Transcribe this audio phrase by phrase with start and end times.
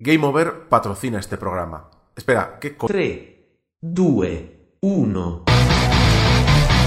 [0.00, 1.90] Game Over patrocina este programa.
[2.14, 3.20] Espera, ¿qué co 3,
[3.80, 4.26] 2,
[4.80, 5.44] 1.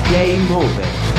[0.10, 1.11] Game over.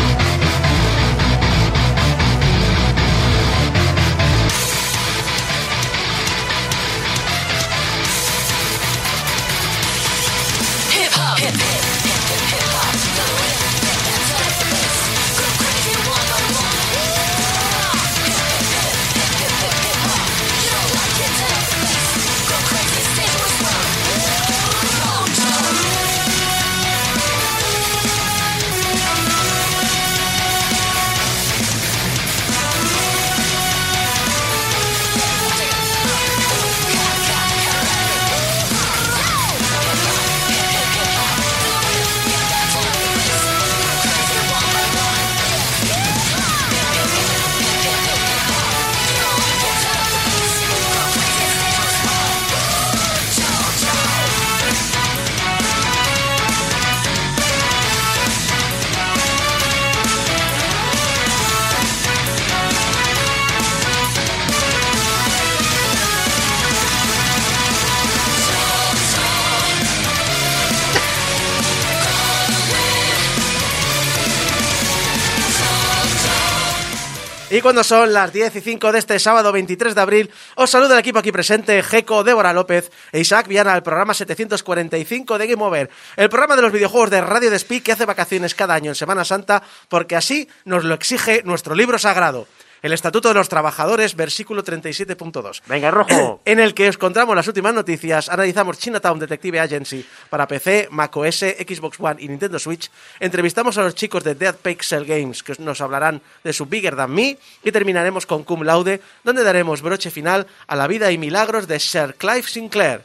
[77.63, 81.01] Cuando son las 10 y 5 de este sábado 23 de abril, os saluda el
[81.01, 85.89] equipo aquí presente, Jeco, Débora López e Isaac Viana, al programa 745 de Game Over,
[86.17, 89.25] el programa de los videojuegos de Radio Despí que hace vacaciones cada año en Semana
[89.25, 92.49] Santa, porque así nos lo exige nuestro libro sagrado.
[92.83, 95.63] El Estatuto de los Trabajadores, versículo 37.2.
[95.67, 96.41] Venga, rojo.
[96.45, 101.39] En el que os contamos las últimas noticias, analizamos Chinatown Detective Agency para PC, macOS,
[101.39, 105.81] Xbox One y Nintendo Switch, entrevistamos a los chicos de Dead Pixel Games que nos
[105.81, 110.49] hablarán de su Bigger Than Me y terminaremos con Cum Laude, donde daremos broche final
[110.67, 113.03] a la vida y milagros de Sir Clive Sinclair.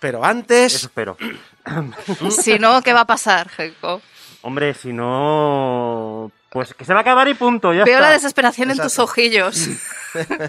[0.00, 0.74] Pero antes...
[0.74, 1.16] Eso espero.
[2.30, 4.02] Si no, ¿qué va a pasar, Jeco?
[4.42, 6.32] Hombre, si no...
[6.50, 8.08] Pues que se va a acabar y punto, ya Veo está.
[8.08, 9.68] la desesperación en tus ojillos.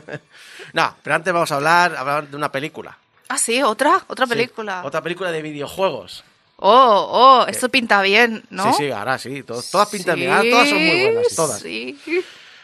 [0.74, 2.98] No, pero antes vamos a hablar, hablar de una película.
[3.28, 4.82] Ah, sí, otra, otra Sí, película.
[4.86, 6.24] otra película de videojuegos.
[6.58, 8.72] Oh, oh, esto pinta bien, ¿no?
[8.72, 9.44] Sí, sí, ahora sí.
[9.44, 10.32] to- todas pintan Sí, bien.
[10.34, 11.60] ahora todas son muy buenas, todas.
[11.60, 12.00] Sí.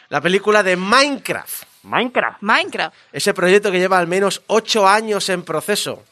[0.08, 1.64] La película de Minecraft.
[1.82, 2.38] Minecraft.
[2.40, 2.96] Minecraft.
[3.12, 6.02] Ese proyecto que lleva al menos ocho años en proceso.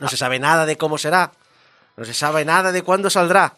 [0.00, 1.30] No se sabe nada de cómo será.
[1.96, 3.54] No se sabe nada de cuándo saldrá.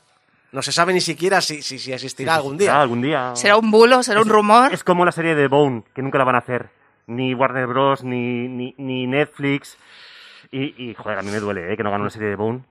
[0.56, 2.80] No se sabe ni siquiera si, si, si existirá algún día.
[2.80, 3.32] algún día.
[3.36, 4.02] ¿Será un bulo?
[4.02, 4.72] ¿Será un rumor?
[4.72, 6.70] Es como la serie de Bone, que nunca la van a hacer.
[7.08, 9.76] Ni Warner Bros, ni, ni, ni Netflix.
[10.50, 11.76] Y, y, joder, a mí me duele, ¿eh?
[11.76, 12.62] Que no gane una serie de Bone.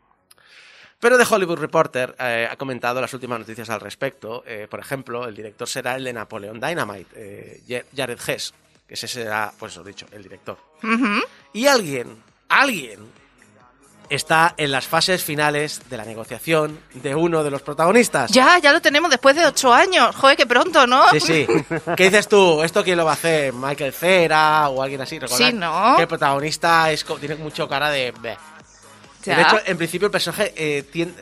[0.99, 4.43] Pero The Hollywood Reporter eh, ha comentado las últimas noticias al respecto.
[4.47, 8.51] Eh, por ejemplo, el director será el de Napoleon Dynamite, eh, Ja- Jared Hess,
[8.87, 10.57] que ese será, pues os he dicho, el director.
[11.53, 12.17] Y alguien,
[12.49, 12.99] alguien,
[14.09, 18.31] está en las fases finales de la negociación de uno de los protagonistas.
[18.31, 20.15] Ya, ya lo tenemos después de ocho años.
[20.15, 21.09] Joder, qué pronto, ¿no?
[21.11, 21.47] Sí, sí.
[21.95, 22.61] ¿Qué dices tú?
[22.63, 23.53] ¿Esto quién lo va a hacer?
[23.53, 25.19] ¿Michael Cera o alguien así?
[25.19, 25.95] Recordad Sí, ¿no?
[25.95, 28.13] Que el protagonista es, tiene mucho cara de...
[29.25, 31.21] De hecho, en principio el personaje eh, tiende...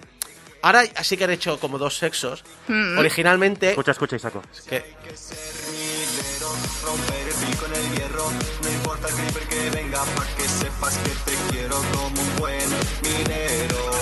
[0.62, 2.44] Ahora sí que han hecho como dos sexos.
[2.68, 2.98] Mm.
[2.98, 3.70] Originalmente...
[3.70, 4.42] Escucha, escucha, Isaco.
[4.70, 4.84] que-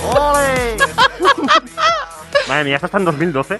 [0.03, 0.78] ¡Ole!
[2.47, 3.59] Madre mía, ¿esto está en 2012?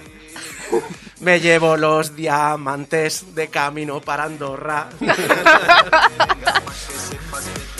[1.20, 4.88] Me llevo los diamantes de camino para Andorra.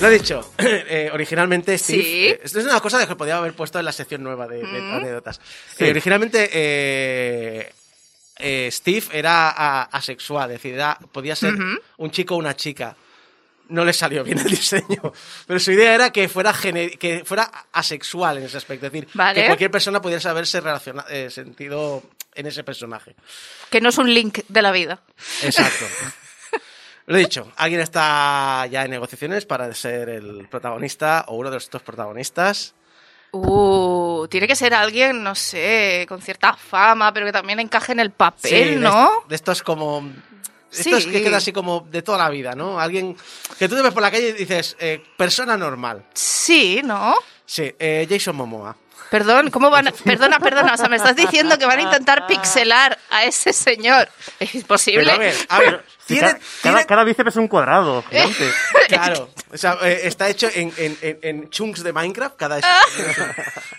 [0.01, 2.03] Lo he dicho, eh, originalmente Steve.
[2.03, 2.27] Sí.
[2.29, 4.81] eh, esto es una cosa que podía haber puesto en la sección nueva de, de
[4.81, 4.95] Mm.
[4.95, 5.41] anécdotas.
[5.77, 5.85] Sí.
[5.85, 7.73] Eh, originalmente eh,
[8.39, 11.55] eh, Steve era a- asexual, es decir, era- podía ser
[11.99, 12.97] un chico o una chica.
[13.69, 15.13] No le salió bien el diseño.
[15.47, 18.87] Pero su idea era que fuera, que fuera asexual en ese aspecto.
[18.87, 19.41] Es decir, Vale.
[19.41, 22.03] que cualquier persona pudiese haberse relaciona- eh, sentido
[22.35, 23.15] en ese personaje.
[23.71, 25.01] Que no es un link de la vida.
[25.43, 25.87] Exacto.
[27.07, 31.57] Lo he dicho, alguien está ya en negociaciones para ser el protagonista o uno de
[31.59, 32.75] estos protagonistas.
[33.33, 38.01] Uh, tiene que ser alguien, no sé, con cierta fama, pero que también encaje en
[38.01, 39.21] el papel, Sí, de ¿no?
[39.21, 40.09] est- De estos como...
[40.73, 41.11] Estos Sí.
[41.11, 42.81] que queda así como de toda la vida, ¿no?
[42.81, 43.17] Alguien
[43.59, 46.07] que tú te ves por la calle y dices, eh, persona normal.
[46.15, 47.15] Sí, ¿no?
[47.45, 48.77] Sí, eh, Jason Momoa.
[49.13, 49.93] Perdón, ¿cómo van a...
[50.05, 54.09] Perdona, perdona, o sea, me estás diciendo que van a intentar pixelar a ese señor.
[54.41, 55.05] Es imposible.
[55.05, 58.51] Pero a ver, a ver, tiene, cada, tiene- cada bíceps es un cuadrado gigante.
[58.89, 62.59] Claro, o sea, eh, está hecho en, en- en- en chunks de Minecraft cada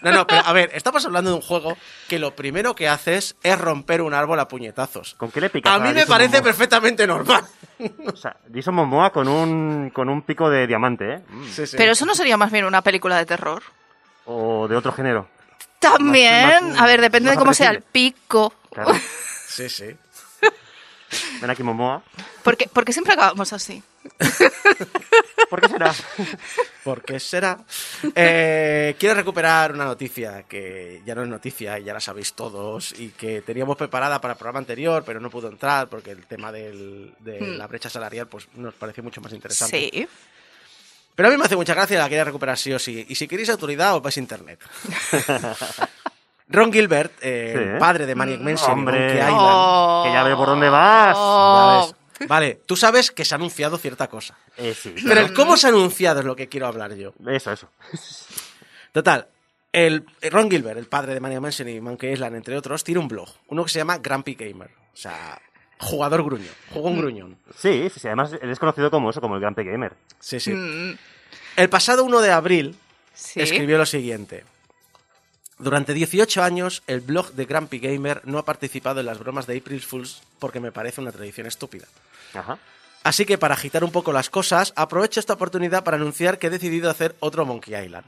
[0.01, 1.77] No, no, pero a ver, estamos hablando de un juego
[2.07, 5.15] que lo primero que haces es romper un árbol a puñetazos.
[5.17, 6.43] ¿Con qué le picas A a mí me Jason parece Momoa?
[6.43, 7.43] perfectamente normal.
[8.11, 11.21] O sea, Jason Momoa con un, con un pico de diamante, ¿eh?
[11.27, 11.45] Mm.
[11.51, 11.77] Sí, sí.
[11.77, 13.61] Pero eso no sería más bien una película de terror.
[14.25, 15.27] O de otro género.
[15.79, 18.53] También, más- a ver, depende de cómo sea el pico.
[18.71, 18.93] Claro.
[19.53, 19.85] Sí, sí.
[21.39, 22.01] Ven aquí, Momoa.
[22.41, 23.83] Porque, porque siempre acabamos así.
[25.49, 25.93] ¿Por qué será?
[26.83, 27.59] ¿Por qué será?
[28.15, 32.97] Eh, quiero recuperar una noticia que ya no es noticia y ya la sabéis todos
[32.99, 36.51] y que teníamos preparada para el programa anterior, pero no pudo entrar porque el tema
[36.51, 37.57] del- de Hmm.
[37.57, 39.77] la brecha salarial pues nos pareció mucho más interesante.
[39.93, 40.07] Sí.
[41.15, 43.05] Pero a mí me hace mucha gracia, la quería recuperar sí o sí.
[43.07, 44.59] Y si queréis autoridad, os vais a internet.
[46.49, 47.79] Ron Gilbert, eh, Sí.
[47.79, 48.99] padre de Maniac Mansion y Hombre.
[48.99, 50.03] Monkey Island, Oh.
[50.05, 51.15] Que ya veo por dónde vas.
[51.17, 51.95] Oh.
[52.27, 54.37] Vale, tú sabes que se ha anunciado cierta cosa.
[54.57, 54.93] Eh, sí.
[55.05, 57.13] Pero el cómo se ha anunciado es lo que quiero hablar yo.
[57.27, 57.69] Eso, eso.
[58.91, 59.27] Total,
[59.71, 63.07] el Ron Gilbert, el padre de Maniac Mansion y Monkey Island, entre otros, tiene un
[63.07, 63.29] blog.
[63.47, 64.69] Uno que se llama Grumpy Gamer.
[64.93, 65.41] O sea,
[65.83, 66.53] jugador gruñón.
[66.71, 67.37] Juego un gruñón.
[67.57, 68.07] Sí, sí, sí.
[68.07, 69.93] Además, él es conocido como eso, como el Gran Gamer.
[70.19, 70.51] Sí, sí.
[70.53, 70.97] Mm,
[71.55, 72.75] El pasado 1 de abril
[73.13, 73.41] sí.
[73.41, 74.43] escribió lo siguiente.
[75.59, 79.57] Durante 18 años, el blog de Grumpy Gamer no ha participado en las bromas de
[79.57, 81.85] April Fools porque me parece una tradición estúpida.
[82.33, 82.57] Ajá.
[83.03, 86.49] Así que para agitar un poco las cosas, aprovecho esta oportunidad para anunciar que he
[86.49, 88.05] decidido hacer otro Monkey Island.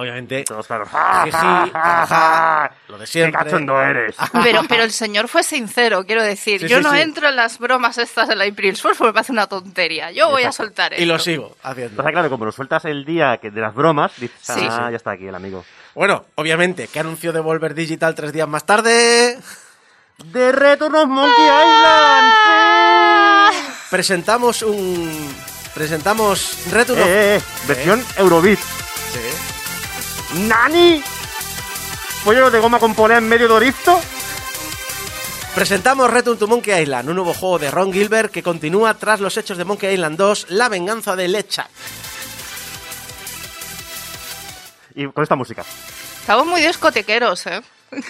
[0.00, 0.88] Obviamente, Todos claros.
[1.24, 1.30] Jiji,
[1.72, 3.36] jaja, lo de siempre.
[3.40, 4.14] ¡Qué cachondo eres!
[4.44, 6.60] Pero, pero el señor fue sincero, quiero decir.
[6.60, 7.00] Sí, yo sí, no sí.
[7.00, 10.12] entro en las bromas estas de la April Fool's porque me parece una tontería.
[10.12, 11.02] Yo voy a soltar esto.
[11.02, 11.96] y lo sigo haciendo.
[11.96, 14.52] Pasa claro, como lo sueltas el día de las bromas, dices, Sí.
[14.70, 14.90] ah, Sí.
[14.92, 15.64] ya está aquí el amigo.
[15.96, 19.36] Bueno, obviamente, que anunció Devolver Digital tres días más tarde.
[20.18, 22.32] ¡De Return of Monkey Island!
[23.52, 23.58] ¡Sí!
[23.90, 25.34] Presentamos un.
[25.74, 27.06] Presentamos Return of.
[27.08, 28.58] Eh, eh, versión Eurobeat.
[28.60, 29.57] Sí.
[30.34, 31.02] ¡Nani!
[32.24, 34.00] ¿Pollo de goma con polea en medio de Oristo?
[35.54, 39.36] Presentamos Return to Monkey Island, un nuevo juego de Ron Gilbert que continúa tras los
[39.36, 41.68] hechos de Monkey Island 2, La venganza de Lechak.
[44.94, 45.64] Y con esta música.
[46.20, 47.62] Estamos muy discotequeros, ¿eh?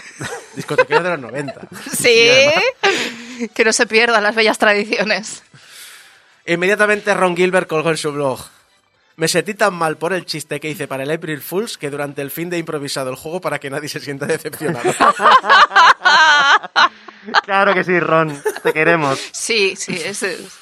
[0.56, 1.60] Discotequero de los 90.
[1.96, 2.18] Sí.
[3.54, 5.42] que no se pierdan las bellas tradiciones.
[6.46, 8.40] Inmediatamente Ron Gilbert colgó en su blog.
[9.18, 12.22] Me sentí tan mal por el chiste que hice para el April Fools que durante
[12.22, 14.94] el fin de he improvisado el juego para que nadie se sienta decepcionado.
[17.42, 18.40] Claro que sí, Ron.
[18.62, 19.18] Te queremos.
[19.32, 20.58] Sí, sí, ese es.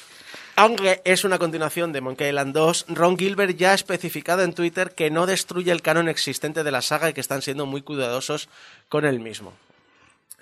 [0.57, 4.93] Aunque es una continuación de Monkey Island 2, Ron Gilbert ya ha especificado en Twitter
[4.93, 8.49] que no destruye el canon existente de la saga y que están siendo muy cuidadosos
[8.89, 9.53] con el mismo.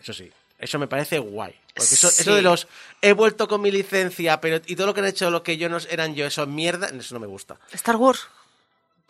[0.02, 1.54] Eso sí, eso me parece guay.
[1.76, 2.22] Porque eso, Sí.
[2.22, 2.68] eso de los
[3.02, 5.68] he vuelto con mi licencia, pero y todo lo que han hecho lo que yo
[5.70, 7.58] no eran yo, eso es mierda, eso no me gusta.
[7.74, 8.28] Star Wars.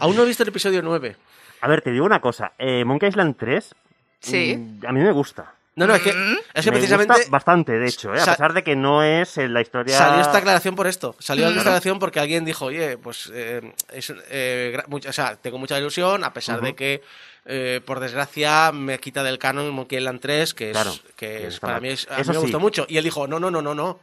[0.00, 1.16] Aún no he visto el episodio 9.
[1.62, 2.52] A ver, te digo una cosa.
[2.58, 3.74] Eh, Monkey Island 3.
[4.20, 4.56] Sí.
[4.56, 5.54] mm, a mí me gusta.
[5.76, 8.20] No, no, es que, es que me precisamente gusta bastante, de hecho, ¿eh?
[8.20, 9.96] a Sa- pesar de que no es en la historia.
[9.96, 11.16] salió esta aclaración por esto.
[11.18, 15.78] Salió esta aclaración porque alguien dijo, oye, pues eh, es, eh, o sea, tengo mucha
[15.78, 17.02] ilusión, a pesar de que,
[17.46, 21.60] eh, por desgracia, me quita del canon Monkey Island 3, que, es, Claro, que es-
[21.60, 22.40] para mí es, a mí me sí.
[22.40, 22.86] gustó mucho.
[22.88, 23.98] Y él dijo, no, no, no, no, no,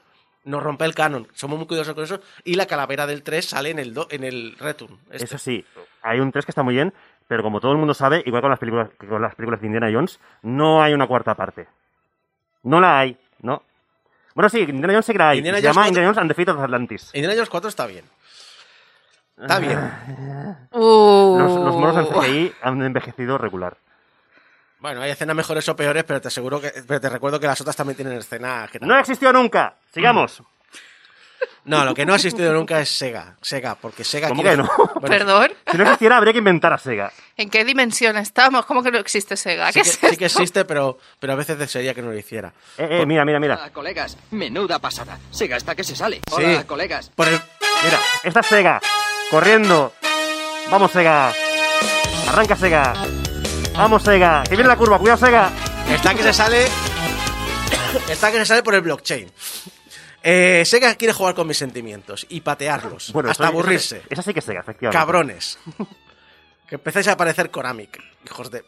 [0.45, 1.27] no rompe el canon.
[1.33, 2.19] Somos muy cuidadosos con eso.
[2.43, 4.97] Y la calavera del 3 sale en el, do- en el Return.
[5.11, 5.25] este.
[5.25, 5.63] Eso sí,
[6.01, 6.93] hay un 3 que está muy bien,
[7.27, 9.89] pero como todo el mundo sabe, igual con las películas, con las películas de Indiana
[9.91, 11.67] Jones, no hay una cuarta parte.
[12.63, 13.61] No la hay, ¿no?
[14.35, 15.37] Bueno, sí, Indiana Jones sí que la hay.
[15.39, 17.11] Indiana se Jones llama Indiana Jones and the Fate of Atlantis.
[17.13, 18.05] Indiana Jones 4 está bien.
[19.39, 19.79] Está bien.
[20.71, 21.37] Uh.
[21.39, 23.77] Los, los monos en CGI han envejecido regular.
[24.79, 27.59] Bueno, hay escenas mejores o peores, pero te aseguro que, pero te recuerdo que las
[27.61, 29.75] otras también tienen escenas que ¡No existió nunca!
[29.93, 30.41] Sigamos.
[31.65, 33.35] No, lo que no ha existido nunca es Sega.
[33.41, 34.29] Sega, porque Sega.
[34.29, 34.69] ¿Cómo quiere- que no?
[34.95, 35.51] Bueno, Perdón.
[35.69, 37.11] Si no existiera, habría que inventar a Sega.
[37.35, 38.65] ¿En qué dimensión estamos?
[38.65, 39.71] ¿Cómo que no existe Sega?
[39.71, 40.39] Sí ¿Qué que, es sí que esto?
[40.39, 42.53] existe, pero, pero a veces desearía que no lo hiciera.
[42.77, 43.55] Eh, eh, mira, mira, mira.
[43.55, 44.17] Hola, colegas.
[44.31, 45.19] Menuda pasada.
[45.29, 46.21] Se gasta que se sale.
[46.27, 46.43] Sí.
[46.43, 47.11] Hola, colegas.
[47.13, 47.39] Por el,
[47.83, 48.81] Mira, esta es Sega.
[49.29, 49.93] Corriendo.
[50.71, 51.33] Vamos, Sega.
[52.27, 52.93] Arranca, Sega.
[53.73, 54.43] Vamos, Sega.
[54.43, 54.99] Que viene la curva.
[54.99, 55.51] Cuidado, Sega.
[55.89, 56.65] está que se sale.
[58.09, 59.31] Está que se sale por el blockchain.
[60.23, 63.09] Eh, Sega quiere jugar con mis sentimientos y patearlos.
[63.15, 63.97] hasta eso- aburrirse.
[63.97, 64.97] Esa, esa sí que es Sega, efectivamente.
[64.97, 65.57] Cabrones.
[66.67, 67.87] Que empecéis a parecer Konami,
[68.25, 68.63] hijos de.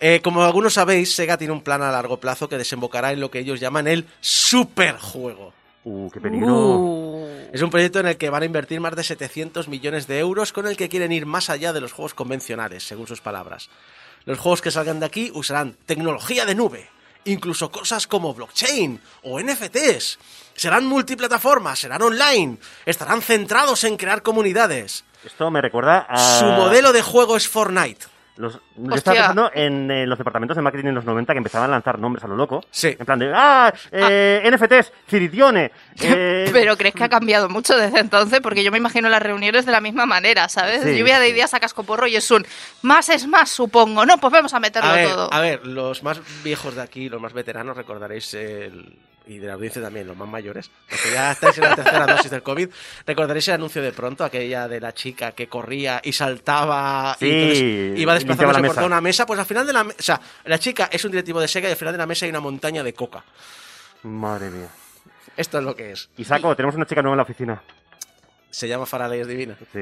[0.00, 3.30] Eh, como algunos sabéis, Sega tiene un plan a largo plazo que desembocará en lo
[3.30, 5.52] que ellos llaman el superjuego.
[5.84, 6.52] Uh, qué peligro.
[6.52, 7.14] Uh.
[7.52, 10.52] Es un proyecto en el que van a invertir más de 700 millones de euros
[10.52, 13.70] con el que quieren ir más allá de los juegos convencionales, según sus palabras.
[14.24, 16.88] Los juegos que salgan de aquí usarán tecnología de nube,
[17.24, 20.18] incluso cosas como blockchain o NFTs.
[20.54, 25.04] Serán multiplataformas, serán online, estarán centrados en crear comunidades.
[25.24, 26.40] Esto me recuerda a...
[26.40, 28.13] Su modelo de juego es Fortnite.
[28.36, 31.70] Los, yo estaba pensando en eh, los departamentos de marketing en los 90 que empezaban
[31.70, 32.64] a lanzar nombres a lo loco.
[32.70, 32.96] Sí.
[32.98, 35.70] En plan de, ah, eh, NFTs, Ciridione.
[36.02, 39.66] eh, Pero crees que ha cambiado mucho desde entonces, porque yo me imagino las reuniones
[39.66, 40.82] de la misma manera, ¿sabes?
[40.82, 42.44] Sí, Lluvia de ideas a cascoporro y es un
[42.82, 44.04] más es más, supongo.
[44.04, 45.32] No, pues vamos a meterlo A ver, todo.
[45.32, 48.98] a ver, los más viejos de aquí, los más veteranos, recordaréis el.
[49.26, 52.30] Y de la audiencia también, los más mayores, porque ya estáis en la tercera dosis
[52.30, 52.68] del COVID,
[53.06, 58.00] recordaréis el anuncio de pronto, aquella de la chica que corría y saltaba Sí, y
[58.02, 60.20] iba desplazándose la por toda una mesa, pues al final de la mesa, o sea,
[60.44, 62.40] la chica es un directivo de Sega y al final de la mesa hay una
[62.40, 63.24] montaña de coca.
[64.02, 64.68] Madre mía.
[65.36, 66.10] Esto es lo que es.
[66.16, 67.62] Y saco, tenemos una chica nueva en la oficina.
[68.54, 69.56] Se llama Faraleyes Divina.
[69.72, 69.80] Sí,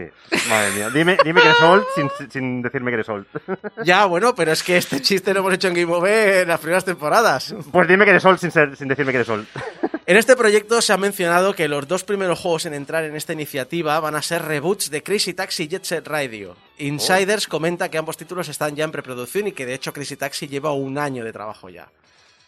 [0.49, 0.89] madre mía.
[0.89, 3.27] Dime, dime que eres old sin, sin decirme que eres old.
[3.85, 6.59] Ya, bueno, pero es que este chiste lo hemos hecho en Game Over en las
[6.59, 7.55] primeras temporadas.
[7.71, 9.47] Pues dime que eres old sin, ser- sin decirme que eres old.
[10.05, 13.35] En este proyecto se ha mencionado que los dos primeros juegos en entrar en esta
[13.35, 16.57] iniciativa van a ser reboots de Crazy Taxi y Jet Set Radio.
[16.79, 20.49] Insiders comenta que ambos títulos están ya en preproducción y que de hecho Crazy Taxi
[20.49, 21.89] lleva un año de trabajo ya.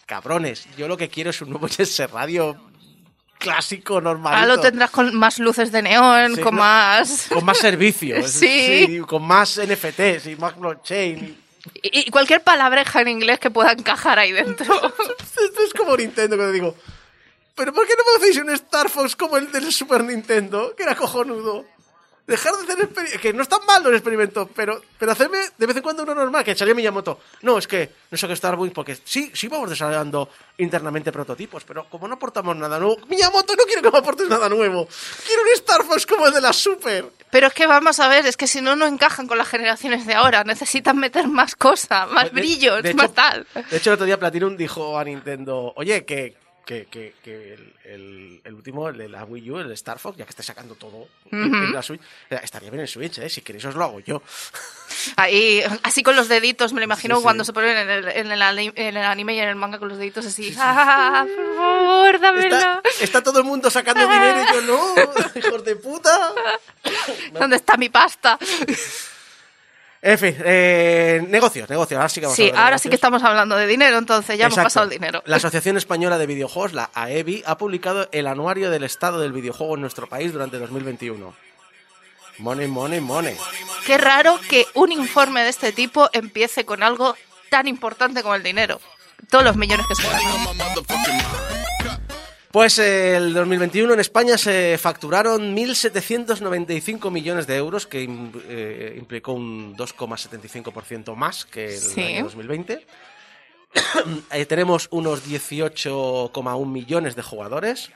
[0.04, 2.56] Cabrones, yo lo que quiero es un nuevo Jet Set Radio
[3.44, 4.34] clásico, normal.
[4.34, 6.60] Ahora lo tendrás con más luces de neón, Sí, con no.
[6.62, 7.26] más...
[7.28, 9.00] Con más servicios, Sí.
[9.06, 11.38] con más NFTs y más blockchain.
[11.82, 14.74] Y, y cualquier palabreja en inglés que pueda encajar ahí dentro.
[14.74, 16.76] Esto es como Nintendo cuando digo,
[17.54, 20.74] ¿pero por qué no me hacéis un Star Fox como el del Super Nintendo?
[20.76, 21.64] Que era cojonudo.
[22.26, 25.76] Dejar de hacer experimentos, que no están mal los experimentos, pero, pero hacerme de vez
[25.76, 27.20] en cuando uno normal, que salió Miyamoto.
[27.42, 31.64] No, es que no sé qué Star Wars, porque sí, sí vamos desarrollando internamente prototipos,
[31.64, 34.88] pero como no aportamos nada nuevo, Miyamoto no quiero que me aportes nada nuevo.
[35.26, 37.04] Quiero un Star Fox como el de la Super.
[37.30, 40.06] Pero es que vamos a ver, es que si no, no encajan con las generaciones
[40.06, 40.44] de ahora.
[40.44, 43.46] Necesitan meter más cosas, más De- brillos, de más tal.
[43.70, 47.74] De hecho, el otro día Platinum dijo a Nintendo, oye, que, que, que, que el,
[47.84, 50.74] el- el último, el de la Wii U, el Star Fox, ya que está sacando
[50.74, 53.28] todo en- en la Switch, eh, estaría bien en Switch, ¿eh?
[53.28, 54.22] Si queréis os lo hago yo.
[55.16, 57.22] Ahí, así con los deditos, me lo imagino Sí, sí.
[57.24, 59.98] cuando se ponen en el, en, en el anime y en el manga con los
[59.98, 60.54] deditos así.
[60.58, 62.56] ¡Ah, por favor, dámelo!
[62.56, 64.94] Está, está todo el mundo sacando dinero y yo no,
[65.34, 66.32] hijos de puta.
[67.32, 68.38] ¿Dónde está mi pasta?
[70.06, 71.96] En fin, eh, negocios, negocios.
[71.96, 74.46] Ahora sí que vamos a Sí, ahora sí que estamos hablando de dinero, entonces ya
[74.46, 75.22] hemos pasado el dinero.
[75.24, 79.76] La Asociación Española de Videojuegos, la AEBI, ha publicado el anuario del estado del videojuego
[79.76, 81.34] en nuestro país durante 2021.
[82.36, 83.34] Money, money, money.
[83.86, 87.16] Qué raro que un informe de este tipo empiece con algo
[87.48, 88.82] tan importante como el dinero.
[89.30, 90.22] Todos los millones que se ganan.
[92.54, 98.04] Pues eh, el 2021 en España se facturaron 1.795 millones de euros, que
[98.48, 102.00] eh, implicó un 2,75% más que el Sí.
[102.00, 102.86] año 2020.
[104.30, 107.90] Eh, tenemos unos 18,1 millones de jugadores,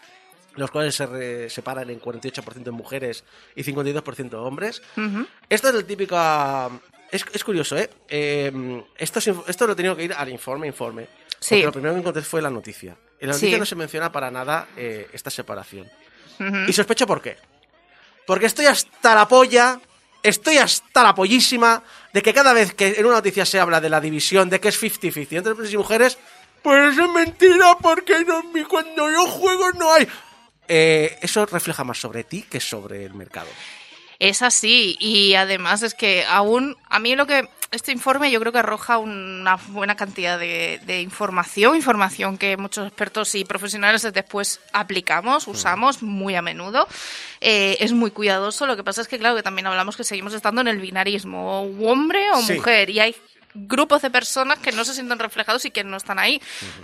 [0.56, 3.22] los cuales se re- separan en 48% mujeres
[3.54, 4.82] y 52% hombres.
[5.48, 6.16] Esto es el típico...
[7.12, 7.88] Es, es curioso, ¿eh?
[8.98, 11.06] Esto, es esto lo he tenido que ir al informe, informe.
[11.38, 11.54] Sí.
[11.54, 12.96] Porque lo primero que encontré fue la noticia.
[13.20, 13.60] En la noticia Sí.
[13.60, 15.90] no se menciona para nada eh, esta separación.
[16.68, 17.36] Y sospecho por qué.
[18.26, 19.80] Porque estoy hasta la polla,
[20.22, 21.82] estoy hasta la pollísima
[22.12, 24.68] de que cada vez que en una noticia se habla de la división, de que
[24.68, 26.16] es 50-50 entre hombres y mujeres,
[26.62, 30.06] pues es mentira porque no, cuando yo juego no hay...
[30.68, 33.48] Eh, eso refleja más sobre ti que sobre el mercado.
[34.18, 38.50] Es así, y además es que aún, a mí lo que este informe yo creo
[38.52, 44.60] que arroja una buena cantidad de, de información, información que muchos expertos y profesionales después
[44.72, 46.88] aplicamos, usamos muy a menudo.
[47.40, 50.34] Eh, es muy cuidadoso, lo que pasa es que claro que también hablamos que seguimos
[50.34, 52.54] estando en el binarismo, o hombre o Sí.
[52.54, 53.14] mujer, y hay
[53.54, 56.40] grupos de personas que no se sienten reflejados y que no están ahí.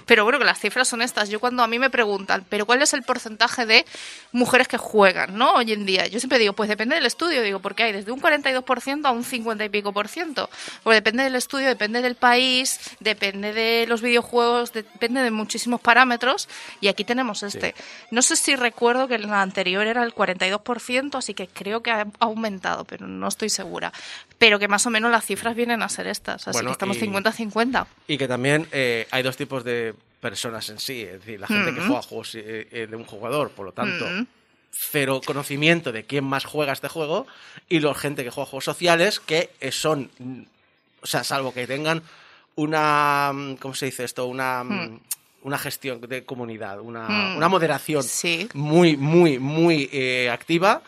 [0.07, 1.29] Pero bueno, que las cifras son estas.
[1.29, 3.85] Yo cuando a mí me preguntan, ¿pero cuál es el porcentaje de
[4.33, 5.55] mujeres que juegan, no?
[5.55, 6.07] Hoy en día.
[6.07, 7.43] Yo siempre digo, pues depende del estudio.
[7.43, 10.51] Digo, porque hay desde un 42% a un 50 y pico por ciento.
[10.83, 16.49] Pues depende del estudio, depende del país, depende de los videojuegos, depende de muchísimos parámetros.
[16.81, 17.75] Y aquí tenemos este.
[18.11, 21.91] No sé si recuerdo que en la anterior era el 42%, así que creo que
[21.91, 23.93] ha aumentado, pero no estoy segura.
[24.39, 26.49] Pero que más o menos las cifras vienen a ser estas.
[26.49, 27.87] Así Bueno, que estamos y- 50-50.
[28.09, 31.03] Y que también eh, hay dos tipos de personas en sí.
[31.03, 31.75] Es decir, la gente Mm.
[31.75, 34.07] que juega juegos eh, eh, de un jugador, por lo tanto,
[34.71, 37.27] cero conocimiento de quién más juega este juego.
[37.69, 40.11] Y la gente que juega juegos sociales, que son.
[41.03, 42.03] O sea, salvo que tengan
[42.57, 43.31] una.
[43.35, 44.27] mm, ¿Cómo se dice esto?
[44.27, 44.65] Una.
[44.65, 45.01] mm,
[45.43, 47.37] una gestión de comunidad, una, Mm.
[47.37, 48.49] una moderación Sí.
[48.55, 50.81] muy, muy, muy eh, activa,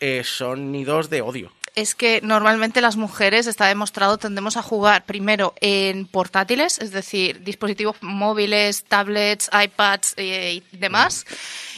[0.00, 1.52] eh, son nidos de odio.
[1.74, 7.42] Es que normalmente las mujeres, está demostrado, tendemos a jugar primero en portátiles, es decir,
[7.42, 11.24] dispositivos móviles, tablets, iPads eh, y demás.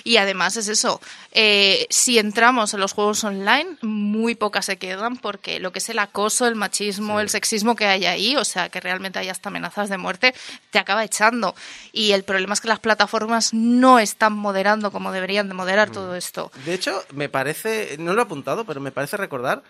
[0.04, 1.00] Y además es eso,
[1.32, 5.88] eh, si entramos en los juegos online, muy pocas se quedan porque lo que es
[5.88, 9.48] el acoso, el machismo, el sexismo que hay ahí, o sea, que realmente hay hasta
[9.48, 10.34] amenazas de muerte,
[10.70, 11.54] te acaba echando.
[11.92, 16.14] Y el problema es que las plataformas no están moderando como deberían de moderar todo
[16.14, 16.52] esto.
[16.64, 19.62] De hecho, me parece, no lo he apuntado, pero me parece recordar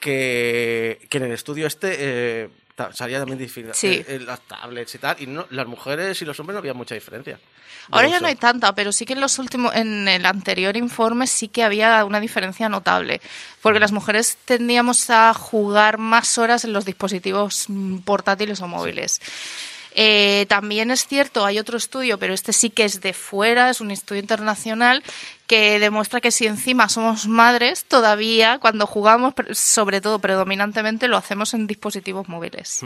[0.00, 2.48] que, que en el estudio este eh,
[2.92, 4.04] salía también difícil Sí.
[4.20, 7.38] las tablets y tal, y no, las mujeres y los hombres no había mucha diferencia.
[7.90, 8.22] Ahora ya uso.
[8.22, 11.64] no hay tanta, pero sí que en los últimos, en el anterior informe sí que
[11.64, 13.20] había una diferencia notable,
[13.60, 19.20] porque las mujeres tendíamos a jugar más horas en los dispositivos mm, portátiles o móviles.
[19.94, 23.80] Eh, también es cierto, hay otro estudio, pero este sí que es de fuera, es
[23.80, 25.02] un estudio internacional
[25.52, 31.52] que demuestra que si encima somos madres, todavía cuando jugamos, sobre todo predominantemente, lo hacemos
[31.52, 32.80] en dispositivos móviles.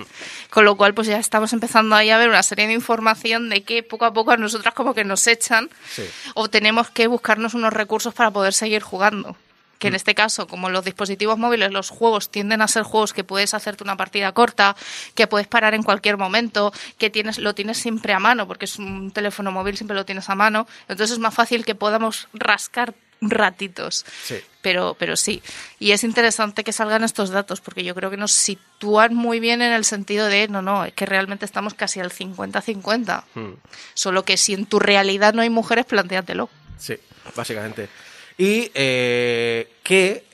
[0.51, 3.63] Con lo cual, pues ya estamos empezando ahí a ver una serie de información de
[3.63, 6.03] que poco a poco a nosotras como que nos echan Sí.
[6.35, 9.37] o tenemos que buscarnos unos recursos para poder seguir jugando.
[9.79, 13.25] Que en este caso, como los dispositivos móviles, los juegos tienden a ser juegos que
[13.25, 14.77] puedes hacerte una partida corta,
[15.15, 18.79] que puedes parar en cualquier momento, que tienes, lo tienes siempre a mano, porque es
[18.79, 20.67] un teléfono móvil, siempre lo tienes a mano.
[20.89, 24.05] Entonces es más fácil que podamos rascar ratitos.
[24.25, 24.37] Sí.
[24.63, 25.43] Pero, pero sí.
[25.79, 29.63] Y es interesante que salgan estos datos, porque yo creo que nos sitúan muy bien
[29.63, 33.25] en el sentido de, no, no, es que realmente estamos casi al 50-50.
[33.35, 33.53] Hmm.
[33.95, 36.51] Solo que si en tu realidad no hay mujeres, plantéatelo.
[36.79, 36.97] Sí,
[37.35, 37.89] básicamente.
[38.39, 40.25] Y eh, que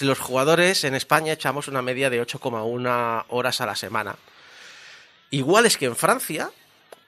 [0.00, 4.16] los jugadores en España echamos una media de 8,1 horas a la semana.
[5.30, 6.50] Iguales que en Francia,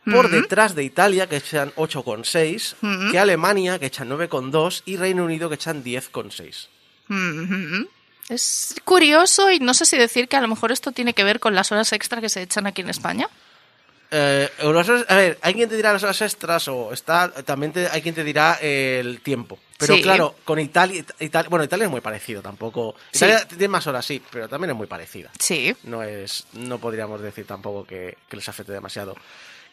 [0.04, 5.48] por detrás de Italia, que echan 8,6, que Alemania, que echan 9,2, y Reino Unido,
[5.48, 6.68] que echan 10,6.
[7.08, 7.88] Mhm.
[8.28, 11.38] Es curioso y no sé si decir que a lo mejor esto tiene que ver
[11.38, 13.28] con las horas extra que se echan aquí en España.
[14.10, 14.48] Eh,
[15.08, 18.14] a ver, hay quien te dirá las horas extras o está, también te- hay quien
[18.14, 19.58] te dirá el tiempo.
[19.78, 20.02] Pero Sí.
[20.02, 22.94] claro, con Italia, Italia, bueno, Italia es muy parecido, tampoco.
[23.10, 23.18] Sí.
[23.24, 25.30] Italia tiene más horas, sí, pero también es muy parecida.
[25.38, 25.74] Sí.
[25.84, 29.16] No es, no podríamos decir tampoco que, que les afecte demasiado.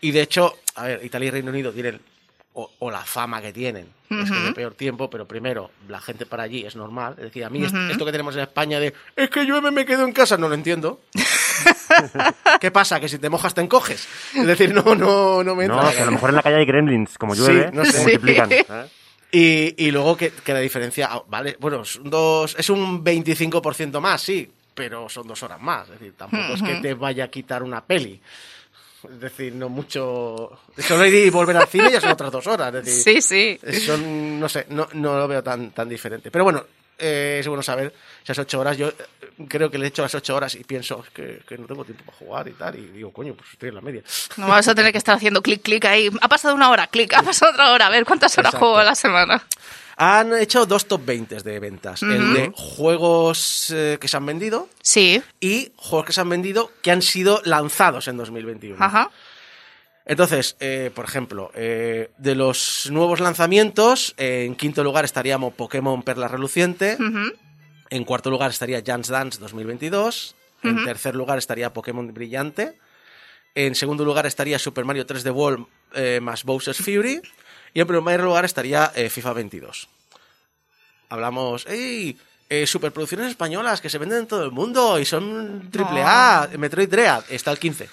[0.02, 2.02] Y de hecho, a ver, Italia y Reino Unido tienen
[2.56, 6.26] o, o la fama que tienen, es que de peor tiempo, pero primero, la gente
[6.28, 7.14] para allí es normal.
[7.18, 9.86] Es decir, a mí est- esto que tenemos en España de es que llueve, me
[9.88, 11.02] quedo en casa, no lo entiendo.
[12.62, 13.00] ¿Qué pasa?
[13.00, 14.08] Que si te mojas te encoges.
[14.36, 15.82] Es decir, no, no, no me entra.
[15.82, 17.86] No, la que a lo mejor en la calle hay gremlins, como Sí, llueve, no
[17.86, 18.50] se multiplican.
[18.50, 18.56] Sí.
[18.56, 18.86] ¿eh?
[19.32, 23.04] Y, y luego que, que la diferencia, ah, vale, bueno, es un, dos, es un
[23.04, 25.86] 25% más, sí, pero son dos horas más.
[25.90, 28.22] Es decir, tampoco es que te vaya a quitar una peli.
[29.12, 30.50] Es decir, no mucho.
[30.78, 32.74] Solo ir y volver al cine ya son otras dos horas.
[32.76, 33.80] Es decir, Sí, sí.
[33.82, 36.32] son, no sé, no, no lo veo tan, tan diferente.
[36.32, 36.64] Pero bueno,
[37.04, 38.78] eh, es bueno saber esas ocho horas.
[38.78, 38.96] Yo eh,
[39.48, 42.04] creo que le he hecho las ocho horas y pienso que, que no tengo tiempo
[42.06, 42.76] para jugar y tal.
[42.80, 44.02] Y digo, coño, pues estoy en la media.
[44.38, 46.10] No vas a tener que estar haciendo clic, clic ahí.
[46.22, 47.14] Ha pasado una hora, clic.
[47.14, 47.88] Ha pasado otra hora.
[47.88, 48.66] A ver cuántas horas Exacto.
[48.66, 49.44] juego a la semana.
[49.98, 52.02] Han hecho dos top 20 de ventas.
[52.02, 55.22] El de juegos eh, que se han vendido Sí.
[55.40, 58.84] y juegos que se han vendido que han sido lanzados en 2021.
[58.84, 59.12] Ajá.
[60.06, 66.04] Entonces, eh, por ejemplo, eh, de los nuevos lanzamientos, eh, en quinto lugar estaríamos Pokémon
[66.04, 66.98] Perla Reluciente,
[67.90, 72.78] en cuarto lugar estaría Jans Dance 2022, en tercer lugar estaría Pokémon Brillante,
[73.56, 75.68] en segundo lugar estaría Super Mario 3D World
[76.22, 77.22] más Bowser's Fury,
[77.74, 79.88] y en primer lugar estaría FIFA 22.
[81.10, 82.18] Hablamos, ¡ey!
[82.50, 86.90] eh, superproducciones españolas que se venden en todo el mundo y son triple A, Metroid
[86.90, 87.90] Dread, está el 15.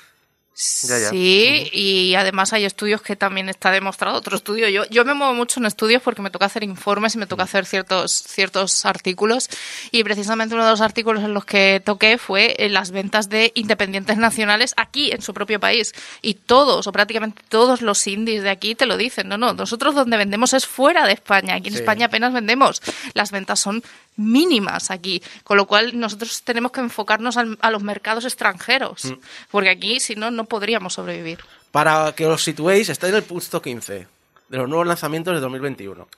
[0.82, 1.08] Ya, ya.
[1.10, 4.18] Sí, y además hay estudios que también está demostrado.
[4.18, 7.18] Otro estudio, yo, yo me muevo mucho en estudios porque me toca hacer informes y
[7.18, 9.48] me toca hacer ciertos, ciertos artículos.
[9.90, 13.52] Y precisamente uno de los artículos en los que toqué fue en las ventas de
[13.54, 15.94] independientes nacionales aquí, en su propio país.
[16.20, 19.28] Y todos, o prácticamente todos los indies de aquí te lo dicen.
[19.28, 21.54] No, no, nosotros donde vendemos es fuera de España.
[21.54, 21.80] Aquí en Sí.
[21.80, 22.82] España apenas vendemos.
[23.14, 23.82] Las ventas son
[24.20, 29.14] mínimas aquí, con lo cual nosotros tenemos que enfocarnos al- a los mercados extranjeros, Mm.
[29.50, 31.38] porque aquí si no no podríamos sobrevivir.
[31.72, 34.06] Para que os situéis, está en el puesto 15
[34.48, 36.08] de los nuevos lanzamientos de 2021.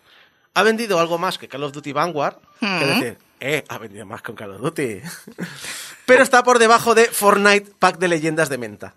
[0.55, 2.81] Ha vendido algo más que Call of Duty Vanguard, que Hmm.
[3.01, 5.01] decir, eh, ha vendido más con Call of Duty.
[6.07, 8.95] Pero está por debajo de Fortnite Pack de Leyendas de Menta.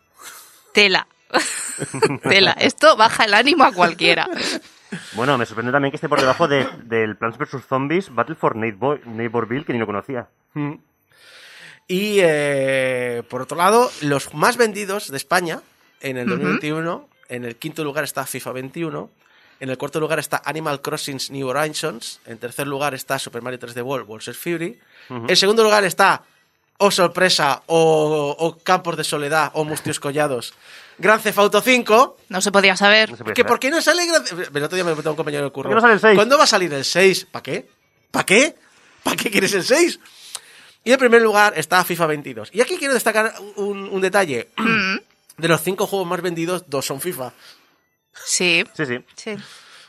[0.73, 1.07] Tela.
[2.23, 2.51] Tela.
[2.59, 4.27] Esto baja el ánimo a cualquiera.
[5.13, 7.65] Bueno, me sorprende también que esté por debajo de- del Plants vs.
[7.67, 10.27] Zombies Battle for Neighbor- Neighborville, que ni lo conocía.
[11.87, 15.61] Y eh, por otro lado, los más vendidos de España
[16.01, 19.09] en el 2021 En el quinto lugar está FIFA 21.
[19.59, 22.19] En el cuarto lugar está Animal Crossing New Horizons.
[22.27, 24.79] En tercer lugar está Super Mario 3D World, Bowser's Fury.
[25.09, 26.21] En segundo lugar está,
[26.77, 30.53] oh sorpresa, o, o Campos de Soledad, o Mustios Collados,
[30.97, 32.17] Grand Theft Auto 5.
[32.29, 33.09] No se podía saber.
[33.11, 33.49] No se puede Que saber.
[33.49, 35.69] por qué no sale Theft- El otro día me preguntó un compañero del curro.
[35.69, 36.15] ¿Por qué no sale el 6?
[36.15, 37.25] ¿Cuándo va a salir el 6?
[37.31, 37.67] ¿Para qué?
[38.11, 38.55] ¿Para qué?
[39.03, 39.99] ¿Para qué quieres el 6?
[40.83, 42.49] Y en primer lugar está FIFA 22.
[42.53, 44.49] Y aquí quiero destacar un, un detalle.
[45.37, 47.33] De los cinco juegos más vendidos, dos son FIFA.
[48.25, 48.63] Sí.
[48.75, 48.99] Sí, sí.
[49.15, 49.35] Sí.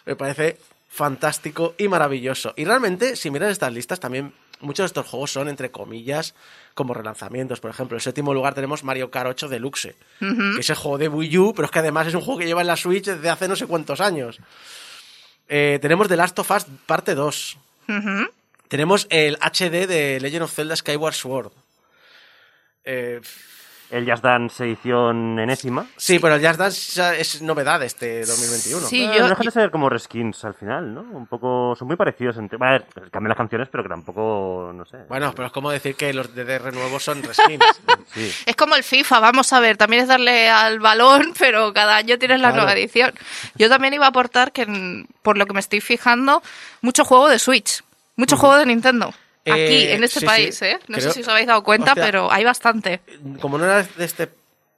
[0.07, 2.53] Me parece fantástico y maravilloso.
[2.57, 6.35] Y realmente, si miras estas listas, también muchos de estos juegos son, entre comillas,
[6.77, 7.59] como relanzamientos.
[7.59, 11.09] Por ejemplo, en séptimo lugar tenemos Mario Kart 8 Deluxe, que es el juego de
[11.09, 13.31] Wii U, pero es que además es un juego que lleva en la Switch desde
[13.31, 14.39] hace no sé cuántos años.
[15.49, 17.57] Eh, tenemos The Last of Us parte 2.
[18.69, 21.53] Tenemos el HD de Legend of Zelda Skyward Sword.
[22.85, 23.23] Eh,
[23.91, 25.87] El Just Dance edición enésima.
[25.97, 28.87] sí, pero el Just Dance es novedad este 2021.
[28.89, 31.03] Sí, Eh, yo- no dejan de ser como reskins al final, ¿no?
[31.03, 31.75] Un poco...
[31.77, 32.37] Son muy parecidos.
[32.37, 32.59] Entre...
[32.61, 34.73] A ver, cambian las canciones, pero que tampoco...
[34.75, 34.99] No sé.
[35.09, 37.65] Bueno, pero es como decir que los DDR nuevos son reskins.
[38.15, 38.33] Sí.
[38.47, 42.19] Es como el FIFA, vamos a ver, también es darle al balón, pero cada año
[42.19, 42.65] tienes la Claro.
[42.65, 43.13] nueva edición.
[43.57, 46.43] Yo también iba a aportar que, por lo que me estoy fijando,
[46.83, 47.83] mucho juego de Switch,
[48.17, 49.13] mucho juego de Nintendo.
[49.53, 50.61] Aquí, Eh, en este sí, país.
[50.63, 50.79] ¿eh?
[50.89, 52.05] No Creo- sé si os habéis dado cuenta, Hostia.
[52.05, 53.01] pero hay bastante.
[53.41, 54.29] Como no era de este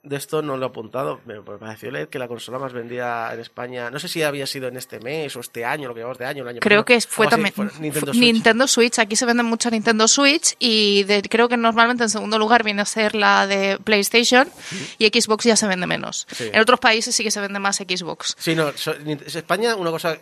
[0.01, 3.33] de esto no lo he apuntado, me me pareció leer que la consola más vendida
[3.33, 5.99] en España, no sé si había sido en este mes o este año, lo que
[5.99, 8.23] llevamos de año, el año Creo que fue también Nintendo Switch.
[8.23, 8.97] Nintendo Switch.
[8.97, 12.81] Aquí se vende mucha Nintendo Switch y de- creo que normalmente en segundo lugar viene
[12.81, 14.49] a ser la de PlayStation
[14.97, 16.27] y Xbox ya se vende menos.
[16.31, 16.49] Sí.
[16.53, 18.37] En otros países sí que se vende más Xbox.
[18.39, 20.13] Sí, no, so- España una cosa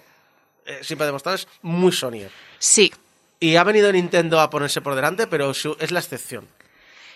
[0.66, 2.24] eh, siempre ha demostrado es muy Sony.
[2.58, 2.92] Sí.
[3.40, 6.48] Y ha venido Nintendo a ponerse por delante, pero es la excepción.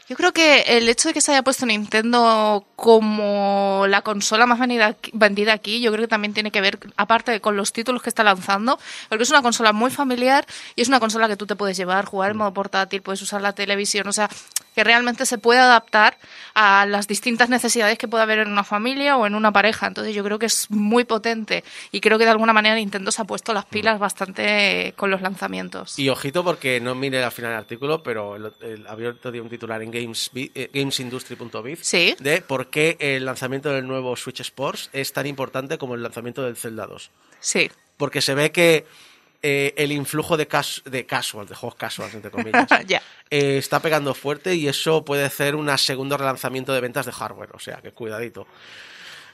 [0.10, 4.60] Yo creo que el hecho de que se haya puesto Nintendo como la consola más
[4.60, 8.02] vendida aquí, vendida aquí, yo creo que también tiene que ver, aparte con los títulos
[8.02, 11.46] que está lanzando, porque es una consola muy familiar y es una consola que tú
[11.46, 14.30] te puedes llevar, jugar en modo portátil, puedes usar la televisión, o sea,
[14.76, 16.18] que realmente se puede adaptar
[16.54, 19.88] a las distintas necesidades que puede haber en una familia o en una pareja.
[19.88, 23.22] Entonces yo creo que es muy potente y creo que de alguna manera Nintendo se
[23.22, 26.00] ha puesto las pilas bastante con los lanzamientos.
[26.00, 28.38] Y ojito porque no mire al final el artículo, pero
[28.88, 32.16] había otro día un titular en Games, eh, gamesindustry.biz Sí.
[32.20, 36.44] de por qué el lanzamiento del nuevo Switch Sports es tan importante como el lanzamiento
[36.44, 37.12] del Zelda 2.
[37.40, 37.70] Sí.
[37.98, 38.86] Porque se ve que
[39.44, 42.68] eh, el influjo de, cas de casual, de juegos casuals, entre comillas,
[43.30, 47.50] eh, está pegando fuerte y eso puede hacer un segundo relanzamiento de ventas de hardware.
[47.54, 48.48] O sea, que cuidadito.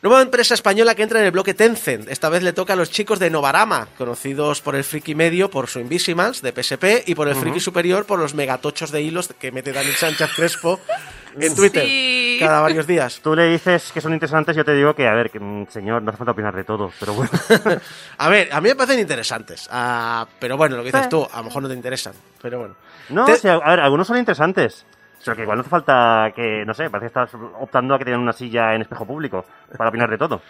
[0.04, 2.08] Nueva empresa española que entra en el bloque Tencent.
[2.10, 5.68] Esta vez le toca a los chicos de Novarama, conocidos por el friki medio por
[5.68, 9.52] su Invisimals de PSP y por el friki superior por los megatochos de hilos que
[9.52, 10.80] mete Dani Sánchez Crespo
[11.40, 12.38] en Twitter Sí.
[12.40, 13.20] cada varios días.
[13.24, 16.04] Tú le dices que son interesantes, yo te digo que, a ver, que, mm, señor,
[16.04, 17.32] no hace falta opinar de todo, pero bueno.
[18.20, 19.68] A ver, a mí me parecen interesantes.
[19.72, 21.10] ah, pero bueno, lo que dices Eh.
[21.10, 22.14] tú, a lo mejor no te interesan.
[22.42, 22.76] Pero bueno.
[23.10, 24.86] No, Te- o sea, a ver, algunos son interesantes.
[25.24, 28.06] Pero que igual no hace falta que, no sé, parece que estás optando a que
[28.06, 29.46] tengan una silla en espejo público
[29.78, 30.42] para opinar de todo.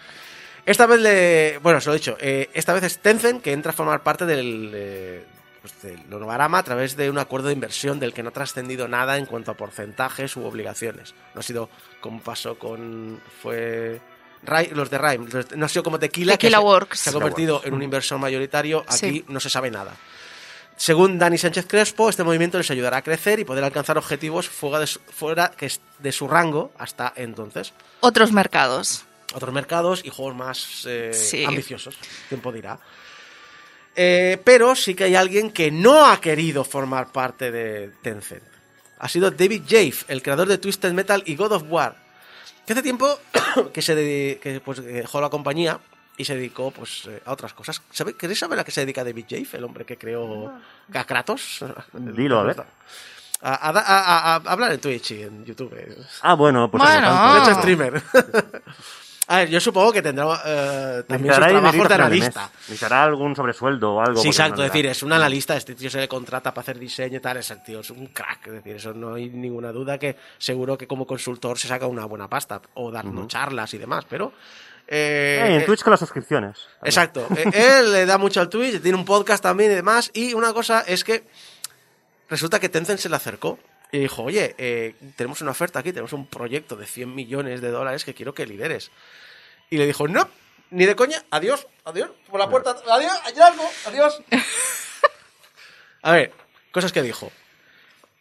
[0.66, 1.58] Esta vez le.
[1.62, 2.16] Bueno, os lo he dicho.
[2.20, 4.70] eh, esta vez es Tencent que entra a formar parte del.
[4.74, 5.24] eh,
[5.62, 8.86] pues del Novarama a través de un acuerdo de inversión del que no ha trascendido
[8.86, 11.14] nada en cuanto a porcentajes u obligaciones.
[11.34, 11.68] No ha sido
[12.00, 13.20] como pasó con.
[13.42, 14.00] Fue.
[14.44, 16.98] Rai- los de de- no ha sido como Tequila, Tequila que se- Works.
[17.00, 18.84] se, ha convertido en un inversor mayoritario.
[18.86, 19.24] Aquí Sí.
[19.28, 19.92] no se sabe nada.
[20.78, 24.78] Según Dani Sánchez Crespo, este movimiento les ayudará a crecer y poder alcanzar objetivos fuera
[24.78, 25.52] de su, fuera
[25.98, 29.04] de rango hasta entonces Otros mercados.
[29.34, 31.44] otros mercados y juegos más eh, Sí.
[31.44, 31.98] ambiciosos.
[32.28, 32.78] Tiempo dirá.
[33.96, 38.44] Eh, pero sí que hay alguien que no ha querido formar parte de Tencent.
[39.00, 41.96] Ha sido David Jaffe, el creador de Twisted Metal y God of War.
[42.64, 43.18] Que hace tiempo
[43.74, 43.94] que se
[44.40, 45.80] que, pues, dejó la compañía
[46.18, 47.80] y se dedicó pues, eh, a otras cosas.
[47.90, 50.52] ¿Sabe- ¿Queréis saber a qué se dedica David Jaffe, el hombre que creó
[50.92, 51.64] a Kratos?
[51.92, 52.60] Dilo, a ver.
[53.40, 55.72] A, a- a- a- hablar en Twitch y en YouTube.
[56.22, 56.82] Ah, bueno, pues...
[56.82, 57.08] Bueno.
[57.08, 57.50] no De tanto.
[57.52, 58.02] hecho, streamer.
[59.28, 62.50] a ver, yo supongo que tendrá eh, también sus trabajos de analista.
[62.52, 64.20] Necesitará algún sobresueldo o algo.
[64.20, 64.56] Sí, exacto.
[64.56, 65.56] no Es decir, es un analista.
[65.56, 67.36] Este tío se le contrata para hacer diseño y tal.
[67.36, 68.46] Ese tío es un crack.
[68.48, 72.06] Es decir, eso no hay ninguna duda que seguro que como consultor se saca una
[72.06, 74.04] buena pasta o dando charlas y demás.
[74.08, 74.32] Pero.
[74.88, 76.66] Eh, Eh, en eh, Twitch con las suscripciones.
[76.82, 77.26] Exacto.
[77.52, 80.10] Él le da mucho al Twitch, tiene un podcast también y demás.
[80.14, 81.24] Y una cosa es que
[82.28, 83.58] resulta que Tencent se le acercó
[83.92, 87.70] y dijo, oye, eh, tenemos una oferta aquí, tenemos un proyecto de 100 millones de
[87.70, 88.90] dólares que quiero que lideres.
[89.70, 90.28] Y le dijo, no,
[90.70, 94.22] ni de coña, adiós, adiós, por la puerta, adiós, hallazgo, adiós.
[96.02, 96.32] A ver,
[96.70, 97.32] cosas que dijo.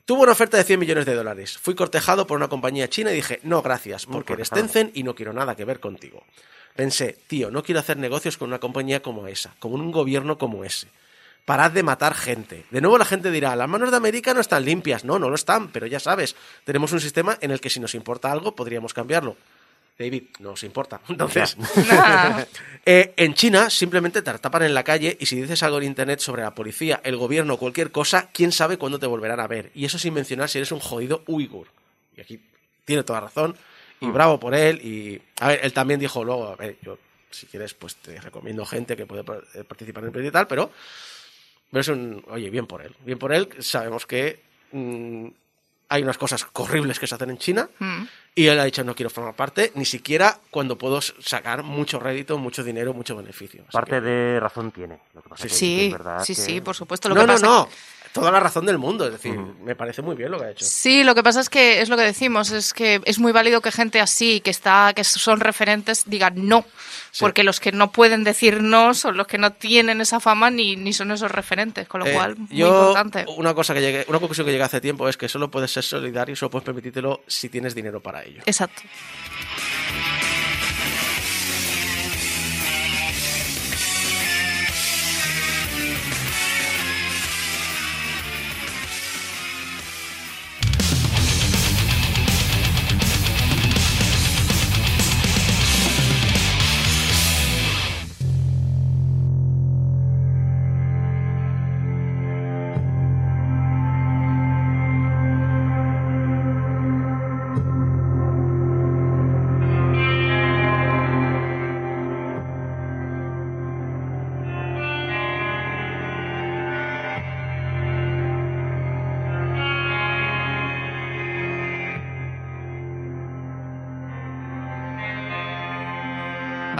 [0.08, 1.58] Tuvo una oferta de 100 millones de dólares.
[1.58, 4.50] Fui cortejado por una compañía china y dije, no, gracias, porque eres.
[4.50, 6.24] Tencent y no quiero nada que ver contigo.
[6.78, 10.63] Pensé, tío, no quiero hacer negocios con una compañía como esa, con un gobierno como
[10.63, 10.88] ese.
[11.43, 12.63] Parad de matar gente.
[12.72, 15.04] De nuevo la gente dirá, las manos de América no están limpias.
[15.04, 17.93] No, no lo están, pero ya sabes, tenemos un sistema en el que si nos
[17.93, 19.36] importa algo podríamos cambiarlo.
[19.97, 21.01] David, no os importa.
[21.10, 22.43] Entonces, Nah.
[22.86, 26.19] eh, en China simplemente te tapan en la calle y si dices algo en internet
[26.19, 29.71] sobre la policía, el gobierno o cualquier cosa, quién sabe cuándo te volverán a ver.
[29.73, 31.67] Y eso sin mencionar si eres un jodido uigur.
[32.15, 32.39] Y aquí
[32.86, 33.55] tiene toda razón.
[33.99, 34.79] Y bravo por él.
[34.83, 36.99] Y a ver, él también dijo luego, a ver, yo
[37.31, 40.47] si quieres, pues te recomiendo gente que puede eh, participar en el proyecto y tal,
[40.47, 40.71] pero,
[41.71, 42.95] pero es un, oye, bien por él.
[43.03, 44.39] Bien por él, sabemos que
[44.71, 45.27] mm,
[45.89, 47.69] hay unas cosas horribles que se hacen en China.
[47.80, 48.04] Mm.
[48.36, 52.38] Y él ha dicho, no quiero formar parte, ni siquiera cuando puedo sacar mucho rédito,
[52.38, 53.62] mucho dinero, mucho beneficio.
[53.63, 55.00] Así Parte que- de razón tiene.
[55.15, 57.10] Lo que pasa que Sí, es verdad sí, que- sí, por supuesto.
[57.10, 57.69] Lo no, que no, pasa no.
[58.19, 59.06] Toda la razón del mundo.
[59.06, 60.65] Es decir, me parece muy bien lo que ha hecho.
[60.65, 63.62] Sí, lo que pasa es que es lo que decimos, es que es muy válido
[63.62, 66.65] que gente así, que está, que son referentes, digan no,
[67.12, 67.19] Sí.
[67.21, 70.75] porque los que no pueden decir no son los que no tienen esa fama ni,
[70.75, 73.25] ni son esos referentes, con lo Eh, cual muy yo, importante.
[73.38, 75.84] una cosa que llegué, una conclusión que llegué hace tiempo es que solo puedes ser
[75.84, 78.41] solidario y solo puedes permitírtelo si tienes dinero para ello.
[78.45, 78.82] Exacto.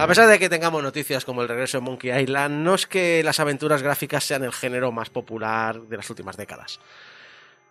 [0.08, 3.40] Pesar de que tengamos noticias como el regreso de Monkey Island, no es que las
[3.40, 6.80] aventuras gráficas sean el género más popular de las últimas décadas.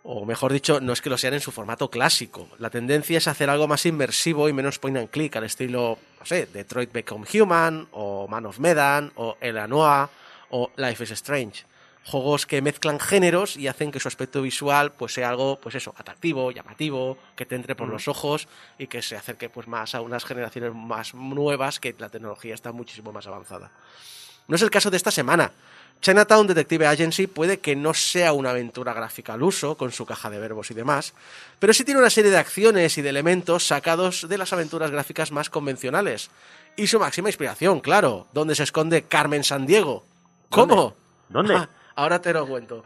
[0.04, 2.47] O mejor dicho, no es que lo sean en su formato clásico.
[2.60, 6.26] La tendencia es hacer algo más inmersivo y menos point and click, al estilo, no
[6.28, 10.08] sé, Detroit Become Human, o Man of Medan, o El Anoa,
[10.52, 11.65] o Life is Strange.
[12.08, 15.93] Juegos que mezclan géneros y hacen que su aspecto visual pues sea algo, pues eso,
[15.98, 18.48] atractivo, llamativo, que te entre por los ojos
[18.80, 22.72] y que se acerque pues más a unas generaciones más nuevas que la tecnología está
[22.72, 23.72] muchísimo más avanzada.
[24.48, 25.52] No es el caso de esta semana.
[26.00, 30.30] Chinatown Detective Agency puede que no sea una aventura gráfica al uso, con su caja
[30.30, 31.13] de verbos y demás,
[31.60, 35.34] pero sí tiene una serie de acciones y de elementos sacados de las aventuras gráficas
[35.34, 36.30] más convencionales.
[36.78, 40.06] Y su máxima inspiración, claro, donde se esconde Carmen Sandiego.
[40.50, 40.96] ¿Cómo?
[41.28, 41.56] ¿Dónde?
[41.56, 42.86] Ah, ahora te lo cuento.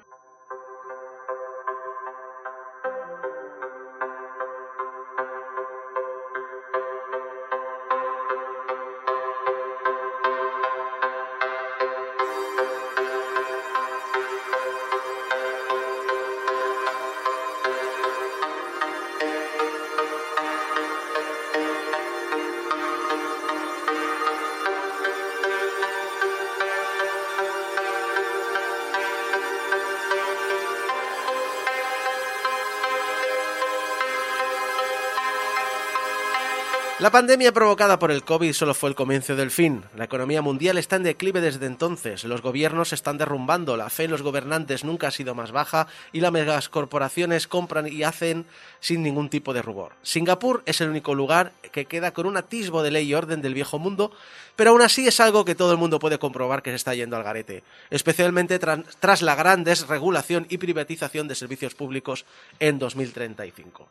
[37.01, 39.83] La pandemia provocada por el COVID solo fue el comienzo del fin.
[39.95, 44.03] La economía mundial está en declive desde entonces, los gobiernos se están derrumbando, la fe
[44.03, 48.45] en los gobernantes nunca ha sido más baja y las megas corporaciones compran y hacen
[48.81, 49.93] sin ningún tipo de rubor.
[50.03, 53.55] Singapur es el único lugar que queda con un atisbo de ley y orden del
[53.55, 54.11] viejo mundo,
[54.55, 57.17] pero aún así es algo que todo el mundo puede comprobar que se está yendo
[57.17, 62.25] al garete, especialmente tras la gran desregulación y privatización de servicios públicos
[62.59, 63.89] en 2035.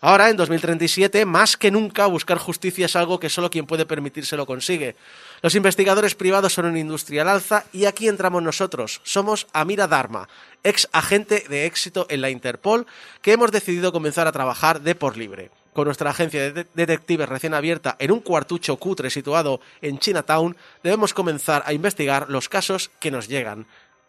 [0.00, 4.36] Ahora, en 2037, más que nunca, buscar justicia es algo que solo quien puede permitirse
[4.36, 4.94] lo consigue.
[5.42, 9.00] Los investigadores privados son una industria al alza y aquí entramos nosotros.
[9.04, 10.28] Somos Amira Dharma,
[10.62, 12.86] ex agente de éxito en la Interpol,
[13.22, 15.50] que hemos decidido comenzar a trabajar de por libre.
[15.72, 20.56] Con nuestra agencia de de- detectives recién abierta en un cuartucho cutre situado en Chinatown,
[20.82, 23.66] debemos comenzar a investigar los casos que nos llegan.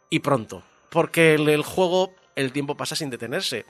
[0.09, 0.63] Y pronto.
[0.89, 3.65] Porque en el juego el tiempo pasa sin detenerse.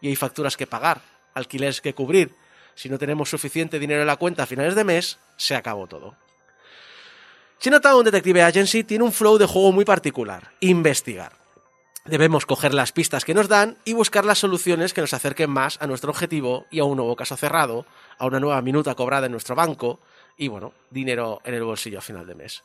[0.00, 1.02] Y hay facturas que pagar,
[1.34, 2.34] alquileres que cubrir.
[2.74, 6.16] Si no tenemos suficiente dinero en la cuenta a finales de mes, se acabó todo.
[7.58, 11.32] Chinatown Detective Agency tiene un flow de juego muy particular, investigar.
[12.04, 15.80] Debemos coger las pistas que nos dan y buscar las soluciones que nos acerquen más
[15.80, 17.86] a nuestro objetivo y a un nuevo caso cerrado,
[18.18, 20.00] a una nueva minuta cobrada en nuestro banco
[20.36, 22.64] y, bueno, dinero en el bolsillo a final de mes.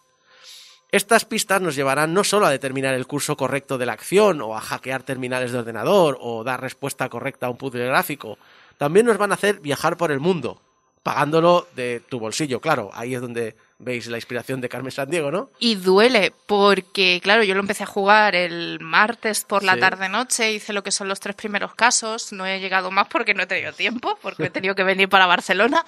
[0.91, 4.56] Estas pistas nos llevarán no solo a determinar el curso correcto de la acción o
[4.56, 8.39] a hackear terminales de ordenador o dar respuesta correcta a un puzzle gráfico,
[8.78, 10.62] también nos van a hacer viajar por el mundo,
[11.04, 12.90] pagándolo de tu bolsillo, claro.
[12.94, 15.52] Ahí es donde veis la inspiración de Carmen Sandiego, ¿no?
[15.60, 19.80] Y duele, porque claro, yo lo empecé a jugar el martes por la Sí.
[19.80, 23.44] tarde-noche, hice lo que son los tres primeros casos, no he llegado más porque no
[23.44, 25.86] he tenido tiempo, porque he tenido que venir para Barcelona,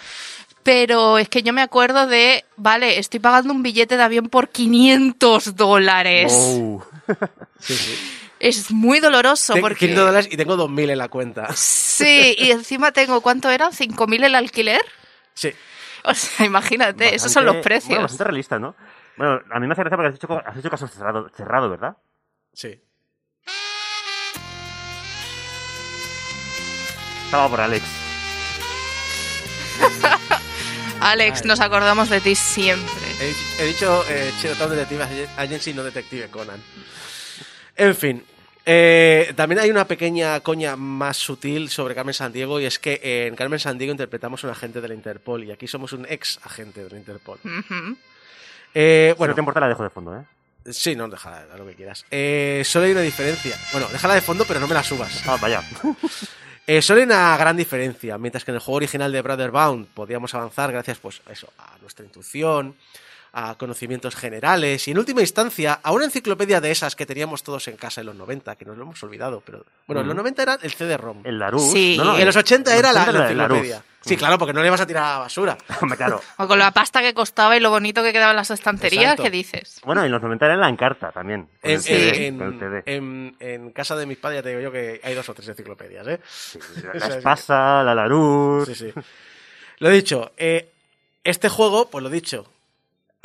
[0.63, 4.49] pero es que yo me acuerdo de, vale, estoy pagando un billete de avión por
[4.49, 6.31] 500 dólares.
[7.59, 7.95] Sí, sí.
[8.39, 9.87] Es muy doloroso Tengo porque...
[9.87, 11.47] 500 dólares y tengo 2.000 en la cuenta.
[11.55, 13.71] Sí, y encima tengo, ¿cuánto eran?
[13.71, 14.81] ¿5.000 el alquiler?
[15.33, 15.51] Sí.
[16.03, 17.89] O sea, imagínate, esos son los precios.
[17.89, 18.75] Bueno, bastante realista, ¿no?
[19.17, 21.97] Bueno, a mí me hace gracia porque has hecho, has hecho caso cerrado, cerrado, ¿verdad?
[22.53, 22.81] Sí.
[27.25, 27.83] Estaba por Alex.
[31.01, 32.93] Alex, nos acordamos de ti siempre.
[33.19, 35.03] He, he dicho eh, Detective
[35.37, 36.61] Agency, no Detective Conan.
[37.75, 38.25] En fin.
[38.71, 43.35] Eh, también hay una pequeña coña más sutil sobre Carmen Sandiego y es que en
[43.35, 46.89] Carmen Sandiego interpretamos un agente de la Interpol y aquí somos un ex agente de
[46.91, 47.39] la Interpol.
[48.75, 50.23] Eh, Bueno, bueno, no te importa, la dejo de fondo, ¿eh?
[50.71, 52.05] sí, no, déjala, lo que quieras.
[52.11, 53.57] Eh, solo hay una diferencia.
[53.71, 55.27] Bueno, déjala de fondo, pero no me la subas.
[55.27, 55.63] Ah, vaya.
[56.71, 58.19] Eh, solo hay una gran diferencia.
[58.19, 61.51] Mientras que en el juego original de Brother Bound podíamos avanzar gracias pues, a, eso,
[61.57, 62.75] a nuestra intuición,
[63.31, 67.67] a conocimientos generales y en última instancia a una enciclopedia de esas que teníamos todos
[67.67, 70.21] en casa en los 90, que nos lo hemos olvidado, pero bueno, en los Ujú.
[70.23, 71.21] 90 era el CD-ROM.
[71.23, 71.71] El Larus.
[71.71, 73.83] Sí, no, no, y en los 80 era la, los la 80 era el enciclopedia.
[74.01, 75.57] Sí, claro, porque no le vas a tirar a la basura.
[75.81, 76.21] Hombre, claro.
[76.37, 79.23] O con la pasta que costaba y lo bonito que quedaba en las estanterías, Exacto.
[79.23, 79.81] ¿qué dices?
[79.83, 81.49] Bueno, en los 90 era en la encarta también.
[81.61, 82.83] En, el CD, en- con el CD.
[82.85, 85.49] en- en casa de mis padres ya te digo yo que hay dos o tres
[85.49, 86.19] enciclopedias, ¿eh?
[86.27, 88.67] Sí, la, la es- Espasa, la Larus.
[88.69, 88.93] Sí, sí.
[89.79, 90.71] Lo dicho, eh,
[91.23, 92.49] este juego, pues lo dicho,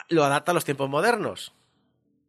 [0.09, 1.53] lo adapta a los tiempos modernos.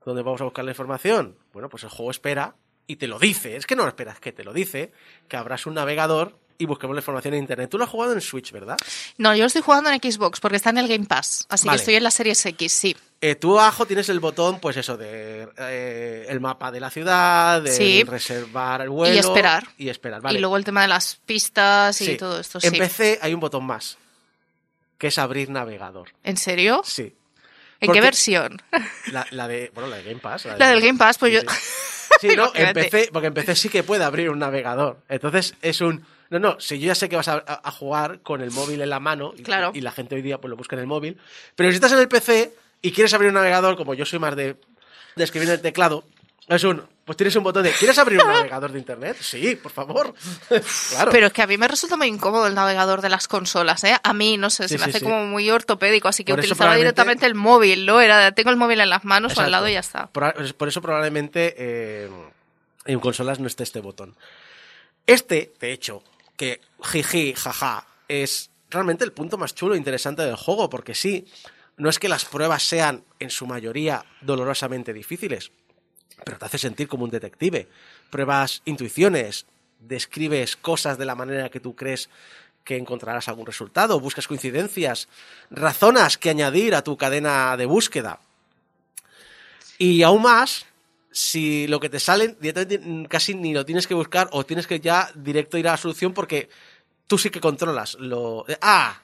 [0.06, 1.38] ¿Dónde vamos a buscar la información?
[1.54, 2.56] Bueno, pues el juego espera
[2.88, 3.56] y te lo dice.
[3.56, 4.92] Es que no lo esperas, que te lo dice,
[5.28, 7.70] que abras un navegador y busquemos la información en internet.
[7.70, 8.78] Tú lo has jugado en Switch, ¿verdad?
[9.18, 11.78] No, yo lo estoy jugando en Xbox porque está en el Game Pass, así Vale.
[11.78, 12.96] que estoy en la Series X, sí.
[13.20, 17.62] Eh, tú abajo tienes el botón, pues eso, de eh, el mapa de la ciudad,
[17.64, 18.04] de Sí.
[18.04, 19.16] reservar el vuelo.
[19.16, 19.64] Y esperar.
[19.78, 20.38] Y esperar, vale.
[20.38, 22.18] Y luego el tema de las pistas y Sí.
[22.18, 22.78] todo esto, En sí.
[22.78, 23.98] PC hay un botón más,
[25.00, 26.10] que es abrir navegador.
[26.24, 26.82] ¿En serio?
[26.86, 27.16] Sí.
[27.80, 28.62] ¿En qué versión?
[29.12, 30.46] La, la de, bueno, la de Game Pass.
[30.58, 31.52] La del Game Pass, pues Sí, yo...
[31.52, 31.58] sí.
[32.22, 35.00] Sí, no, empecé, porque empecé sí que puede abrir un navegador.
[35.10, 36.06] Entonces es un.
[36.30, 39.00] No, no, si yo ya sé que vas a jugar con el móvil en la
[39.00, 39.72] mano y, Claro.
[39.74, 41.18] y la gente hoy día pues lo busca en el móvil,
[41.56, 44.36] pero si estás en el PC y quieres abrir un navegador, como yo soy más
[44.36, 44.56] de,
[45.16, 46.06] de escribir en el teclado,
[46.48, 46.84] es un.
[47.06, 47.72] Pues tienes un botón de.
[47.72, 49.18] ¿Quieres abrir un navegador de internet?
[49.20, 50.14] Sí, por favor.
[50.90, 51.12] claro.
[51.12, 53.96] Pero es que a mí me resulta muy incómodo el navegador de las consolas, ¿eh?
[54.04, 55.06] A mí, no sé, Sí, se me sí, hace sí.
[55.06, 58.02] como muy ortopédico, así que Por utilizaba probablemente- directamente el móvil, ¿no?
[58.02, 59.52] Era, tengo el móvil en las manos o al Exacto.
[59.52, 60.08] lado y ya está.
[60.08, 62.10] Por, por eso probablemente eh,
[62.86, 64.16] en consolas no esté este botón.
[65.08, 66.04] Este, de hecho,
[66.38, 71.28] que jiji, jaja, es realmente el punto más chulo e interesante del juego, porque sí,
[71.78, 75.52] no es que las pruebas sean en su mayoría dolorosamente difíciles,
[76.24, 77.68] pero te hace sentir como un detective.
[78.10, 79.46] Pruebas intuiciones,
[79.80, 82.10] describes cosas de la manera que tú crees
[82.64, 85.08] que encontrarás algún resultado, buscas coincidencias,
[85.52, 88.20] razonas que añadir a tu cadena de búsqueda.
[89.78, 90.66] Y aún más,
[91.12, 92.38] si lo que te salen
[93.08, 96.14] casi ni lo tienes que buscar o tienes que ya directo ir a la solución
[96.14, 96.50] porque
[97.08, 98.46] tú sí que controlas lo...
[98.62, 99.00] Ah,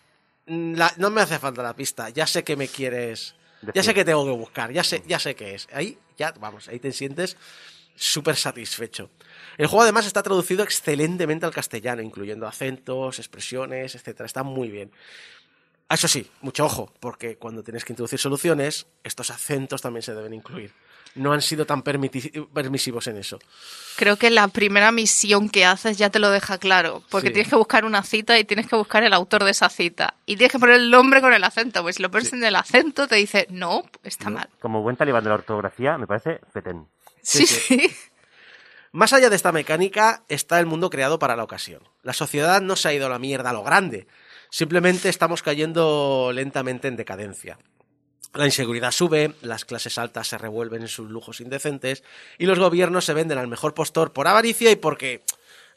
[0.47, 3.35] no me hace falta la pista, ya sé que me quieres...
[3.73, 5.67] Ya sé que tengo que buscar, ya sé, ya sé qué es.
[5.71, 7.37] Ahí, ya, vamos, ahí te sientes
[7.95, 9.09] súper satisfecho.
[9.57, 14.25] El juego además está traducido excelentemente al castellano, incluyendo acentos, expresiones, etcétera.
[14.25, 14.91] Está muy bien.
[15.89, 20.33] Eso sí, mucho ojo, porque cuando tienes que introducir soluciones, estos acentos también se deben
[20.33, 20.73] incluir.
[21.15, 23.37] No han sido tan permisivos en eso.
[23.97, 27.33] Creo que la primera misión que haces ya te lo deja claro, porque Sí.
[27.33, 30.13] tienes que buscar una cita y tienes que buscar el autor de esa cita.
[30.25, 32.55] Y tienes que poner el nombre con el acento, pues si lo pones en el
[32.55, 34.47] acento te dice, no, está mal.
[34.61, 36.87] Como buen talibán de la ortografía, me parece fetén.
[37.21, 37.91] Sí, Sí, sí.
[38.93, 41.81] Más allá de esta mecánica está el mundo creado para la ocasión.
[42.03, 44.07] La sociedad no se ha ido a la mierda a lo grande.
[44.49, 47.57] Simplemente estamos cayendo lentamente en decadencia.
[48.33, 52.03] La inseguridad sube, las clases altas se revuelven en sus lujos indecentes
[52.37, 55.21] y los gobiernos se venden al mejor postor por avaricia y porque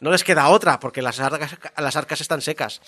[0.00, 2.80] no les queda otra, porque las arcas, las arcas están secas.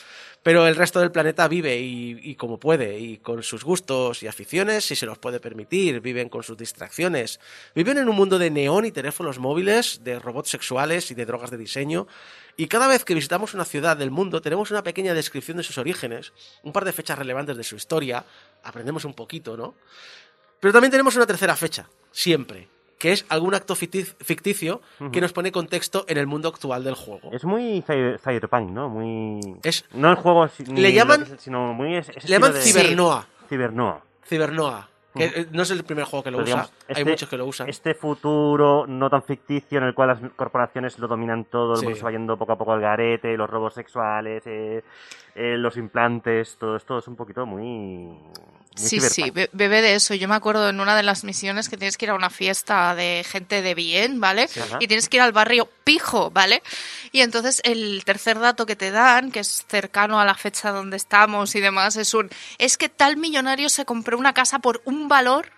[0.43, 4.27] Pero el resto del planeta vive y, y como puede, y con sus gustos y
[4.27, 7.41] aficiones, si se los puede permitir, viven con sus distracciones.
[7.75, 11.51] Viven en un mundo de neón y teléfonos móviles, de robots sexuales y de drogas
[11.51, 12.07] de diseño.
[12.57, 15.77] Y cada vez que visitamos una ciudad del mundo tenemos una pequeña descripción de sus
[15.79, 18.25] orígenes, un par de fechas relevantes de su historia,
[18.65, 19.75] aprendemos un poquito, ¿no?
[20.61, 24.81] Pero también tenemos una tercera fecha, siempre, que es algún acto ficti- ficticio
[25.13, 27.31] que nos pone contexto en el mundo actual del juego.
[27.31, 28.89] Es muy cyber- cyberpunk, ¿no?
[28.89, 29.39] Muy...
[29.63, 31.91] Es- No el juego, Le llaman- sino muy...
[31.91, 33.27] Le llaman de- Cibernoa.
[33.51, 34.03] Cibernoa.
[34.27, 34.89] Cibernoa.
[35.17, 37.29] Que eh, no es el primer juego que lo Pero, usa, digamos, hay este- muchos
[37.29, 37.69] que lo usan.
[37.69, 41.85] Este futuro no tan ficticio en el cual las corporaciones lo dominan todo, el Sí.
[41.87, 44.83] mundo se va yendo poco a poco al garete, los robos sexuales, eh,
[45.35, 48.17] eh, los implantes, todo esto es un poquito muy...
[48.79, 50.15] muy Sí, sí, bebe de eso.
[50.15, 52.95] Yo me acuerdo en una de las misiones que tienes que ir a una fiesta
[52.95, 54.49] de gente de bien, ¿vale?
[54.81, 56.63] Y tienes que ir al barrio Pijo, ¿vale?
[57.13, 60.97] Y entonces el tercer dato que te dan, que es cercano a la fecha donde
[60.97, 65.09] estamos y demás, es un es que tal millonario se compró una casa por un
[65.09, 65.51] valor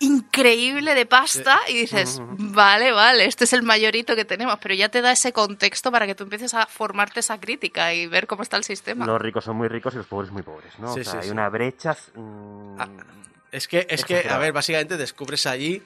[0.00, 4.88] increíble de pasta y dices, vale, vale, este es el mayorito que tenemos, pero ya
[4.88, 8.42] te da ese contexto para que tú empieces a formarte esa crítica y ver cómo
[8.42, 9.06] está el sistema.
[9.06, 10.94] Los ricos son muy ricos y los pobres muy pobres, ¿no?
[10.94, 11.30] Sí, o sea, sí, hay sí.
[11.30, 11.96] una brecha...
[12.14, 12.88] mm, Ah,
[13.50, 15.82] Es que, es que, a ver, básicamente descubres allí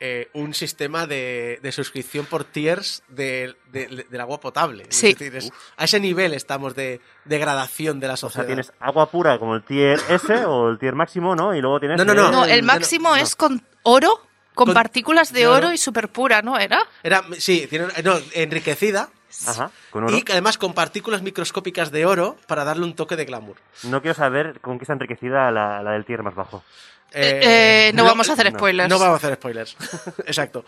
[0.00, 4.84] eh, un sistema de, de suscripción por tiers de- de- del agua potable.
[4.88, 5.12] Es Sí.
[5.14, 8.46] decir, es- a ese nivel estamos de degradación de la o sea, sociedad.
[8.46, 11.54] tienes agua pura como el tier S o el tier máximo, ¿no?
[11.54, 11.98] Y luego tienes...
[11.98, 12.28] No, no, no.
[12.28, 13.16] eh, No, el máximo no.
[13.16, 14.20] es con oro,
[14.54, 16.80] con, Con- partículas de oro, y super pura, ¿no era?
[17.02, 19.08] Era, sí, tiene, no, enriquecida
[19.46, 20.16] Ajá, con oro.
[20.16, 23.56] y además con partículas microscópicas de oro para darle un toque de glamour.
[23.84, 26.64] No quiero saber con qué está enriquecida la, la del tier más bajo.
[27.12, 28.88] Eh, eh, no, vamos a hacer spoilers.
[28.88, 29.76] No vamos a hacer spoilers.
[30.26, 30.64] Exacto.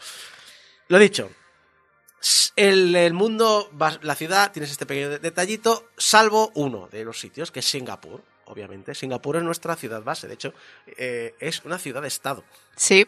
[0.88, 1.30] Lo dicho.
[2.56, 3.70] El, el mundo,
[4.02, 8.22] la ciudad, tienes este pequeño de- detallito, salvo uno de los sitios, que es Singapur,
[8.44, 8.94] obviamente.
[8.94, 10.52] Singapur es nuestra ciudad base, de hecho,
[10.98, 12.44] eh, es una ciudad-estado.
[12.76, 13.06] Sí,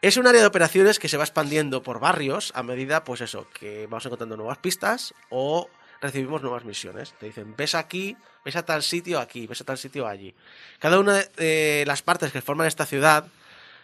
[0.00, 3.48] Es un área de operaciones que se va expandiendo por barrios a medida, pues eso,
[3.52, 5.68] que vamos encontrando nuevas pistas o
[6.00, 7.14] recibimos nuevas misiones.
[7.18, 10.34] Te dicen, ves aquí, ves a tal sitio aquí, ves a tal sitio allí.
[10.78, 13.26] Cada una de las partes que forman esta ciudad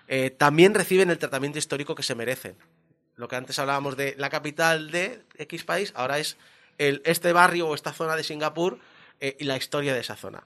[0.09, 2.57] eh, también reciben el tratamiento histórico que se merecen.
[3.17, 6.37] Lo que antes hablábamos de la capital de X país, ahora es
[6.79, 8.79] el, este barrio o esta zona de Singapur
[9.21, 10.45] eh, y la historia de esa zona.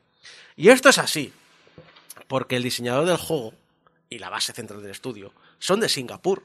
[0.56, 1.32] Y esto es así,
[2.26, 3.54] porque el diseñador del juego
[4.10, 6.44] y la base central del estudio son de Singapur.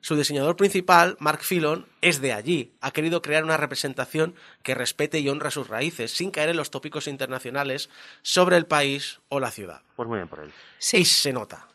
[0.00, 2.72] Su diseñador principal, Mark Fillon, es de allí.
[2.80, 6.70] Ha querido crear una representación que respete y honra sus raíces, sin caer en los
[6.70, 7.90] tópicos internacionales
[8.22, 9.82] sobre el país o la ciudad.
[9.96, 10.52] Pues muy bien por él.
[10.78, 10.98] sí.
[10.98, 11.66] Y se nota.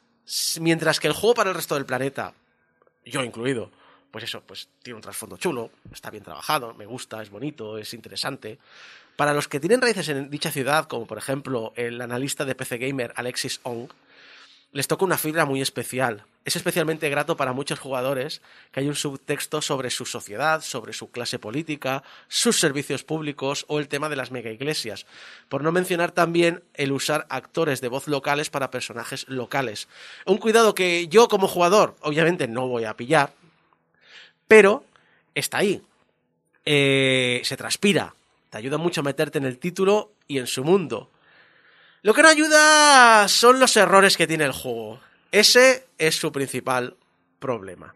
[0.61, 2.33] Mientras que el juego para el resto del planeta,
[3.05, 3.71] yo incluido,
[4.09, 7.93] pues eso, pues tiene un trasfondo chulo, está bien trabajado, me gusta, es bonito, es
[7.93, 8.57] interesante.
[9.15, 12.77] Para los que tienen raíces en dicha ciudad, como por ejemplo el analista de PC
[12.77, 13.89] Gamer Alexis Ong,
[14.73, 16.25] les toca una fibra muy especial.
[16.45, 21.09] Es especialmente grato para muchos jugadores que hay un subtexto sobre su sociedad, sobre su
[21.09, 25.05] clase política, sus servicios públicos o el tema de las mega iglesias.
[25.47, 29.87] Por no mencionar también el usar actores de voz locales para personajes locales.
[30.25, 33.31] Un cuidado que yo como jugador obviamente no voy a pillar,
[34.47, 34.83] pero
[35.35, 35.81] está ahí.
[36.65, 38.15] Eh, se transpira.
[38.49, 41.09] Te ayuda mucho a meterte en el título y en su mundo.
[42.03, 44.99] Lo que no ayuda son los errores que tiene el juego.
[45.31, 46.97] Ese es su principal
[47.39, 47.95] problema.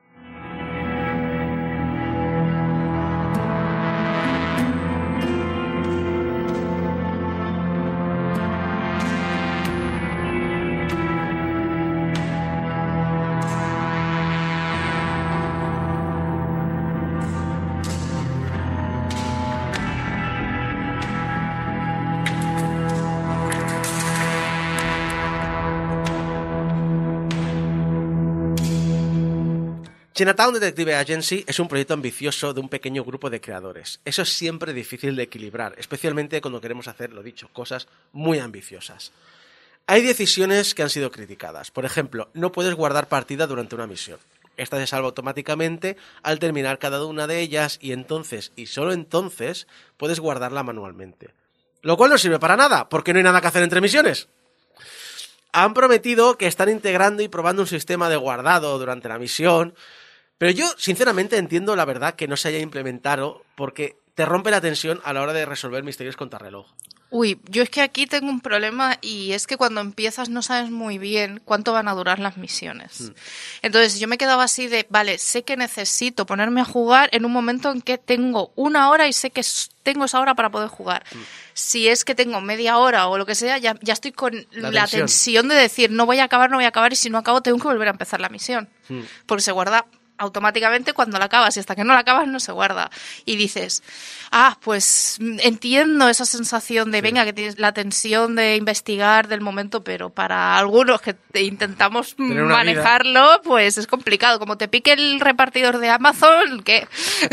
[30.17, 33.99] Chinatown Detective Agency es un proyecto ambicioso de un pequeño grupo de creadores.
[34.03, 39.11] Eso es siempre difícil de equilibrar, especialmente cuando queremos hacer, lo dicho, cosas muy ambiciosas.
[39.85, 41.69] Hay decisiones que han sido criticadas.
[41.69, 44.17] Por ejemplo, no puedes guardar partida durante una misión.
[44.57, 49.67] Esta se salva automáticamente al terminar cada una de ellas y entonces, y solo entonces,
[49.97, 51.29] puedes guardarla manualmente.
[51.83, 54.29] Lo cual no sirve para nada, porque no hay nada que hacer entre misiones.
[55.51, 59.75] Han prometido que están integrando y probando un sistema de guardado durante la misión,
[60.37, 64.61] pero yo, sinceramente, entiendo la verdad que no se haya implementado porque te rompe la
[64.61, 66.67] tensión a la hora de resolver misterios contrarreloj.
[67.09, 70.71] Uy, yo es que aquí tengo un problema y es que cuando empiezas no sabes
[70.71, 73.13] muy bien cuánto van a durar las misiones.
[73.61, 77.31] Entonces yo me quedaba así de, vale, sé que necesito ponerme a jugar en un
[77.31, 79.41] momento en que tengo una hora y sé que
[79.83, 81.05] tengo esa hora para poder jugar.
[81.53, 84.69] Si es que tengo media hora o lo que sea, ya, ya estoy con La
[84.71, 85.01] la, tensión.
[85.03, 87.41] tensión de decir, no voy a acabar, no voy a acabar y si no acabo
[87.41, 88.67] tengo que volver a empezar la misión.
[89.25, 89.85] Porque se guarda
[90.17, 92.89] automáticamente cuando la acabas y hasta que no la acabas no se guarda.
[93.25, 93.83] Y dices,
[94.31, 99.83] ah, pues entiendo esa sensación de, venga, que tienes la tensión de investigar del momento,
[99.83, 102.15] pero para algunos que te intentamos
[102.57, 104.39] manejarlo, pues es complicado.
[104.39, 106.87] Como te pique el repartidor de Amazon, ¿qué?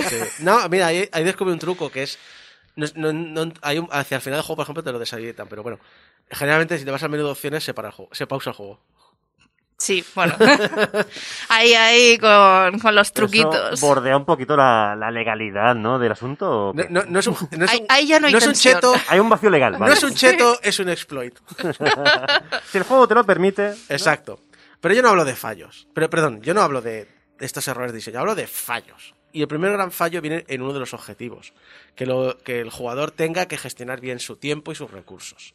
[0.09, 0.17] Sí.
[0.41, 2.19] No, mira, ahí, ahí descubrí un truco que es.
[2.77, 5.47] no- no- no- hay un- hacia el final del juego, por ejemplo, te lo deshabilitan,
[5.49, 5.79] pero bueno.
[6.31, 8.57] Generalmente, si te vas al menú de opciones, se, para el juego, se pausa el
[8.57, 8.81] juego.
[9.77, 10.35] Sí, bueno.
[11.49, 13.81] ahí, ahí, con, con los eso truquitos.
[13.81, 15.99] bordea un poquito la, la legalidad, ¿no?
[15.99, 16.69] Del asunto.
[16.71, 18.47] ¿o No, no- no es un, no es Ahí- un- ahí ya no hay es
[18.47, 19.95] un cheto, Hay un vacío legal, no vale.
[19.95, 21.35] es un cheto, es un exploit.
[22.71, 23.75] Si el juego te lo permite.
[23.89, 24.41] Exacto.
[24.81, 25.87] Pero yo no hablo de fallos.
[25.95, 27.09] Pero, perdón, yo no hablo de
[27.41, 29.15] estos errores de diseño, hablo de fallos.
[29.33, 31.53] Y el primer gran fallo viene en uno de los objetivos,
[31.97, 35.55] que, lo, que el jugador tenga que gestionar bien su tiempo y sus recursos.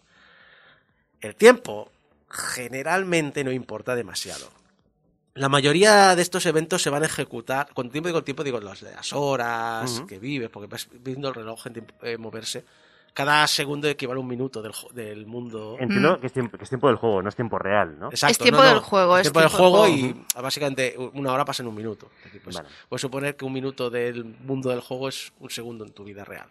[1.22, 1.90] El tiempo
[2.30, 4.50] generalmente no importa demasiado.
[5.36, 8.82] La mayoría de estos eventos se van a ejecutar, con tiempo digo tiempo, digo las,
[8.82, 12.66] las horas que vives, porque vas viendo el reloj en tiempo- eh, moverse.
[13.14, 15.78] Cada segundo equivale a un minuto del, del mundo.
[15.80, 18.10] Entiendo que, es tiempo, que es tiempo del juego, no es tiempo real, ¿no?
[18.10, 20.26] Exacto, Es tiempo del juego, es tiempo del tiempo del juego juego.
[20.38, 22.10] y básicamente una hora pasa en un minuto.
[22.44, 22.70] Pues, Vale.
[22.88, 26.24] Puedes suponer que un minuto del mundo del juego es un segundo en tu vida
[26.24, 26.48] real.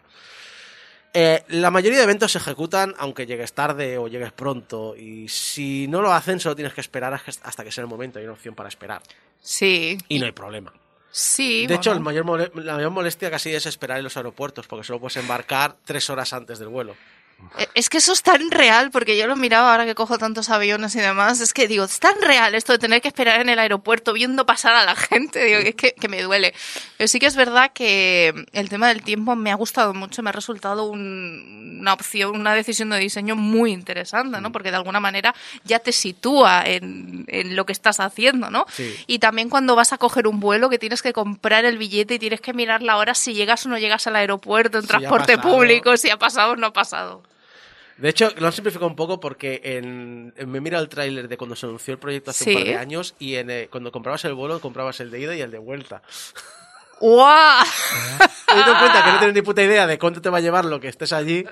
[1.13, 5.87] Eh, la mayoría de eventos se ejecutan aunque llegues tarde o llegues pronto y si
[5.87, 8.53] no lo hacen solo tienes que esperar hasta que sea el momento, hay una opción
[8.53, 9.01] para esperar
[9.41, 9.97] Sí.
[10.07, 10.71] y no hay problema.
[11.11, 11.65] Sí.
[11.65, 12.25] De hecho, el mayor
[12.63, 16.31] la mayor molestia casi es esperar en los aeropuertos porque solo puedes embarcar tres horas
[16.33, 16.95] antes del vuelo.
[17.57, 20.49] Eh, Es que eso es tan real, porque yo lo miraba ahora que cojo tantos
[20.49, 23.49] aviones y demás, es que digo, es tan real esto de tener que esperar en
[23.49, 26.53] el aeropuerto viendo pasar a la gente, digo, que es que, que me duele.
[26.97, 30.29] Pero sí que es verdad que el tema del tiempo me ha gustado mucho, me
[30.29, 34.51] ha resultado un- una opción, una decisión de diseño muy interesante, ¿no?
[34.51, 35.33] Porque de alguna manera
[35.63, 38.65] ya te sitúa en, en lo que estás haciendo, ¿no?
[38.69, 38.93] Sí.
[39.07, 42.19] Y también cuando vas a coger un vuelo que tienes que comprar el billete y
[42.19, 45.37] tienes que mirar la hora si llegas o no llegas al aeropuerto, en Si transporte
[45.53, 47.23] público, si ha pasado o no ha pasado.
[47.99, 51.37] De hecho, lo han simplificado un poco porque en, en- me mira el tráiler de
[51.37, 52.49] cuando se anunció el proyecto hace Sí.
[52.51, 55.35] un par de años y en, eh, cuando comprabas el vuelo comprabas el de ida
[55.35, 56.01] y el de vuelta.
[56.99, 57.65] ¡Guau!
[58.47, 60.65] Teniendo en cuenta que no tienes ni puta idea de cuánto te va a llevar
[60.65, 61.45] lo que estés allí,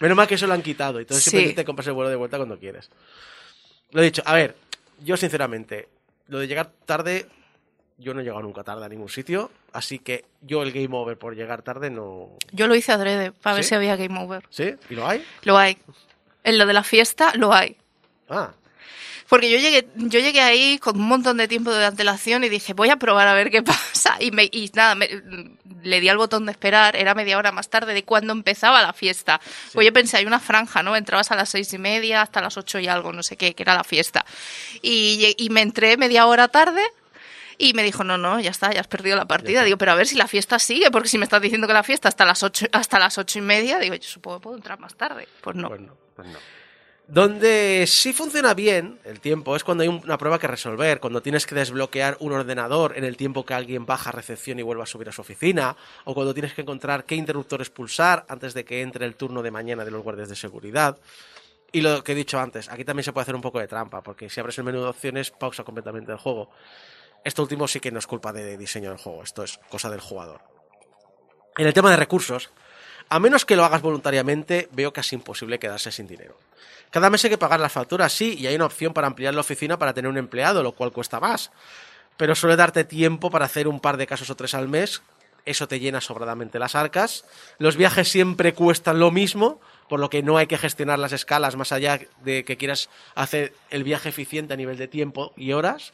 [0.00, 0.98] menos mal que eso lo han quitado.
[0.98, 1.30] Entonces Sí.
[1.30, 2.90] simplemente te compras el vuelo de vuelta cuando quieres.
[3.90, 4.56] Lo he dicho, a ver,
[5.04, 5.88] yo sinceramente,
[6.28, 7.26] lo de llegar tarde,
[7.98, 11.16] yo no he llegado nunca tarde a ningún sitio, así que yo el game over
[11.16, 12.30] por llegar tarde no...
[12.52, 13.68] Yo lo hice adrede para ver ¿Sí?
[13.70, 14.44] si había game over.
[14.50, 14.74] ¿Sí?
[14.90, 15.24] ¿Y lo hay?
[15.42, 15.78] Lo hay.
[16.42, 17.76] En lo de la fiesta, lo hay.
[18.28, 18.52] Ah,
[19.28, 22.72] Porque yo llegué, yo llegué ahí con un montón de tiempo de antelación y dije,
[22.74, 24.16] voy a probar a ver qué pasa.
[24.20, 25.08] Y, me, y nada, me-
[25.82, 28.92] le di al botón de esperar, era media hora más tarde de cuando empezaba la
[28.94, 29.40] fiesta.
[29.72, 30.96] Pues yo pensé, hay una franja, ¿no?
[30.96, 33.62] Entrabas a las seis y media hasta las ocho y algo, no sé qué, que
[33.62, 34.24] era la fiesta.
[34.82, 36.82] Y, y me entré media hora tarde.
[37.58, 39.62] Y me dijo, no, no, ya está, ya has perdido la partida.
[39.64, 41.82] Digo, pero a ver si la fiesta sigue, porque si me estás diciendo que la
[41.82, 44.78] fiesta hasta las ocho, hasta las ocho y media, digo, yo supongo que puedo entrar
[44.80, 45.28] más tarde.
[45.40, 45.68] Pues no.
[45.68, 45.96] pues no.
[46.16, 46.38] Pues no.
[47.06, 51.20] Donde sí funciona bien el tiempo es cuando hay un- una prueba que resolver, cuando
[51.20, 54.84] tienes que desbloquear un ordenador en el tiempo que alguien baja a recepción y vuelva
[54.84, 58.64] a subir a su oficina, o cuando tienes que encontrar qué interruptores pulsar antes de
[58.64, 60.96] que entre el turno de mañana de los guardias de seguridad.
[61.72, 64.00] Y lo que he dicho antes, aquí también se puede hacer un poco de trampa,
[64.02, 66.50] porque si abres el menú de opciones pausa completamente el juego.
[67.24, 70.00] Esto último sí que no es culpa de diseño del juego, esto es cosa del
[70.00, 70.42] jugador.
[71.56, 72.50] En el tema de recursos,
[73.08, 76.36] a menos que lo hagas voluntariamente, veo casi imposible quedarse sin dinero.
[76.90, 79.40] Cada mes hay que pagar las facturas, sí, y hay una opción para ampliar la
[79.40, 81.50] oficina para tener un empleado, lo cual cuesta más.
[82.16, 85.02] Pero suele darte tiempo para hacer un par de casos o tres al mes.
[85.44, 87.24] Eso te llena sobradamente las arcas.
[87.58, 91.56] Los viajes siempre cuestan lo mismo, por lo que no hay que gestionar las escalas
[91.56, 95.92] más allá de que quieras hacer el viaje eficiente a nivel de tiempo y horas.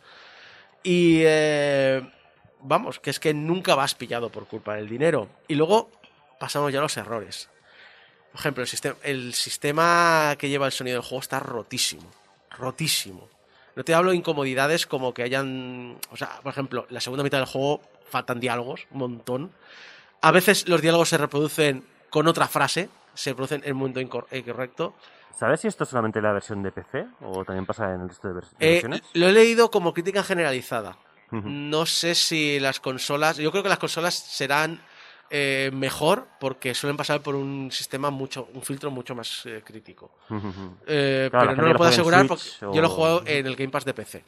[0.83, 2.03] Y eh,
[2.61, 5.29] vamos, que es que nunca vas pillado por culpa del dinero.
[5.49, 5.91] Y luego
[6.39, 7.51] pasamos ya a los errores.
[8.33, 8.65] Por ejemplo,
[9.03, 12.09] el sistema, que lleva el sonido del juego está rotísimo.
[12.51, 13.29] Rotísimo.
[13.77, 15.99] No te hablo de incomodidades como que hayan.
[16.11, 19.53] O sea, por ejemplo, la segunda mitad del juego faltan diálogos, un montón.
[20.23, 24.27] A veces los diálogos se reproducen con otra frase, se producen en el momento incor-
[24.33, 24.95] incorrecto.
[25.39, 28.29] ¿Sabes si esto es solamente la versión de PC o también pasa en el resto
[28.29, 29.03] de, vers- Eh, versiones?
[29.15, 30.97] lo he leído como crítica generalizada.
[31.33, 33.37] No sé si las consolas.
[33.37, 34.81] Yo creo que las consolas serán
[35.31, 40.11] eh, mejor porque suelen pasar por un sistema mucho, un filtro mucho más eh, crítico.
[40.87, 43.47] Eh, Claro, pero no lo lo puedo asegurar Switch porque yo lo o- juego en
[43.47, 44.25] el Game Pass de PC.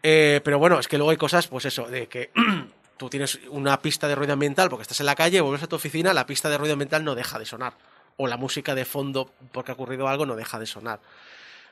[0.00, 2.30] Pero bueno, es que luego hay cosas, pues eso, de que
[2.96, 5.76] tú tienes una pista de ruido ambiental porque estás en la calle, vuelves a tu
[5.76, 7.74] oficina, la pista de ruido ambiental no deja de sonar.
[8.16, 11.00] O la música de fondo porque ha ocurrido algo no deja de sonar.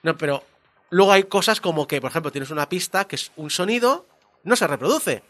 [0.02, 0.42] No, pero
[0.90, 4.06] luego hay cosas como que, por ejemplo, tienes una pista que es un sonido
[4.42, 5.22] no se reproduce.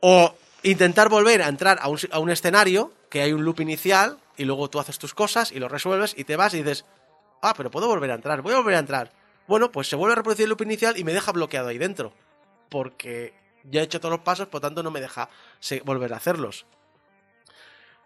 [0.00, 4.18] O intentar volver a entrar a un, a un escenario que hay un loop inicial
[4.36, 6.84] y luego tú haces tus cosas y lo resuelves y te vas y dices,
[7.42, 9.12] ah, pero puedo volver a entrar, voy a volver a entrar.
[9.46, 12.12] Bueno, pues se vuelve a reproducir el loop inicial y me deja bloqueado ahí dentro.
[12.68, 13.32] Porque
[13.64, 15.28] ya he hecho todos los pasos, por tanto no me deja
[15.84, 16.66] volver a hacerlos.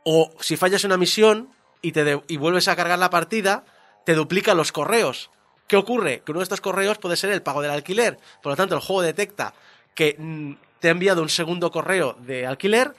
[0.05, 1.51] O si fallas una misión
[1.83, 3.65] y, te de- y vuelves a cargar la partida,
[4.05, 5.31] te duplica los correos.
[5.67, 6.23] ¿Qué ocurre?
[6.25, 8.19] Que uno de estos correos puede ser el pago del alquiler.
[8.43, 9.55] Por lo tanto, el juego detecta
[9.95, 12.95] que mm, te ha enviado un segundo correo de alquiler.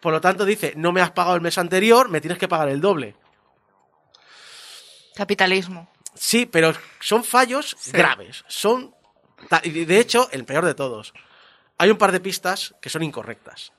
[0.00, 2.68] Por lo tanto, dice, no me has pagado el mes anterior, me tienes que pagar
[2.68, 3.14] el doble.
[5.14, 5.88] Capitalismo.
[6.14, 8.44] Sí, pero son fallos graves.
[8.48, 8.94] Son.
[9.64, 11.12] De hecho, el peor de todos.
[11.78, 13.72] Hay un par de pistas que son incorrectas.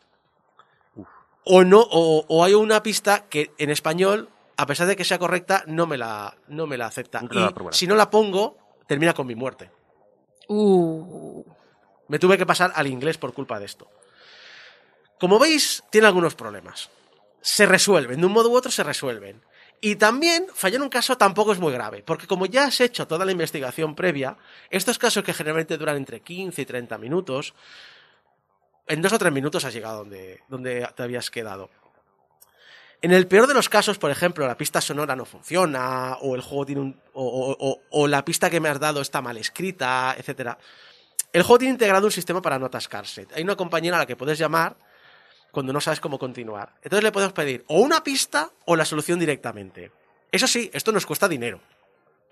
[1.46, 5.20] O no, o, o hay una pista que en español, a pesar de que sea
[5.20, 7.22] correcta, no me la, no me la acepta.
[7.22, 9.70] No la Y si no la pongo, termina con mi muerte.
[10.48, 11.44] Uh.
[12.08, 13.90] Me tuve que pasar al inglés por culpa de esto.
[15.20, 16.90] Como veis, tiene algunos problemas.
[17.42, 19.42] Se resuelven, de un modo u otro se resuelven.
[19.82, 23.26] Y también, fallar un caso tampoco es muy grave, porque como ya has hecho toda
[23.26, 24.38] la investigación previa,
[24.70, 27.54] estos casos que generalmente duran entre 15 y 30 minutos,
[28.88, 31.70] en dos o tres minutos has llegado donde, donde te habías quedado.
[33.02, 36.42] En el peor de los casos, por ejemplo, la pista sonora no funciona, o el
[36.42, 37.02] juego tiene un.
[37.14, 40.58] o, o- la pista que me has dado está mal escrita, etcétera.
[41.34, 43.28] El juego tiene integrado un sistema para no atascarse.
[43.36, 44.78] Hay una compañera a la que puedes llamar
[45.52, 46.74] cuando no sabes cómo continuar.
[46.82, 49.92] Entonces le podemos pedir o una pista o la solución directamente.
[50.32, 51.60] Eso sí, esto nos cuesta dinero.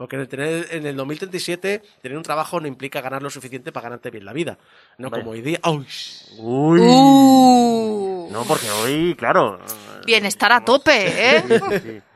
[0.01, 3.71] Porque en el, tener, en el 2037 tener un trabajo no implica ganar lo suficiente
[3.71, 4.57] para ganarte bien la vida.
[4.97, 5.59] No como hoy día.
[5.61, 5.85] ¡Ay!
[6.39, 6.79] Uy.
[6.81, 8.27] Uh.
[8.31, 9.59] No, porque hoy, claro.
[10.03, 11.43] Bienestar a tope, ¿eh?
[11.47, 12.01] Sí, sí.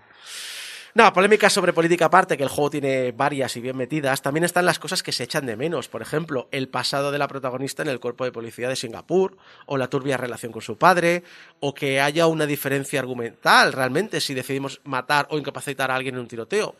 [0.95, 4.65] No, polémicas sobre política aparte, que el juego tiene varias y bien metidas, también están
[4.65, 5.89] las cosas que se echan de menos.
[5.89, 9.75] Por ejemplo, el pasado de la protagonista en el cuerpo de policía de Singapur, o
[9.75, 11.23] la turbia relación con su padre,
[11.59, 16.21] o que haya una diferencia argumental realmente si decidimos matar o incapacitar a alguien en
[16.21, 16.75] un tiroteo.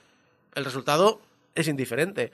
[0.56, 1.22] El resultado
[1.53, 2.32] es indiferente.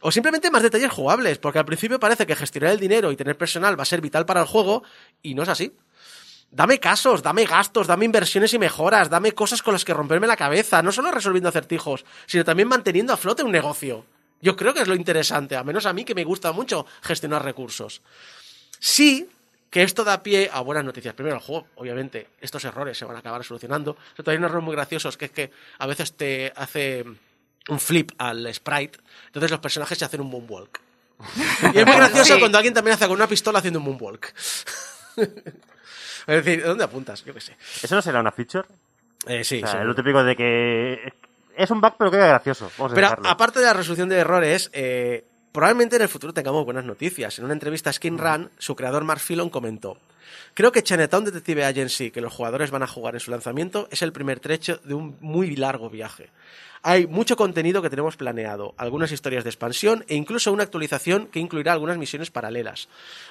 [0.00, 3.36] O simplemente más detalles jugables, porque al principio parece que gestionar el dinero y tener
[3.36, 4.82] personal va a ser vital para el juego,
[5.22, 5.76] y no es así.
[6.50, 10.36] Dame casos, dame gastos, dame inversiones y mejoras, dame cosas con las que romperme la
[10.36, 14.04] cabeza, no solo resolviendo acertijos, sino también manteniendo a flote un negocio.
[14.40, 17.44] Yo creo que es lo interesante, a menos a mí que me gusta mucho gestionar
[17.44, 18.00] recursos.
[18.78, 19.28] Sí
[19.70, 21.14] que esto da pie a buenas noticias.
[21.14, 23.96] Primero, el juego, obviamente, estos errores se van a acabar solucionando.
[24.16, 27.04] Pero hay unos errores muy graciosos, que es que a veces te hace
[27.68, 30.80] un flip al sprite, entonces los personajes se hacen un moonwalk.
[31.74, 32.38] Y es muy gracioso Sí.
[32.40, 34.32] cuando alguien también hace con una pistola haciendo un moonwalk.
[35.16, 37.24] es decir, ¿dónde apuntas?
[37.24, 37.56] Yo qué sé.
[37.82, 38.66] ¿Eso no será una feature?
[39.26, 41.12] Eh, sí, O sea, lo típico de que
[41.56, 42.70] es un bug, pero queda gracioso.
[42.78, 43.28] Vamos a Pero dejarlo.
[43.28, 47.38] aparte de la resolución de errores, eh, probablemente en el futuro tengamos buenas noticias.
[47.38, 49.98] En una entrevista a Skin Run, su creador Mark Fillon comentó:
[50.54, 54.02] Creo que Chinatown Detective Agency, que los jugadores van a jugar en su lanzamiento, es
[54.02, 56.30] el primer trecho de un muy largo viaje.
[56.82, 61.38] Hay mucho contenido que tenemos planeado, algunas historias de expansión e incluso una actualización que
[61.38, 62.88] incluirá algunas misiones paralelas.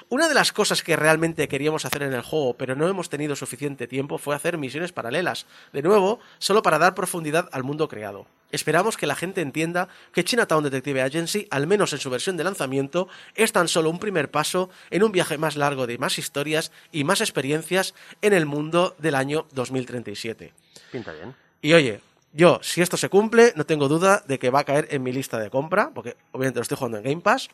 [0.08, 3.36] Una de las cosas que realmente queríamos hacer en el juego, pero no hemos tenido
[3.36, 5.48] suficiente tiempo, fue hacer misiones paralelas.
[5.74, 8.28] De nuevo, solo para dar profundidad al mundo creado.
[8.52, 12.44] Esperamos que la gente entienda que Chinatown Detective Agency, al menos en su versión de
[12.44, 16.72] lanzamiento, es tan solo un primer paso en un viaje más largo de más historias
[16.92, 20.54] y más experiencias en el mundo del año 2037.
[20.92, 21.36] Pinta bien.
[21.62, 22.02] Y oye,
[22.34, 25.12] yo, si esto se cumple, no tengo duda de que va a caer en mi
[25.12, 27.50] lista de compra, porque obviamente lo estoy jugando en Game Pass,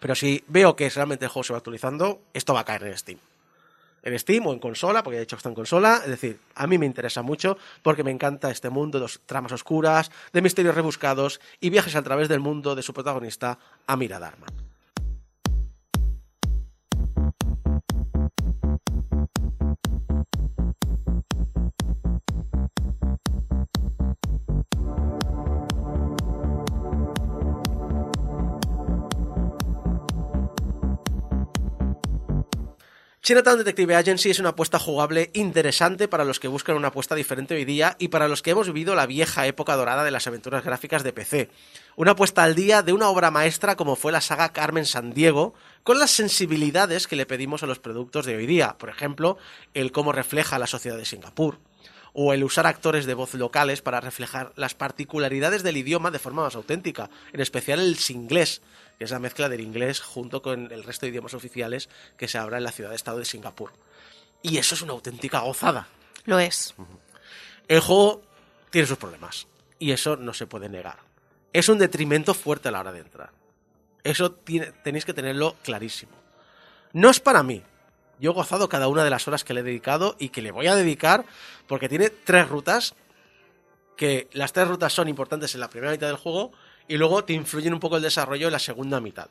[0.00, 2.96] pero si veo que realmente el juego se va actualizando, esto va a caer en
[2.96, 3.18] Steam.
[4.02, 6.00] En Steam o en consola, porque ya he dicho que está en consola.
[6.04, 10.12] Es decir, a mí me interesa mucho porque me encanta este mundo de tramas oscuras,
[10.32, 13.58] de misterios rebuscados y viajes a través del mundo de su protagonista,
[13.88, 14.46] Amira Dharma.
[33.26, 37.56] Chinatown Detective Agency es una apuesta jugable interesante para los que buscan una apuesta diferente
[37.56, 40.62] hoy día y para los que hemos vivido la vieja época dorada de las aventuras
[40.62, 41.50] gráficas de PC.
[41.96, 45.54] Una apuesta al día de una obra maestra como fue la saga Carmen San Diego,
[45.82, 48.76] con las sensibilidades que le pedimos a los productos de hoy día.
[48.78, 49.38] Por ejemplo,
[49.74, 51.58] el cómo refleja la sociedad de Singapur
[52.18, 56.44] o el usar actores de voz locales para reflejar las particularidades del idioma de forma
[56.44, 58.62] más auténtica, en especial el singlés,
[58.98, 62.38] que es la mezcla del inglés junto con el resto de idiomas oficiales que se
[62.38, 63.72] habla en la ciudad-estado de Singapur.
[64.42, 65.88] Y eso es una auténtica gozada.
[66.24, 66.74] Lo es.
[67.68, 68.22] El juego
[68.70, 69.46] tiene sus problemas,
[69.78, 70.98] y eso no se puede negar.
[71.52, 73.30] Es un detrimento fuerte a la hora de entrar.
[74.04, 76.12] Eso tiene- tenéis que tenerlo clarísimo.
[76.92, 77.62] No es para mí.
[78.18, 80.50] Yo he gozado cada una de las horas que le he dedicado y que le
[80.52, 81.24] voy a dedicar
[81.66, 82.94] porque tiene tres rutas
[83.96, 86.52] que las tres rutas son importantes en la primera mitad del juego
[86.88, 89.28] y luego te influyen un poco el desarrollo en la segunda mitad.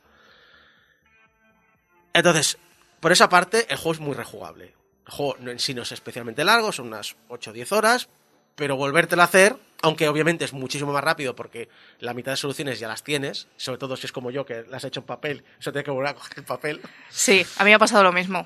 [2.14, 2.58] Entonces,
[3.00, 4.74] por esa parte, el juego es muy rejugable.
[5.06, 8.10] El juego en sí no es especialmente largo, son unas 8 o 10 horas,
[8.56, 12.80] pero volvértelo a hacer, aunque obviamente es muchísimo más rápido porque la mitad de soluciones
[12.80, 15.44] ya las tienes, sobre todo si es como yo que las he hecho en papel,
[15.60, 18.14] eso tiene que volver a coger el papel, Sí, a mí me ha pasado lo
[18.14, 18.46] mismo.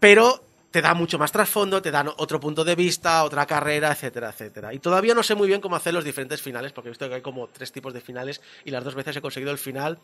[0.00, 4.30] pero te da mucho más trasfondo, te dan otro punto de vista, otra carrera, etcétera,
[4.30, 4.74] etcétera.
[4.74, 7.16] Y todavía no sé muy bien cómo hacer los diferentes finales, porque he visto que
[7.16, 9.98] hay como tres tipos de finales y las dos veces he conseguido el final.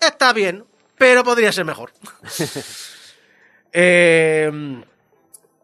[0.00, 0.64] Está bien,
[0.96, 1.92] pero podría ser mejor.
[3.78, 4.50] Eh,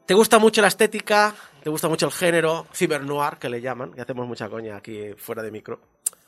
[0.04, 1.34] ¿Te gusta mucho la estética?
[1.62, 2.66] ¿Te gusta mucho el género?
[2.74, 5.80] Cibernoir, que le llaman, que hacemos mucha coña aquí fuera de micro.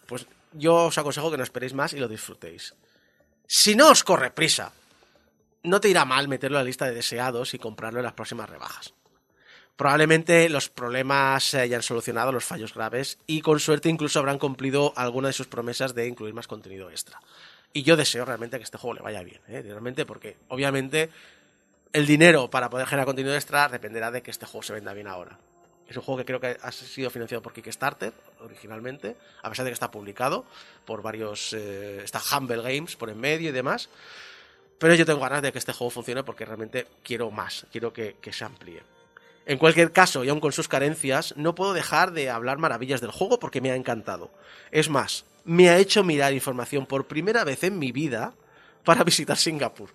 [0.07, 2.75] Pues yo os aconsejo que no esperéis más y lo disfrutéis.
[3.47, 4.73] Si no os corre prisa,
[5.65, 8.49] no te irá mal meterlo a la lista de deseados y comprarlo en las próximas
[8.49, 8.95] rebajas.
[9.77, 14.93] Probablemente los problemas se hayan solucionado, los fallos graves, y con suerte incluso habrán cumplido
[14.97, 17.21] alguna de sus promesas de incluir más contenido extra.
[17.73, 19.63] Y yo deseo realmente que este juego le vaya bien, ¿eh?
[19.63, 21.11] realmente, porque obviamente
[21.93, 25.09] el dinero para poder generar contenido extra dependerá de que este juego se venda bien
[25.09, 25.39] ahora.
[25.89, 29.71] Es un juego que creo que ha sido financiado por Kickstarter originalmente, a pesar de
[29.71, 30.45] que está publicado
[30.85, 31.53] por varios.
[31.53, 33.89] eh, está Humble Games por en medio y demás.
[34.79, 38.17] Pero yo tengo ganas de que este juego funcione porque realmente quiero más, quiero que,
[38.21, 38.83] que se amplíe.
[39.47, 43.11] En cualquier caso, y aun con sus carencias, no puedo dejar de hablar maravillas del
[43.11, 44.31] juego porque me ha encantado.
[44.71, 48.33] Es más, me ha hecho mirar información por primera vez en mi vida
[48.85, 49.91] para visitar Singapur.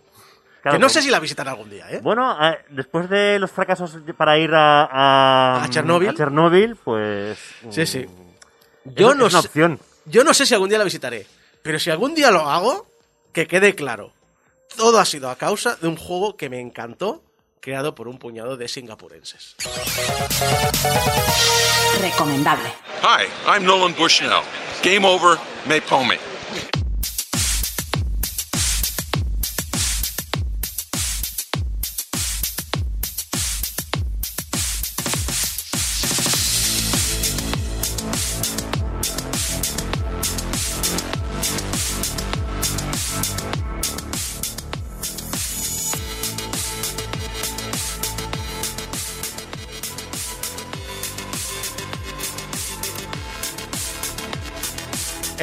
[0.61, 1.99] Claro, que no como- sé si la visitaré algún día, ¿eh?
[2.03, 6.09] Bueno, eh, después de los fracasos para ir a, a, ¿A Chernóbil?
[6.09, 7.39] a Chernóbil, pues.
[7.69, 7.99] Sí, sí.
[8.05, 9.79] mm, Yo es- no es una sé- opción.
[10.05, 11.25] Yo no sé si algún día la visitaré,
[11.63, 12.87] pero si algún día lo hago,
[13.33, 14.11] que quede claro.
[14.75, 17.23] Todo ha sido a causa de un juego que me encantó,
[17.59, 19.55] creado por un puñado de singapurenses.
[22.01, 22.69] Recomendable.
[23.01, 24.41] Hi, I'm Nolan Bushnell.
[24.83, 25.81] Game over, me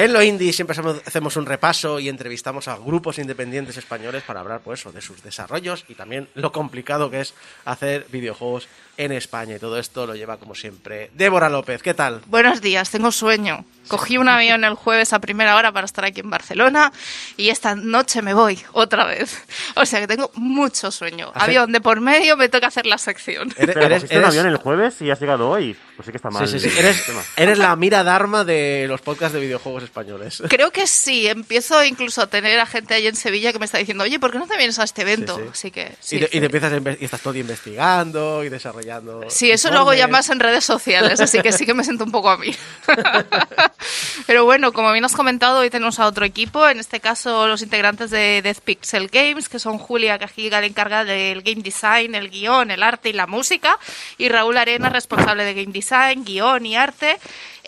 [0.07, 4.61] En lo indie siempre hacemos- un repaso y entrevistamos a grupos independientes españoles para hablar
[4.61, 7.35] pues, de sus desarrollos y también lo complicado que es
[7.65, 9.57] hacer videojuegos en España.
[9.57, 11.83] Y todo esto lo lleva, como siempre, Débora López.
[11.83, 12.23] ¿Qué tal?
[12.27, 13.65] Buenos días, tengo sueño.
[13.89, 16.93] Cogí un avión el jueves a primera hora para estar aquí en Barcelona
[17.37, 19.43] y esta noche me voy otra vez.
[19.75, 21.31] O sea que tengo mucho sueño.
[21.35, 23.53] Hace- Avión de por medio, me toca hacer la sección.
[23.57, 25.77] Eres, eres- cogiste un eres- avión el jueves y has llegado hoy.
[25.97, 26.47] Pues sí que está mal.
[26.47, 26.79] sí, sí, sí.
[26.79, 27.03] Eres,
[27.37, 30.43] eres la mira Dharma de los podcasts de videojuegos españoles.
[30.49, 33.79] Creo que sí, empiezo incluso a tener a gente ahí en Sevilla que me está
[33.79, 35.37] diciendo, oye, ¿por qué no te vienes a este evento?
[35.37, 35.49] Sí, sí.
[35.53, 36.19] Así que y, sí.
[36.19, 39.25] te, y te empiezas y estás todo investigando y desarrollando.
[39.29, 42.05] Sí, eso lo hago ya más en redes sociales, así que sí que me siento
[42.05, 42.55] un poco a mí.
[44.27, 47.63] Pero bueno, como bien has comentado, hoy tenemos a otro equipo, en este caso los
[47.63, 52.31] integrantes de Death Pixel Games, que son Julia Cajiga, la encargada del game design, el
[52.31, 53.79] guion, el arte y la música,
[54.19, 57.19] y Raúl Arena, responsable de game design, guion y arte,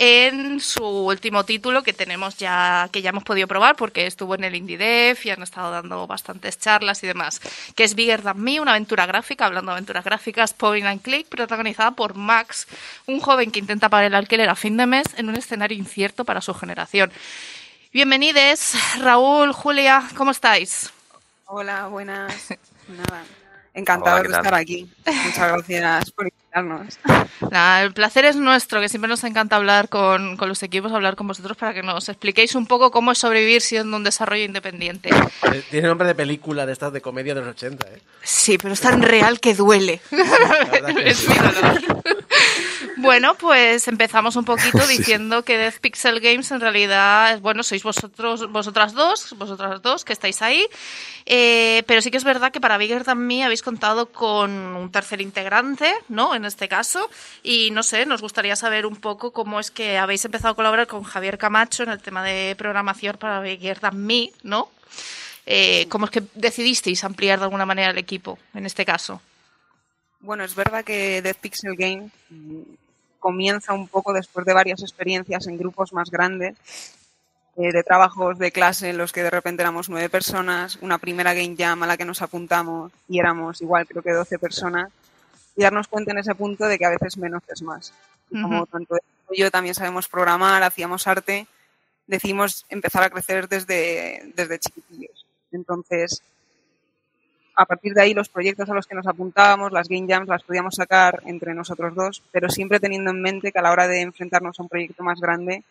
[0.00, 4.44] en su último título que tenemos ya, que ya hemos podido probar porque estuvo en
[4.44, 7.40] el Indie Dev y han estado dando bastantes charlas y demás,
[7.74, 11.26] que es Bigger Than Me, una aventura gráfica, hablando de aventuras gráficas, point and click,
[11.26, 12.68] protagonizada por Max,
[13.06, 16.24] un joven que intenta pagar el alquiler a fin de mes en un escenario incierto
[16.24, 17.10] para su generación.
[17.92, 20.92] Bienvenidos, Raúl, Julia, ¿cómo estáis?
[21.46, 22.50] Hola, buenas.
[22.88, 23.24] Nada,
[23.78, 24.88] encantado Hola, ¿qué de estar aquí.
[25.24, 26.98] Muchas gracias por invitarnos.
[27.50, 31.16] Nada, el placer es nuestro, que siempre nos encanta hablar con, con los equipos, hablar
[31.16, 35.10] con vosotros para que nos expliquéis un poco cómo es sobrevivir siendo un desarrollo independiente.
[35.52, 38.00] Eh, Tiene nombre de película de estas de comedia de los 80, ¿eh?
[38.22, 40.00] Sí, pero es tan real que duele.
[40.10, 41.28] verdad que Es sí.
[42.98, 48.50] Bueno, pues empezamos un poquito diciendo que Death Pixel Games en realidad, bueno, sois vosotros,
[48.50, 50.66] vosotras dos, vosotras dos que estáis ahí,
[51.30, 54.90] Eh, pero sí que es verdad que para Bigger Than Me habéis contado con un
[54.90, 56.34] tercer integrante, ¿no?
[56.34, 57.10] En este caso,
[57.42, 60.86] y no sé, nos gustaría saber un poco cómo es que habéis empezado a colaborar
[60.86, 64.70] con Javier Camacho en el tema de programación para Bigger Than Me, ¿no?
[65.44, 69.20] Eh, ¿Cómo es que decidisteis ampliar de alguna manera el equipo en este caso?
[70.20, 72.10] Bueno, es verdad que Death Pixel Game
[73.18, 76.56] comienza un poco después de varias experiencias en grupos más grandes.
[77.56, 81.34] eh, de trabajos de clase en los que de repente éramos nueve personas, una primera
[81.34, 84.92] game jam a la que nos apuntamos y éramos igual creo que 12 personas,
[85.56, 87.92] y darnos cuenta en ese punto de que a veces menos es más.
[88.30, 88.96] Como tanto
[89.36, 91.48] yo también sabemos programar, hacíamos arte,
[92.06, 95.26] decidimos empezar a crecer desde, desde chiquitillos.
[95.50, 96.22] Entonces,
[97.58, 100.44] a partir de ahí los proyectos a los que nos apuntábamos, las game jams, las
[100.44, 104.00] podíamos sacar entre nosotros dos, pero siempre teniendo en mente que a la hora de
[104.00, 105.64] enfrentarnos a un proyecto más grande,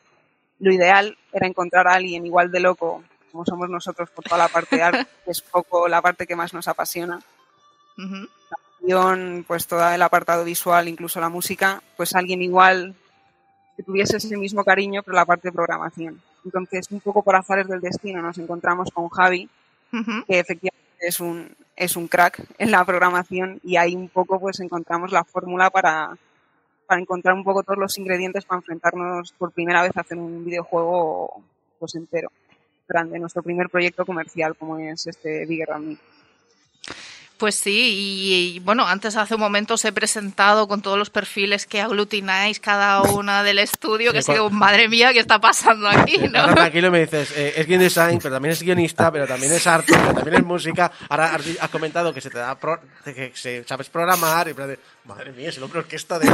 [0.59, 4.49] lo ideal era encontrar a alguien igual de loco como somos nosotros por toda la
[4.49, 7.21] parte de arte, que es poco la parte que más nos apasiona.
[7.97, 8.27] Ujú.
[8.81, 12.95] Guión, Pues todo el apartado visual, incluso la música, pues alguien igual
[13.77, 16.21] que tuviese ese mismo cariño, pero la parte de programación.
[16.43, 19.49] Entonces, un poco por azares del destino, nos encontramos con Javi,
[20.27, 24.59] que efectivamente es un, es un crack en la programación y ahí un poco pues
[24.59, 26.17] encontramos la fórmula para,
[26.85, 30.43] para encontrar un poco todos los ingredientes para enfrentarnos por primera vez a hacer un
[30.43, 31.43] videojuego
[31.79, 32.31] pues entero,
[32.87, 35.97] grande, nuestro primer proyecto comercial como es este Bigger Than Me.
[37.37, 41.11] Pues sí, y, y, bueno, antes hace un momento os he presentado con todos los
[41.11, 45.87] perfiles que aglutináis cada una del estudio, que ha sido, madre mía, ¿qué está pasando
[45.87, 46.17] aquí?
[46.17, 46.39] Sí, ¿no?
[46.39, 49.67] ahora tranquilo me dices, eh, es game design, pero también es guionista, pero también es
[49.67, 50.91] arte, pero también es música.
[51.09, 54.55] Ahora has, comentado que se te da pro- que se- sabes programar y
[55.05, 56.27] madre mía, es el hombre orquesta de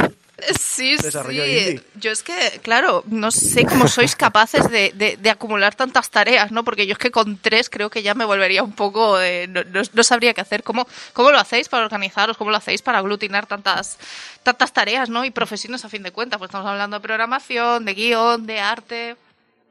[0.58, 1.50] Sí, Desarrollo sí.
[1.50, 1.82] indie.
[1.94, 6.50] Yo es que, claro, no sé cómo sois capaces de, de- de acumular tantas tareas,
[6.50, 6.64] ¿no?
[6.64, 9.20] Porque yo es que con tres creo que ya me volvería un poco...
[9.20, 10.62] eh, no, no- no sabría qué hacer.
[10.64, 12.36] ¿Cómo, ¿Cómo lo hacéis para organizaros?
[12.36, 13.96] ¿Cómo lo hacéis para aglutinar tantas,
[14.42, 15.24] tantas tareas, ¿no?
[15.24, 16.38] Y profesiones a fin de cuentas.
[16.38, 19.16] Pues estamos hablando de programación, de guion, de arte...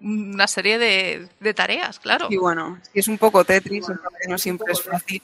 [0.06, 2.28] Una serie de, de tareas, claro.
[2.30, 5.22] Y bueno, es un poco Tetris, es verdad que no siempre es fácil.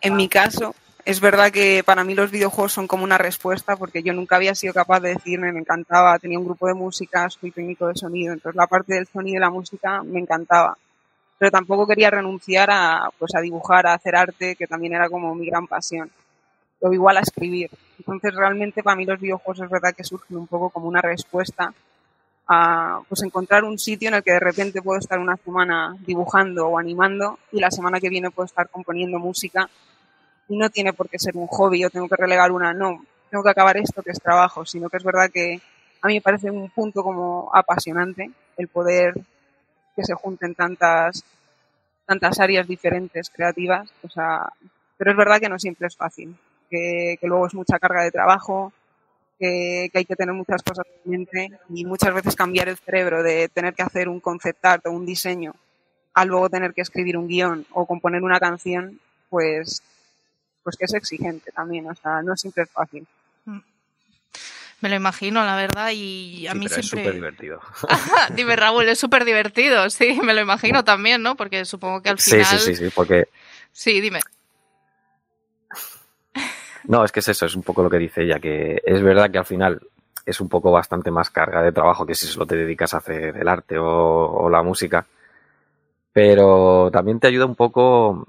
[0.00, 0.74] En mi caso,
[1.04, 4.54] es verdad que para mí los videojuegos son como una respuesta, porque yo nunca había
[4.54, 8.32] sido capaz de decirme, me encantaba, tenía un grupo de música, soy técnico de sonido,
[8.32, 10.76] entonces la parte del sonido y la música me encantaba.
[11.38, 15.34] Pero tampoco quería renunciar a, pues, a dibujar, a hacer arte, que también era como
[15.34, 16.08] mi gran pasión.
[16.80, 17.70] O igual a escribir.
[17.98, 21.72] Entonces realmente para mí los videojuegos es verdad que surgen un poco como una respuesta
[22.48, 26.66] a pues encontrar un sitio en el que de repente puedo estar una semana dibujando
[26.66, 29.70] o animando y la semana que viene puedo estar componiendo música
[30.58, 33.50] no tiene por qué ser un hobby o tengo que relegar una, no, tengo que
[33.50, 35.60] acabar esto que es trabajo, sino que es verdad que
[36.00, 39.14] a mí me parece un punto como apasionante el poder
[39.94, 41.24] que se junten tantas
[42.04, 43.88] tantas áreas diferentes creativas,
[44.98, 46.36] pero es verdad que no siempre es fácil,
[46.68, 48.72] que, luego es mucha carga de trabajo,
[49.38, 53.22] que, que hay que tener muchas cosas en mente y muchas veces cambiar el cerebro
[53.22, 55.54] de tener que hacer un concept art o un diseño
[56.14, 59.00] a luego tener que escribir un guion o componer una canción,
[59.30, 59.82] pues,
[60.62, 63.06] pues que es exigente también, o sea, no siempre es fácil.
[64.80, 67.04] Me lo imagino, la verdad, y a Sí, mí pero es siempre...
[67.04, 67.60] súper divertido.
[68.34, 71.36] Dime, Raúl, es súper divertido, sí, me lo imagino también, ¿no?
[71.36, 72.58] Porque supongo que al Sí, final...
[72.58, 73.28] sí, sí, sí, porque
[73.72, 74.18] Sí, dime.
[76.84, 79.30] No, es que es eso, es un poco lo que dice ella, que es verdad
[79.30, 79.80] que al final
[80.26, 83.36] es un poco bastante más carga de trabajo que si solo te dedicas a hacer
[83.36, 85.06] el arte o, o la música,
[86.12, 88.26] pero también te ayuda un poco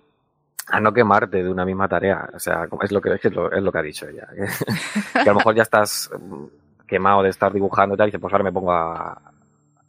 [0.68, 3.61] a no quemarte de una misma tarea, o sea, es lo que, es lo, es
[3.61, 4.28] lo que ha dicho ella,
[5.14, 8.22] que, a lo mejor ya estás mm, quemado de estar dibujando y tal, y dices,
[8.22, 9.20] pues ahora me pongo a,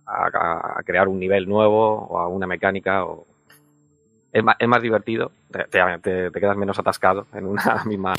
[0.06, 3.26] a, crear un nivel nuevo o a una mecánica o...
[4.32, 8.14] Es más, es más divertido, te, te- quedas menos atascado en una misma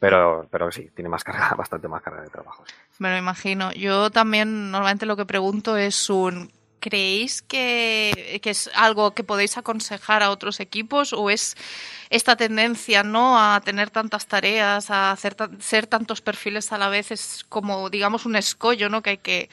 [0.00, 2.64] pero, pero sí, tiene más carga, bastante más carga de trabajo.
[2.98, 3.72] Me lo imagino.
[3.72, 6.50] Yo también normalmente lo que pregunto es un
[6.80, 11.56] ¿creéis que, que es algo que podéis aconsejar a otros equipos o es
[12.10, 17.10] esta tendencia no a tener tantas tareas, a hacer ser tantos perfiles a la vez
[17.10, 19.02] es como digamos un escollo, ¿no?
[19.02, 19.50] que hay que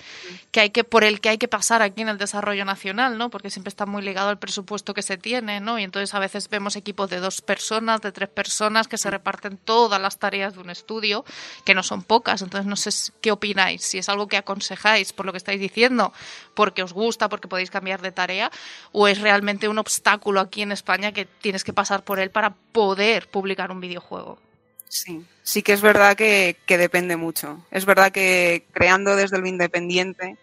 [0.52, 3.30] que hay que por el que hay que pasar aquí en el desarrollo nacional, ¿no?
[3.30, 5.80] Porque siempre está muy ligado al presupuesto que se tiene, ¿no?
[5.80, 9.58] Y entonces a veces vemos equipos de dos personas, de tres personas que se reparten
[9.58, 11.26] todas las tareas de un estudio,
[11.66, 12.42] que no son pocas.
[12.42, 12.90] Entonces no sé
[13.22, 16.14] qué opináis, si es algo que aconsejáis por lo que estáis diciendo,
[16.54, 18.52] porque os gusta, porque podéis cambiar de tarea,
[18.92, 22.45] o es realmente un obstáculo aquí en España que tienes que pasar por él para
[22.52, 24.40] poder publicar un videojuego.
[24.88, 27.66] Sí, sí que es verdad que, que depende mucho.
[27.72, 30.38] Es verdad que creando desde lo independiente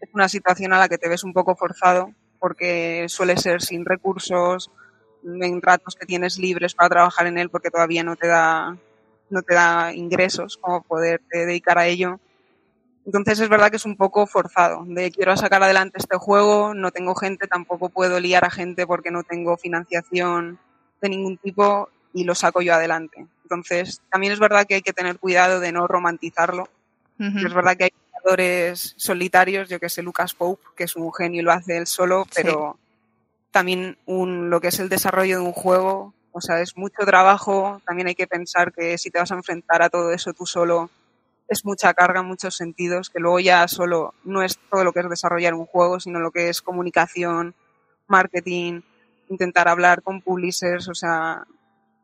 [0.00, 3.84] es una situación a la que te ves un poco forzado porque suele ser sin
[3.84, 4.70] recursos,
[5.24, 8.76] en ratos que tienes libres para trabajar en él porque todavía no te da,
[9.30, 12.20] no te da ingresos como poderte dedicar a ello.
[13.06, 16.90] Entonces es verdad que es un poco forzado, de quiero sacar adelante este juego, no
[16.90, 20.58] tengo gente, tampoco puedo liar a gente porque no tengo financiación
[21.04, 23.26] de ningún tipo y lo saco yo adelante.
[23.42, 26.68] Entonces también es verdad que hay que tener cuidado de no romantizarlo.
[27.18, 31.40] Es verdad que hay programadores solitarios, yo que sé, Lucas Pope, que es un genio
[31.40, 32.76] y lo hace él solo, pero
[33.52, 37.80] también un, lo que es el desarrollo de un juego, o sea, es mucho trabajo,
[37.86, 40.90] también hay que pensar que si te vas a enfrentar a todo eso tú solo,
[41.46, 45.00] es mucha carga en muchos sentidos, que luego ya solo no es todo lo que
[45.00, 47.54] es desarrollar un juego, sino lo que es comunicación,
[48.08, 48.80] marketing,
[49.28, 51.44] intentar hablar con publishers, o sea,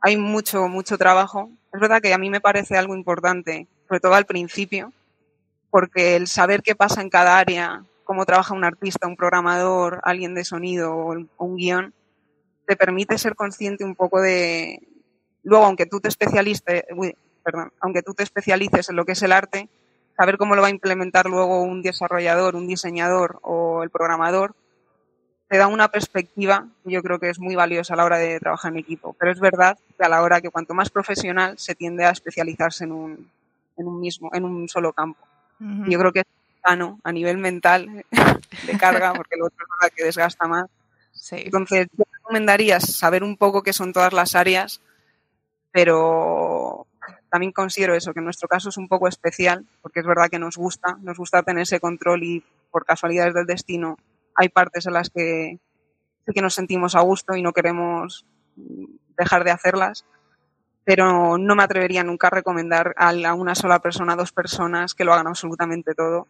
[0.01, 1.51] hay mucho, mucho trabajo.
[1.73, 4.93] Es verdad que a mí me parece algo importante, sobre todo al principio,
[5.71, 10.35] porque el saber qué pasa en cada área, cómo trabaja un artista, un programador, alguien
[10.35, 11.14] de sonido o
[11.45, 11.95] un guion,
[12.66, 14.81] te permite ser consciente un poco de,
[15.43, 16.85] luego aunque tú te especialices,
[17.81, 19.68] aunque tú te especialices en lo que es el arte,
[20.16, 24.55] saber cómo lo va a implementar luego un desarrollador, un diseñador o el programador,
[25.51, 28.39] te da una perspectiva que yo creo que es muy valiosa a la hora de
[28.39, 29.17] trabajar en equipo.
[29.19, 32.85] Pero es verdad que a la hora que cuanto más profesional se tiende a especializarse
[32.85, 33.31] en un,
[33.77, 35.27] en un mismo, en un solo campo.
[35.59, 36.27] Yo creo que es
[36.65, 38.05] sano a nivel mental
[38.67, 40.71] de carga, porque lo otro es verdad que desgasta más.
[41.33, 44.81] Entonces, yo recomendaría saber un poco qué son todas las áreas,
[45.73, 46.87] pero
[47.29, 50.39] también considero eso, que en nuestro caso es un poco especial, porque es verdad que
[50.39, 53.99] nos gusta, nos gusta tener ese control y por casualidades del destino
[54.35, 55.59] hay partes en las que
[56.26, 58.26] sí que nos sentimos a gusto y no queremos
[59.16, 60.05] dejar de hacerlas,
[60.85, 65.05] pero no me atrevería nunca a recomendar a una sola persona, a dos personas que
[65.05, 66.26] lo hagan absolutamente todo,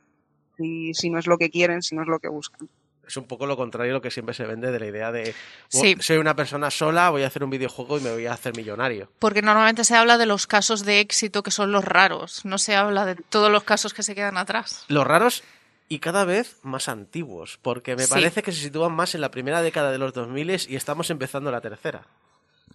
[0.56, 2.68] si, si no es lo que quieren, si no es lo que buscan.
[3.06, 5.34] Es un poco lo contrario a lo que siempre se vende de la idea de
[5.68, 9.10] soy una persona sola, voy a hacer un videojuego y me voy a hacer millonario.
[9.18, 12.76] Porque normalmente se habla de los casos de éxito que son los raros, no se
[12.76, 14.84] habla de todos los casos que se quedan atrás.
[14.86, 15.42] Los raros
[15.90, 19.60] y cada vez más antiguos, porque me parece que se sitúan más en la primera
[19.60, 22.06] década de los 2000 y estamos empezando la tercera.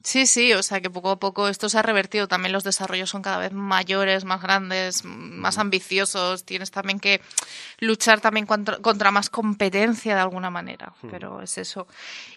[0.06, 2.28] Sí, sí, o sea que poco a poco esto se ha revertido.
[2.28, 6.46] También los desarrollos son cada vez mayores, más grandes, más ambiciosos.
[6.46, 7.22] Tienes también que
[7.80, 10.94] luchar también contra, más competencia de alguna manera.
[11.10, 11.88] Pero es eso.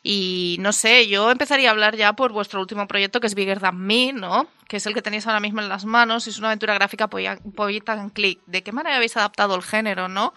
[0.03, 3.61] Y no sé, yo empezaría a hablar ya por vuestro último proyecto que es Bigger
[3.61, 4.47] Than Me, ¿no?
[4.67, 6.27] Que es el que tenéis ahora mismo en las manos.
[6.27, 8.41] Es una aventura gráfica point and click.
[8.47, 10.33] ¿De qué manera habéis adaptado el género, ¿no?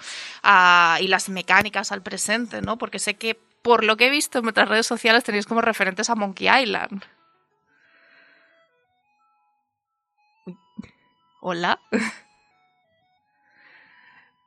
[0.99, 2.77] y las mecánicas al presente, ¿no?
[2.77, 6.09] Porque sé que por lo que he visto en otras redes sociales tenéis como referentes
[6.09, 7.05] a Monkey Island.
[11.43, 11.79] Hola.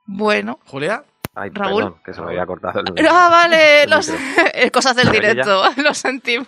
[0.06, 0.60] bueno.
[0.66, 1.04] ¿Julia?
[1.34, 1.82] Ay, Raúl.
[1.82, 3.86] Perdón, que se me había cortado el Ah, vale.
[3.88, 4.12] Los...
[4.72, 5.64] Cosas del directo.
[5.76, 6.46] Lo sentimos.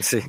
[0.00, 0.22] Sí.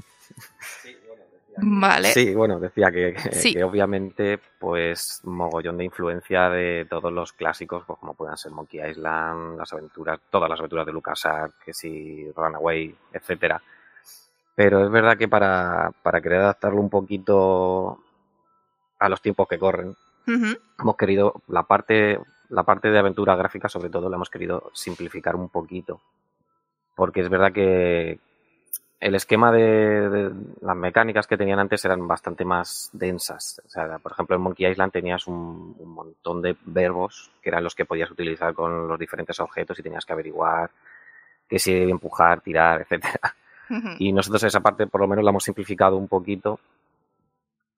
[1.59, 2.11] Vale.
[2.11, 3.15] Sí, bueno, decía que,
[3.53, 8.81] que, obviamente, pues, mogollón de influencia de todos los clásicos, pues, como puedan ser Monkey
[8.87, 13.59] Island, las aventuras, todas las aventuras de LucasArts, que si Runaway, etcétera.
[14.53, 18.03] Pero es verdad que para, para querer adaptarlo un poquito
[18.99, 19.95] a los tiempos que corren.
[20.25, 22.19] Hemos querido la parte,
[22.49, 26.01] la parte de aventura gráfica, sobre todo, la hemos querido simplificar un poquito.
[26.95, 28.19] Porque es verdad que
[28.99, 30.31] el esquema de,
[30.61, 33.61] las mecánicas que tenían antes eran bastante más densas.
[33.65, 37.63] O sea, por ejemplo, en Monkey Island tenías un, un montón de verbos que eran
[37.63, 40.71] los que podías utilizar con los diferentes objetos y tenías que averiguar
[41.47, 43.35] que si empujar, tirar, etcétera.
[43.99, 46.59] Y nosotros esa parte por lo menos la hemos simplificado un poquito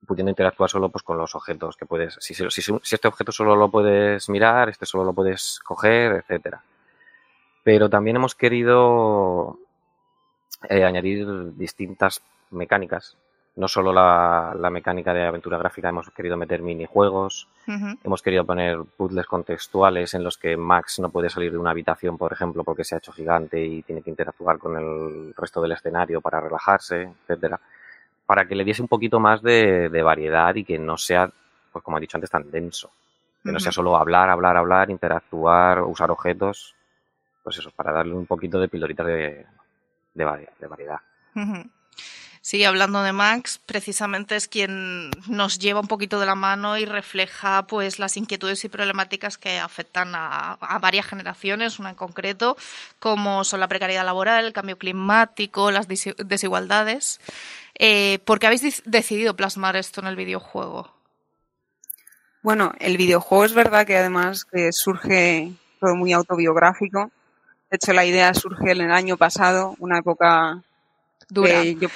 [0.10, 2.18] pudiendo interactuar solo pues, con los objetos que puedes.
[2.20, 6.64] Si, si, si, este objeto solo lo puedes mirar, este solo lo puedes coger, etcétera.
[7.64, 9.60] Pero también hemos querido
[10.68, 13.18] eh, añadir distintas mecánicas.
[13.56, 17.48] No solo la, la, mecánica de aventura gráfica, hemos querido meter minijuegos,
[18.04, 22.18] hemos querido poner puzzles contextuales en los que Max no puede salir de una habitación,
[22.18, 25.74] por ejemplo, porque se ha hecho gigante y tiene que interactuar con el resto del
[25.74, 27.60] escenario para relajarse, etcétera
[28.30, 31.32] para que le diese un poquito más de, variedad y que no sea,
[31.72, 32.92] pues como he dicho antes, tan denso.
[33.44, 36.76] Que no sea solo hablar, hablar, hablar, interactuar, usar objetos.
[37.44, 39.48] Pues eso, para darle un poquito de pildoritas de,
[40.14, 40.24] de,
[40.68, 41.00] variedad.
[42.42, 46.86] Sí, hablando de Max, precisamente es quien nos lleva un poquito de la mano y
[46.86, 52.56] refleja pues las inquietudes y problemáticas que afectan a, a, varias generaciones, una en concreto,
[53.00, 57.20] como son la precariedad laboral, el cambio climático, las desigualdades.
[57.78, 60.94] Eh, ¿Por qué habéis decidido plasmar esto en el videojuego?
[62.42, 67.12] Bueno, el videojuego es verdad que además que surge todo muy autobiográfico.
[67.70, 70.62] De hecho, la idea surge en el año pasado, una época
[71.30, 71.64] dura.
[71.64, 71.90] yo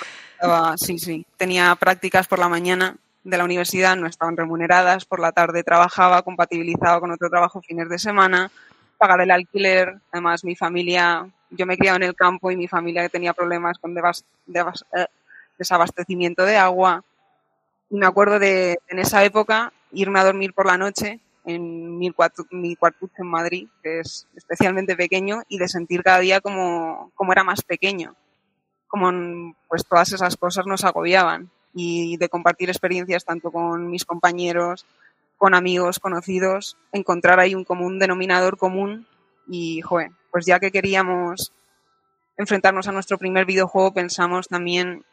[0.78, 5.32] sí, sí, tenía prácticas por la mañana de la universidad, no estaban remuneradas, por la
[5.32, 8.52] tarde trabajaba, compatibilizaba con otro trabajo fines de semana,
[8.98, 12.68] pagar el alquiler, además mi familia, yo me he criado en el campo y mi
[12.68, 15.06] familia tenía problemas con devas, devas, eh,
[15.58, 17.04] desabastecimiento de agua.
[17.90, 22.10] Y me acuerdo de, en esa época, irme a dormir por la noche en mi,
[22.12, 27.12] cuartu- mi cuartucho en Madrid, que es especialmente pequeño, y de sentir cada día como,
[27.16, 28.16] como era más pequeño,
[28.94, 31.50] como pues todas esas cosas nos agobiaban.
[31.74, 34.86] Y de compartir experiencias tanto con mis compañeros,
[35.40, 39.08] con amigos, conocidos, encontrar ahí un común denominador común
[39.48, 41.52] y, joder, pues ya que queríamos
[42.38, 45.04] enfrentarnos a nuestro primer videojuego, pensamos también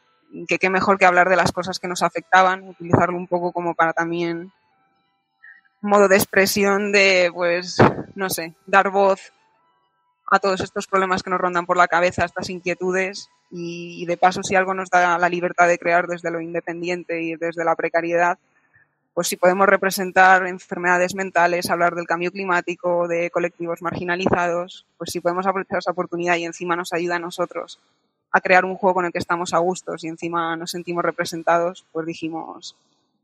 [0.47, 3.75] que qué mejor que hablar de las cosas que nos afectaban, utilizarlo un poco como
[3.75, 4.53] para también
[5.81, 7.79] modo de expresión de, pues,
[8.15, 9.33] no sé, dar voz
[10.31, 14.43] a todos estos problemas que nos rondan por la cabeza, estas inquietudes y, de paso
[14.43, 18.39] si algo nos da la libertad de crear desde lo independiente y desde la precariedad,
[19.13, 25.21] pues si podemos representar enfermedades mentales, hablar del cambio climático, de colectivos marginalizados, pues si
[25.21, 27.81] podemos aprovechar esa oportunidad y encima nos ayuda a nosotros
[28.33, 31.85] a crear un juego con el que estamos a gustos y encima nos sentimos representados,
[31.91, 32.77] pues dijimos,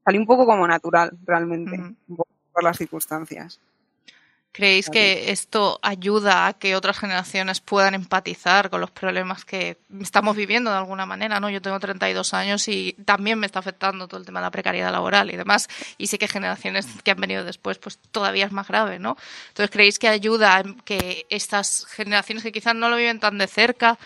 [0.05, 1.95] salió un poco como natural realmente,
[2.53, 3.61] por las circunstancias.
[4.57, 10.35] ¿Creéis que esto ayuda a que otras generaciones puedan empatizar con los problemas que estamos
[10.35, 11.41] viviendo de alguna manera?
[11.41, 11.51] ¿no?
[11.51, 14.91] Yo tengo 32 años y también me está afectando todo el tema de la precariedad
[14.91, 15.69] laboral y demás.
[15.99, 19.19] Y sé que generaciones que han venido después, pues todavía es más grave, ¿no?
[19.49, 23.49] Entonces, ¿creéis que ayuda a que estas generaciones que quizás no lo viven tan de
[23.49, 23.99] cerca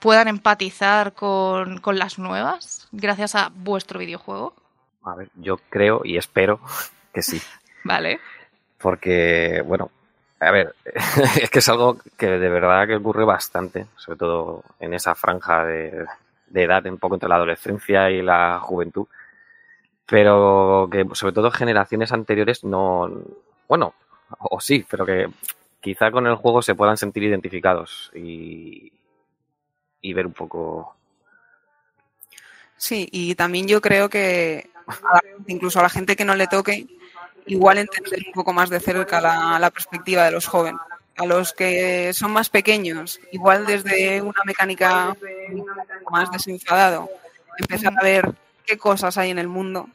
[0.00, 4.56] puedan empatizar con, con las nuevas gracias a vuestro videojuego?
[5.04, 6.60] A ver, yo creo y espero
[7.14, 7.40] que sí.
[7.84, 8.20] Vale.
[8.82, 9.90] Porque, bueno,
[10.40, 10.74] a ver,
[11.40, 15.64] es que es algo que de verdad que ocurre bastante, sobre todo en esa franja
[15.64, 16.04] de,
[16.52, 19.06] edad, un poco entre la adolescencia y la juventud.
[20.04, 23.08] Pero que sobre todo generaciones anteriores no,
[23.68, 23.94] bueno,
[24.38, 25.28] o sí, pero que
[25.80, 28.92] quizá con el juego se puedan sentir identificados y,
[30.12, 30.96] ver un poco.
[32.76, 34.70] Sí, y también yo creo que
[35.46, 36.86] incluso a la gente que no le toque,
[37.46, 40.80] igual entender un poco más de cerca la, la perspectiva de los jóvenes.
[41.16, 45.14] A los que son más pequeños, igual desde una mecánica
[46.10, 47.10] más desenfadado,
[47.58, 48.32] empezar a ver
[48.64, 49.88] qué cosas hay en el mundo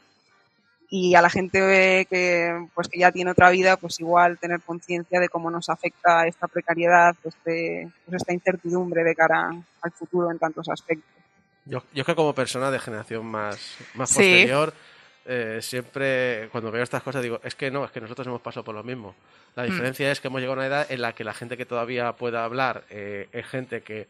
[0.90, 5.18] y a la gente que pues que ya tiene otra vida, pues igual tener conciencia
[5.18, 9.50] de cómo nos afecta esta precariedad, este, pues esta incertidumbre de cara
[9.82, 11.10] al futuro en tantos aspectos.
[11.64, 14.14] Yo, yo que como persona de generación más, más Sí.
[14.16, 14.72] posterior,
[15.28, 18.64] eh, siempre cuando veo estas cosas digo, es que no, es que nosotros hemos pasado
[18.64, 19.14] por lo mismo.
[19.54, 19.66] La Mm.
[19.66, 22.12] diferencia es que hemos llegado a una edad en la que la gente que todavía
[22.14, 24.08] pueda hablar eh, es gente que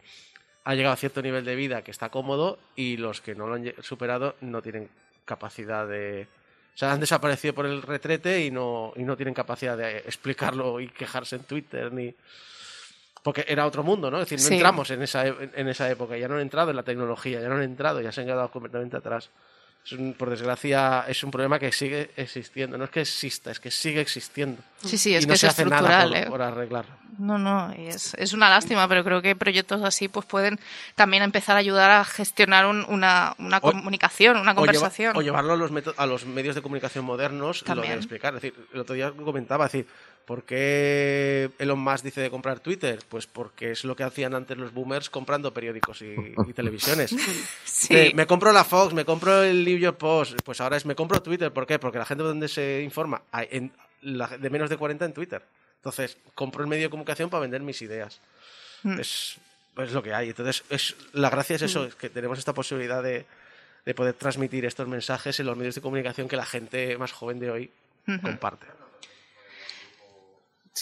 [0.65, 3.55] ha llegado a cierto nivel de vida que está cómodo y los que no lo
[3.55, 4.89] han superado no tienen
[5.25, 6.27] capacidad de...
[6.75, 10.79] O sea, han desaparecido por el retrete y no, y no tienen capacidad de explicarlo
[10.81, 12.15] y quejarse en Twitter ni...
[13.23, 14.21] Porque era otro mundo, ¿no?
[14.21, 14.55] Es decir, no Sí.
[14.55, 17.49] entramos en esa, e- en esa época, ya no han entrado en la tecnología, ya
[17.49, 19.29] no han entrado, ya se han quedado completamente atrás.
[19.85, 22.77] Es un- por desgracia, es un problema que sigue existiendo.
[22.77, 24.61] No es que exista, es que sigue existiendo.
[24.85, 26.27] Sí, sí, es y no que se es hace nada por, ¿eh?
[26.29, 26.95] por arreglarlo.
[27.19, 30.61] No, no, y es, es una lástima, pero creo que proyectos así pues pueden
[30.95, 35.17] también empezar a ayudar a gestionar un- una, una O- comunicación, una O, lleva- conversación.
[35.17, 37.95] o llevarlo a los, a los medios de comunicación modernos, lo También.
[37.95, 38.37] de explicar.
[38.37, 39.89] Es decir, el otro día comentaba, es decir,
[40.29, 42.99] ¿por qué Elon Musk dice de comprar Twitter?
[43.09, 46.15] Pues porque es lo que hacían antes los boomers comprando periódicos y,
[46.47, 47.17] y televisiones.
[47.65, 47.95] Sí.
[47.95, 50.95] De, me compro la Fox, me compro el New York Post, pues ahora es me
[50.95, 51.51] compro Twitter.
[51.53, 51.79] ¿Por qué?
[51.79, 53.73] Porque la gente donde se informa, hay en-
[54.03, 55.43] la- de menos de 40 en Twitter.
[55.77, 58.21] Entonces, compro el medio de comunicación para vender mis ideas.
[58.83, 58.99] Mm.
[59.01, 59.37] Es,
[59.79, 60.29] es lo que hay.
[60.31, 63.25] Entonces, es, la gracia es eso, es que tenemos esta posibilidad de,
[63.87, 67.39] de poder transmitir estos mensajes en los medios de comunicación que la gente más joven
[67.39, 67.71] de hoy
[68.23, 68.67] comparte.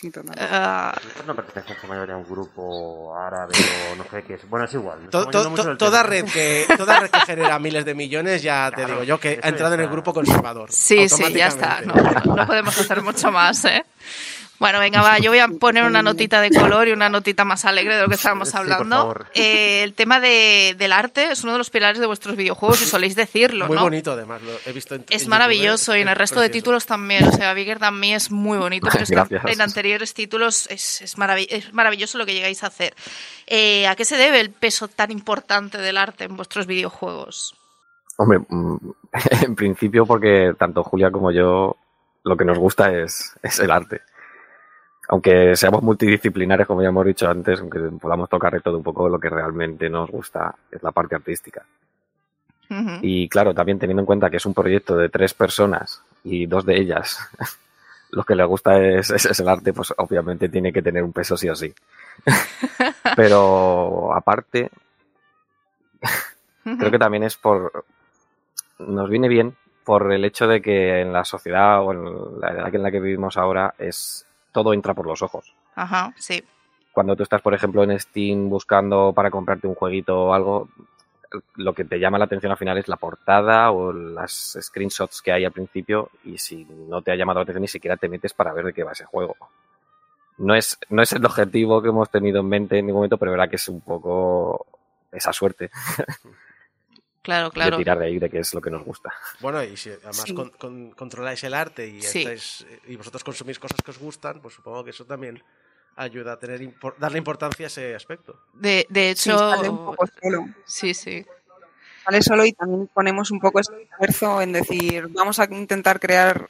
[0.01, 0.13] Sí.
[0.39, 0.95] Ah,
[1.27, 3.55] No pertenece en mayoría a un grupo árabe
[3.93, 4.49] o no sé qué es.
[4.49, 5.09] Bueno, es igual.
[5.11, 6.11] To- to- to- toda, tema.
[6.11, 9.41] red que, toda red que genera miles de millones, ya te Claro, digo yo, que
[9.43, 10.71] ha entrado en el grupo conservador.
[10.71, 11.81] sí, sí, ya está.
[11.81, 13.85] No, no podemos hacer mucho más, ¿eh?
[14.59, 17.65] Bueno, venga, va, yo voy a poner una notita de color y una notita más
[17.67, 19.15] alegre de lo que estábamos hablando.
[19.35, 22.87] Eh, el tema de- del arte es uno de los pilares de vuestros videojuegos y
[22.87, 23.83] soléis decirlo, Muy ¿no?
[23.83, 26.49] bonito, además, lo he visto en Es en maravilloso YouTube, y en el resto de
[26.49, 27.25] títulos también.
[27.29, 29.45] O sea, Bigger Than Me es muy bonito, pero es que Gracias.
[29.45, 32.95] en anteriores títulos es, es, maravi- es maravilloso lo que llegáis a hacer.
[33.47, 37.55] Eh, ¿A qué se debe el peso tan importante del arte en vuestros videojuegos?
[38.17, 38.77] Hombre, mm,
[39.45, 41.77] en principio porque tanto Julia como yo
[42.25, 44.01] lo que nos gusta es, es el arte.
[45.08, 49.08] Aunque seamos multidisciplinares, como ya hemos dicho antes, aunque podamos tocar de todo un poco,
[49.08, 51.62] lo que realmente nos gusta es la parte artística.
[53.03, 56.66] Y claro, también teniendo en cuenta que es un proyecto de tres personas y dos
[56.66, 57.18] de ellas,
[58.11, 61.12] lo que les gusta es, es- es el arte, pues obviamente tiene que tener un
[61.12, 61.72] peso sí o sí.
[63.16, 64.70] Pero aparte,
[66.64, 67.84] creo que también es por...
[68.78, 69.54] Nos viene bien
[69.84, 73.00] por el hecho de que en la sociedad o en la edad en la que
[73.00, 74.26] vivimos ahora es
[74.57, 75.53] todo entra por los ojos.
[75.74, 76.42] Ajá, sí.
[76.91, 80.70] Cuando tú estás, por ejemplo, en Steam buscando para comprarte un jueguito o algo,
[81.57, 85.30] lo que te llama la atención al final es la portada o las screenshots que
[85.30, 88.33] hay al principio y si no te ha llamado la atención ni siquiera te metes
[88.33, 89.37] para ver de qué va ese juego.
[90.38, 93.33] No es, no es el objetivo que hemos tenido en mente en ningún momento, pero
[93.33, 94.64] verdad que es un poco
[95.12, 95.70] esa suerte
[97.27, 97.77] Claro, de claro.
[97.77, 99.13] tirar de ahí de que es lo que nos gusta.
[99.41, 100.33] Bueno, y si además Sí.
[100.35, 102.21] con- con- controláis el arte y, Sí.
[102.23, 105.43] estáis- y vosotros consumís cosas que os gustan, pues supongo que eso también
[105.97, 108.39] ayuda a tener impor- darle importancia a ese aspecto.
[108.55, 110.47] De, de Sí, hecho, sale un poco solo.
[110.65, 111.27] sí, sí.
[112.05, 116.49] Sale solo y también ponemos un poco ese esfuerzo en decir, vamos a intentar crear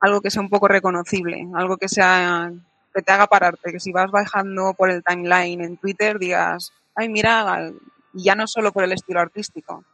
[0.00, 2.50] algo que sea un poco reconocible, algo que sea
[2.94, 7.08] que te haga pararte, que si vas bajando por el timeline en Twitter digas, ay,
[7.10, 7.70] mira,
[8.14, 9.84] y ya no solo por el estilo artístico,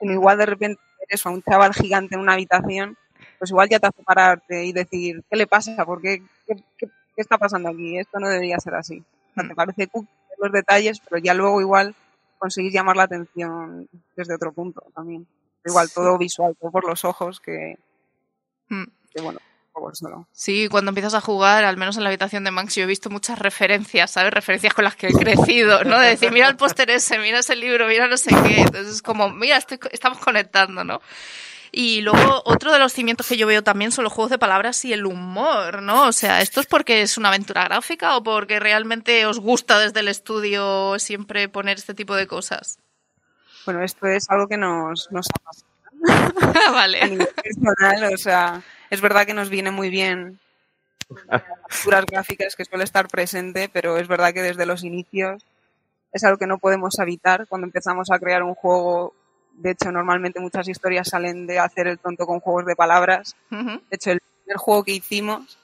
[0.00, 2.96] sino igual de repente eres a un chaval gigante en una habitación,
[3.38, 5.84] pues igual ya te hace pararte y decir, ¿qué le pasa?
[5.84, 6.22] ¿Por qué?
[6.46, 7.98] ¿Qué, qué- qué está pasando aquí?
[7.98, 9.02] Esto no debería ser así.
[9.30, 10.06] O sea, te parece cool
[10.38, 11.94] los detalles, pero ya luego igual
[12.38, 15.26] conseguís llamar la atención desde otro punto también.
[15.64, 17.76] Igual todo visual, todo por los ojos, que,
[18.68, 18.84] Mm.
[19.12, 19.40] que bueno,
[19.92, 20.26] solo.
[20.32, 23.10] Sí, cuando empiezas a jugar, al menos en la habitación de Max, yo he visto
[23.10, 24.32] muchas referencias, ¿sabes?
[24.32, 25.98] Referencias con las que he crecido, ¿no?
[25.98, 28.60] De decir, mira el póster ese, mira ese libro, mira no sé qué.
[28.60, 31.00] Entonces es como, mira, estoy- estamos conectando, ¿no?
[31.70, 34.82] Y luego otro de los cimientos que yo veo también son los juegos de palabras
[34.86, 36.06] y el humor, ¿no?
[36.08, 40.00] O sea, ¿esto es porque es una aventura gráfica o porque realmente os gusta desde
[40.00, 42.78] el estudio siempre poner este tipo de cosas?
[43.66, 45.67] Bueno, esto es algo que nos, nos apasiona a
[46.72, 47.08] vale.
[47.08, 50.38] nivel personal, o sea, es verdad que nos viene muy bien
[51.28, 55.42] las capturas gráficas que suele estar presente, pero es verdad que desde los inicios
[56.12, 59.14] es algo que no podemos evitar cuando empezamos a crear un juego.
[59.52, 63.36] De hecho, normalmente muchas historias salen de hacer el tonto con juegos de palabras.
[63.50, 65.58] De hecho, el primer juego que hicimos,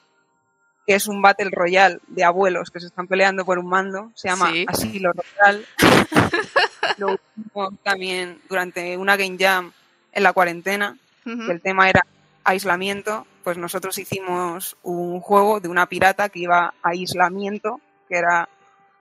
[0.85, 4.27] que es un Battle Royale de abuelos que se están peleando por un mando, se
[4.27, 4.65] llama Sí.
[4.67, 5.65] Asilo Royal.
[6.97, 9.71] Lo hicimos también durante una Game Jam
[10.15, 11.45] en la cuarentena, Ujú.
[11.45, 12.05] que el tema era
[12.43, 13.27] aislamiento.
[13.43, 17.79] Pues nosotros hicimos un juego de una pirata que iba a aislamiento,
[18.09, 18.49] que era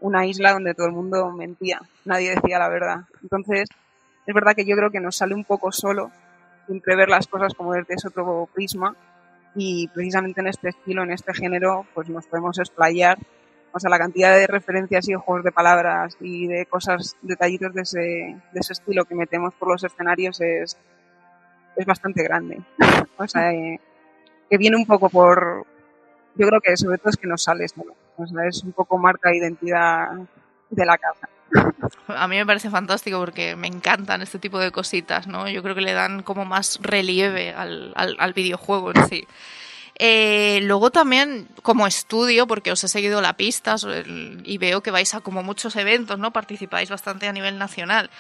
[0.01, 3.05] una isla donde todo el mundo mentía, nadie decía la verdad.
[3.23, 3.69] Entonces,
[4.27, 6.11] es verdad que yo creo que nos sale un poco solo
[6.67, 8.95] siempre ver las cosas como desde ese otro prisma
[9.55, 13.19] y precisamente en este estilo, en este género, pues nos podemos explayar.
[13.73, 17.83] O sea, la cantidad de referencias y juegos de palabras y de cosas, detallitos de
[17.83, 20.77] ese, de ese estilo que metemos por los escenarios es,
[21.77, 22.61] es bastante grande.
[23.17, 23.81] O sea, eh,
[24.51, 25.67] que viene un poco por...
[26.37, 27.95] Yo creo que sobre todo es que nos sale solo.
[28.17, 30.09] O sea, es un poco marca de identidad
[30.71, 31.29] de la casa.
[32.09, 35.49] A mí me parece fantástico porque me encantan este tipo de cositas, ¿no?
[35.49, 39.27] Yo creo que le dan como más relieve al, al- videojuego en sí.
[40.01, 43.77] Eh, luego también como estudio, porque os he seguido la pista
[44.45, 46.33] y veo que vais a como muchos eventos, ¿no?
[46.33, 48.11] Participáis bastante a nivel nacional.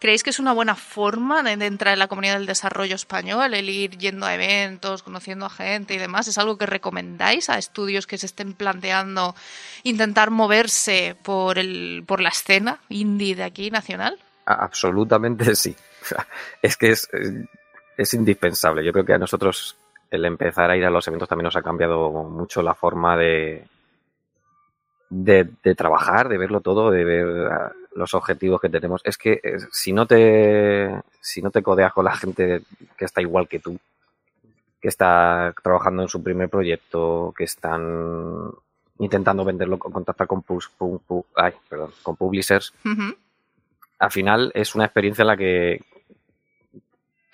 [0.00, 3.68] ¿Creéis que es una buena forma de, entrar en la comunidad del desarrollo español, el
[3.68, 6.26] ir yendo a eventos, conociendo a gente y demás?
[6.26, 9.34] ¿Es algo que recomendáis a estudios que se estén planteando
[9.82, 14.18] intentar moverse por, el, por la escena indie de aquí nacional?
[14.46, 15.76] Absolutamente sí.
[16.62, 17.34] Es que es, es-
[17.98, 18.82] es indispensable.
[18.82, 19.76] Yo creo que a nosotros
[20.10, 23.66] el empezar a ir a los eventos también nos ha cambiado mucho la forma de,
[25.10, 27.52] de, trabajar, de verlo todo, de ver
[27.94, 29.00] los objetivos que tenemos.
[29.04, 32.62] Es que eh, si no te si no te codeas con la gente
[32.96, 33.78] que está igual que tú,
[34.80, 38.50] que está trabajando en su primer proyecto, que están
[38.98, 42.72] intentando venderlo, contactar con, pus- pu- pu- ay, perdón, con publishers,
[43.98, 45.80] al final es una experiencia en la que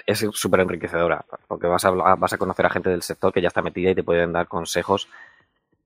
[0.06, 3.48] es súper enriquecedora, porque vas a, vas a conocer a gente del sector que ya
[3.48, 5.08] está metida y te pueden dar consejos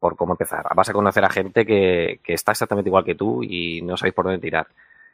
[0.00, 0.66] por cómo empezar.
[0.74, 4.14] Vas a conocer a gente que, que está exactamente igual que tú y no sabéis
[4.14, 4.66] por dónde tirar.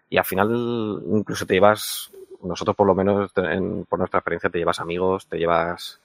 [0.09, 2.11] Y al final incluso te llevas,
[2.43, 5.99] nosotros por lo menos en- por nuestra experiencia te llevas amigos, te llevas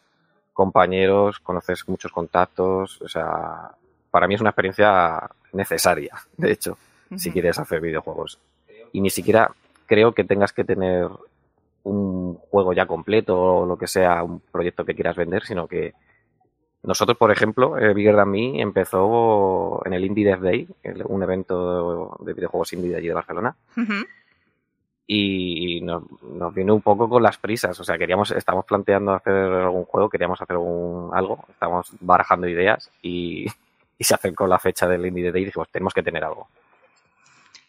[0.53, 3.71] compañeros, conoces muchos contactos, o sea,
[4.09, 6.77] para mí es una experiencia necesaria, de hecho,
[7.15, 7.33] si Ujú.
[7.33, 8.37] quieres hacer videojuegos.
[8.91, 9.51] Y ni siquiera
[9.85, 11.07] creo que tengas que tener
[11.83, 15.93] un juego ya completo o lo que sea, un proyecto que quieras vender, sino que
[16.83, 20.67] nosotros, por ejemplo, eh, Bigger Than Me empezó en el Indie Dev Day,
[21.05, 23.55] un evento de videojuegos indie de allí de Barcelona,
[25.05, 27.79] y nos, nos vino un poco con las prisas.
[27.79, 32.89] O sea, queríamos, estábamos planteando hacer algún juego, queríamos hacer algún, algo, estábamos barajando ideas
[33.01, 33.45] y,
[33.97, 36.47] y se acercó la fecha del Indie Day y dijimos, tenemos que tener algo.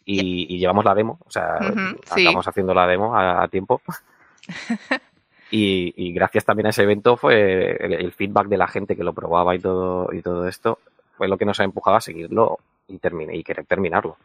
[0.04, 2.22] Y, y llevamos la demo, o sea, sí.
[2.22, 3.82] acabamos haciendo la demo a, a tiempo.
[5.52, 9.04] Y, y gracias también a ese evento fue el, el feedback de la gente que
[9.04, 10.78] lo probaba y todo, y todo esto,
[11.16, 12.58] fue lo que nos ha empujado a seguirlo
[12.88, 14.16] y, termine, y querer terminarlo.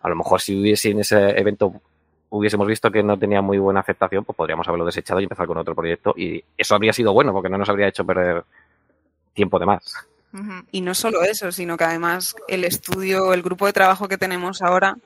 [0.00, 1.74] A lo mejor si hubiese en ese evento
[2.30, 5.58] hubiésemos visto que no tenía muy buena aceptación, pues podríamos haberlo desechado y empezar con
[5.58, 6.14] otro proyecto.
[6.16, 8.44] Y eso habría sido bueno, porque no nos habría hecho perder
[9.32, 10.06] tiempo de más.
[10.70, 14.60] Y no solo eso, sino que además el estudio, el grupo de trabajo que tenemos
[14.60, 14.96] ahora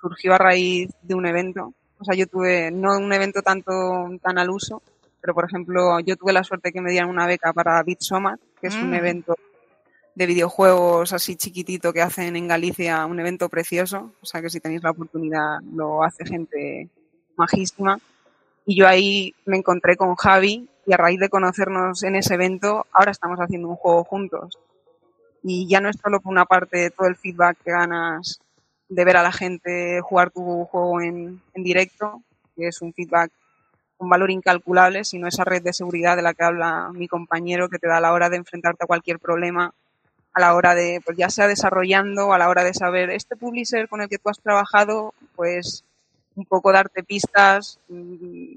[0.00, 1.74] surgió a raíz de un evento.
[1.98, 3.72] O sea, yo tuve, no un evento tanto
[4.22, 4.82] tan al uso,
[5.20, 8.68] pero por ejemplo, yo tuve la suerte que me dieran una beca para Bitsomat, que
[8.68, 8.94] es un Mm.
[8.94, 9.34] evento
[10.14, 14.12] de videojuegos así chiquitito que hacen en Galicia, un evento precioso.
[14.22, 16.88] O sea, que si tenéis la oportunidad, lo hace gente
[17.36, 17.98] majísima.
[18.64, 22.86] Y yo ahí me encontré con Javi y a raíz de conocernos en ese evento,
[22.92, 24.58] ahora estamos haciendo un juego juntos.
[25.42, 28.40] Y ya no es solo por una parte todo el feedback que ganas
[28.88, 32.22] de ver a la gente jugar tu juego en, en directo,
[32.56, 33.30] que es un feedback
[33.96, 37.78] con valor incalculable, sino esa red de seguridad de la que habla mi compañero que
[37.78, 39.72] te da a la hora de enfrentarte a cualquier problema,
[40.32, 43.88] a la hora de, pues ya sea desarrollando, a la hora de saber este publisher
[43.88, 45.84] con el que tú has trabajado, pues
[46.34, 48.56] un poco darte pistas, mm,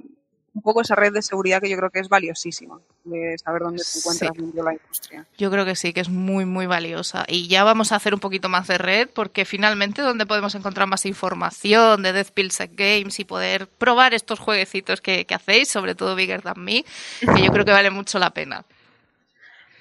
[0.53, 3.83] un poco esa red de seguridad que yo creo que es valiosísima, de saber dónde
[3.83, 4.51] te encuentras Sí.
[4.63, 5.25] la industria.
[5.37, 7.25] Yo creo que sí, que es muy, muy valiosa.
[7.27, 10.87] Y ya vamos a hacer un poquito más de red, porque finalmente donde podemos encontrar
[10.87, 15.95] más información de Death Pills Games y poder probar estos jueguecitos que, que hacéis, sobre
[15.95, 16.83] todo Bigger Than Me,
[17.19, 18.65] que yo creo que vale mucho la pena.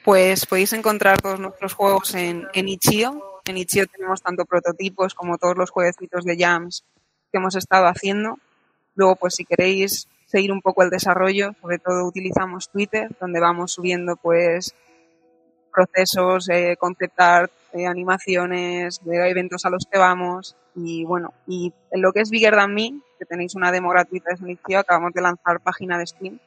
[0.04, 3.40] Pues podéis encontrar todos nuestros juegos en, en Itch.io.
[3.44, 6.84] En Itch.io tenemos tanto prototipos como todos los jueguecitos de Jams
[7.30, 8.38] que hemos estado haciendo.
[8.94, 13.72] Luego, pues si queréis seguir un poco el desarrollo, sobre todo utilizamos Twitter, donde vamos
[13.72, 14.74] subiendo pues
[15.72, 20.54] procesos, eh, concept art, eh, animaciones, de eventos a los que vamos.
[20.74, 24.30] Y bueno, y en lo que es Bigger Than Me, que tenéis una demo gratuita
[24.30, 26.38] de Sonicio, acabamos de lanzar página de Steam.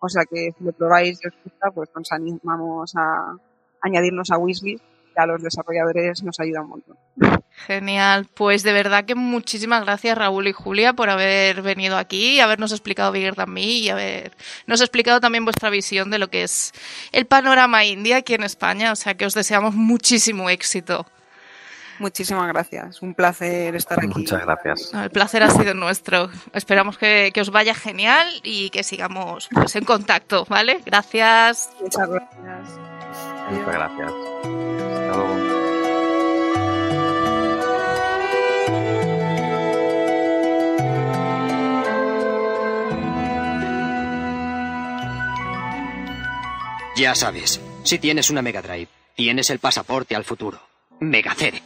[0.00, 1.34] O sea que si lo probáis y os
[1.74, 3.36] pues nos animamos a
[3.80, 4.84] añadirnos a Wishlist,
[5.14, 6.96] que a los desarrolladores nos ayuda un montón.
[7.64, 12.40] Genial, pues de verdad que muchísimas gracias Raúl y Julia por haber venido aquí y
[12.40, 16.72] habernos explicado Bigger Than Me y habernos explicado también vuestra visión de lo que es
[17.12, 21.06] el panorama indie aquí en España, o sea que os deseamos muchísimo éxito.
[21.98, 24.08] Muchísimas gracias, un placer estar aquí.
[24.08, 24.92] Muchas gracias.
[24.92, 26.28] No, el placer ha sido nuestro.
[26.52, 30.82] Esperamos que, que os vaya genial y que sigamos pues, en contacto, ¿vale?
[30.84, 31.70] Gracias.
[31.80, 32.38] Muchas gracias.
[33.50, 34.12] Muchas gracias.
[34.12, 35.55] Hasta luego.
[46.96, 50.58] Ya sabes, si tienes una Mega Drive, tienes el pasaporte al futuro.
[50.98, 51.62] Megacere.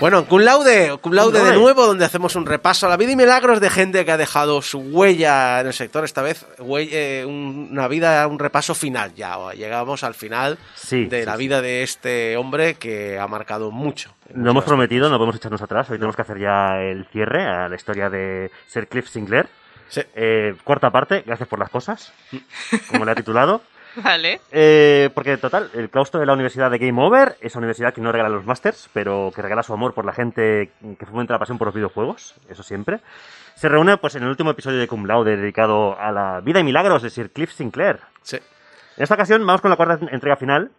[0.00, 3.16] Bueno, cum laude, cum laude de nuevo, donde hacemos un repaso a la vida y
[3.16, 6.04] milagros de gente que ha dejado su huella en el sector.
[6.04, 9.36] Esta vez, eh, un- una vida, un repaso final ya.
[9.54, 11.38] Llegamos al final Sí, de sí, la sí.
[11.38, 14.14] vida de este hombre que ha marcado mucho.
[14.32, 15.90] en Lo hemos prometido, no podemos echarnos atrás.
[15.90, 19.48] Hoy tenemos que hacer ya el cierre a la historia de Sir Cliff Sinclair.
[20.14, 22.12] Eh, cuarta parte, gracias por las cosas,
[22.92, 23.62] como le ha titulado.
[24.04, 24.40] Vale.
[24.52, 28.00] Eh, porque, total, el claustro de la Universidad de Game Over es una universidad que
[28.00, 31.38] no regala los másters, pero que regala su amor por la gente que fomenta la
[31.38, 33.00] pasión por los videojuegos, eso siempre.
[33.54, 36.64] Se reúne pues, en el último episodio de Cum Laude dedicado a la vida y
[36.64, 37.98] milagros de Sir Cliff Sinclair.
[38.22, 38.36] Sí.
[38.96, 40.70] En esta ocasión vamos con la cuarta entrega final,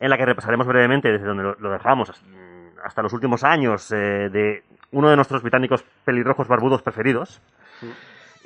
[0.00, 4.28] en la que repasaremos brevemente desde donde lo, dejamos mm, hasta los últimos años eh,
[4.30, 7.40] de uno de nuestros británicos pelirrojos barbudos preferidos.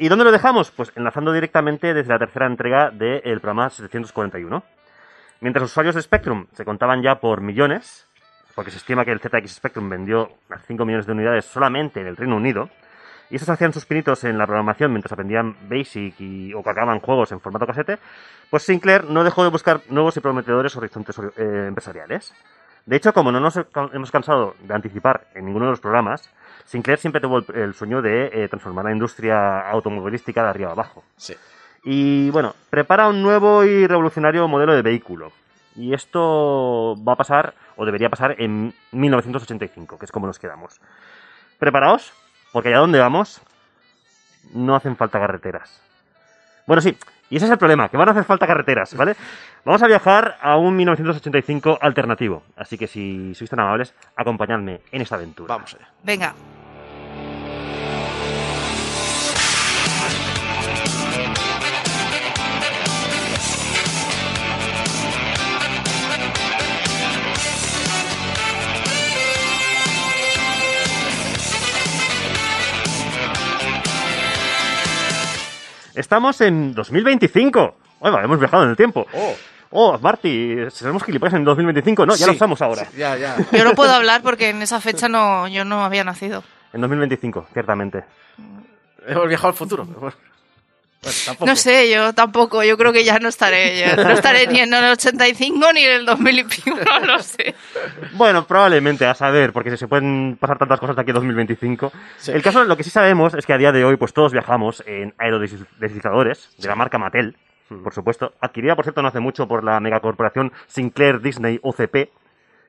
[0.00, 0.70] ¿Y dónde lo dejamos?
[0.70, 4.62] Pues enlazando directamente desde la tercera entrega del programa 741.
[5.40, 8.06] Mientras los usuarios de Spectrum se contaban ya por millones,
[8.54, 12.06] porque se estima que el ZX Spectrum vendió unas 5 millones de unidades solamente en
[12.06, 12.70] el Reino Unido,
[13.28, 17.32] y estos hacían sus pinitos en la programación mientras aprendían Basic y, o cargaban juegos
[17.32, 17.98] en formato casete,
[18.50, 22.32] pues Sinclair no dejó de buscar nuevos y prometedores horizontes eh, empresariales.
[22.86, 23.60] De hecho, como no nos
[23.92, 26.30] hemos cansado de anticipar en ninguno de los programas,
[26.68, 31.02] Sinclair siempre tuvo el, el sueño de eh, transformar la industria automovilística de arriba abajo.
[31.16, 31.34] Sí.
[31.82, 35.32] Y bueno, prepara un nuevo y revolucionario modelo de vehículo.
[35.74, 40.78] Y esto va a pasar, o debería pasar, en 1985, que es como nos quedamos.
[41.58, 42.12] ¿Preparaos?
[42.52, 43.40] Porque allá donde vamos,
[44.52, 45.80] no hacen falta carreteras.
[46.66, 46.98] Bueno, sí,
[47.30, 49.16] y ese es el problema, que van a hacer falta carreteras, ¿vale?
[49.64, 52.42] Vamos a viajar a un 1985 alternativo.
[52.56, 55.54] Así que si sois tan amables, acompañadme en esta aventura.
[55.54, 55.88] Vamos allá.
[56.02, 56.34] Venga.
[75.98, 77.74] Estamos en 2025.
[77.98, 79.04] Oiga, hemos viajado en el tiempo.
[79.12, 79.34] Oh.
[79.70, 82.06] Oh, Marty, seremos gilipollas en 2025.
[82.06, 82.84] No, ya lo estamos ahora.
[82.84, 83.36] Sí, ya, ya.
[83.52, 86.44] Yo no puedo hablar porque en esa fecha no, yo no había nacido.
[86.72, 88.04] En 2025, ciertamente.
[89.08, 89.88] Hemos viajado al futuro.
[91.00, 91.52] Bueno.
[91.52, 92.64] No sé, yo tampoco.
[92.64, 93.78] Yo creo que ya no estaré.
[93.78, 97.18] yo no estaré ni en el 85 ni en el 2000 y pico, no lo
[97.20, 97.54] sé.
[98.14, 101.92] Bueno, probablemente, a saber, porque se pueden pasar tantas cosas de aquí a 2025.
[102.16, 102.32] Sí.
[102.32, 104.82] El caso, lo que sí sabemos es que a día de hoy, pues todos viajamos
[104.86, 107.36] en aerodeslizadores de la marca Mattel,
[107.68, 112.10] por supuesto, adquirida, por cierto, no hace mucho por la megacorporación Sinclair Disney OCP,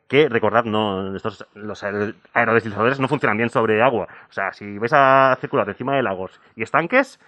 [0.08, 4.08] que, recordad, no, estos, los aer- aerodeslizadores no funcionan bien sobre agua.
[4.30, 7.20] O sea, si vais a circular encima de lagos y estanques,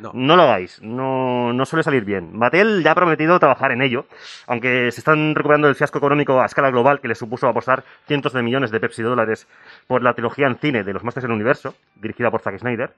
[0.00, 0.12] No.
[0.14, 2.36] no lo hagáis, no, no suele salir bien.
[2.36, 4.06] Mattel ya ha prometido trabajar en ello,
[4.46, 8.32] aunque se están recuperando del fiasco económico a escala global que les supuso apostar cientos
[8.32, 9.46] de millones de Pepsi dólares
[9.86, 12.94] por la trilogía en cine de los Masters del Universo, dirigida por Zack Snyder,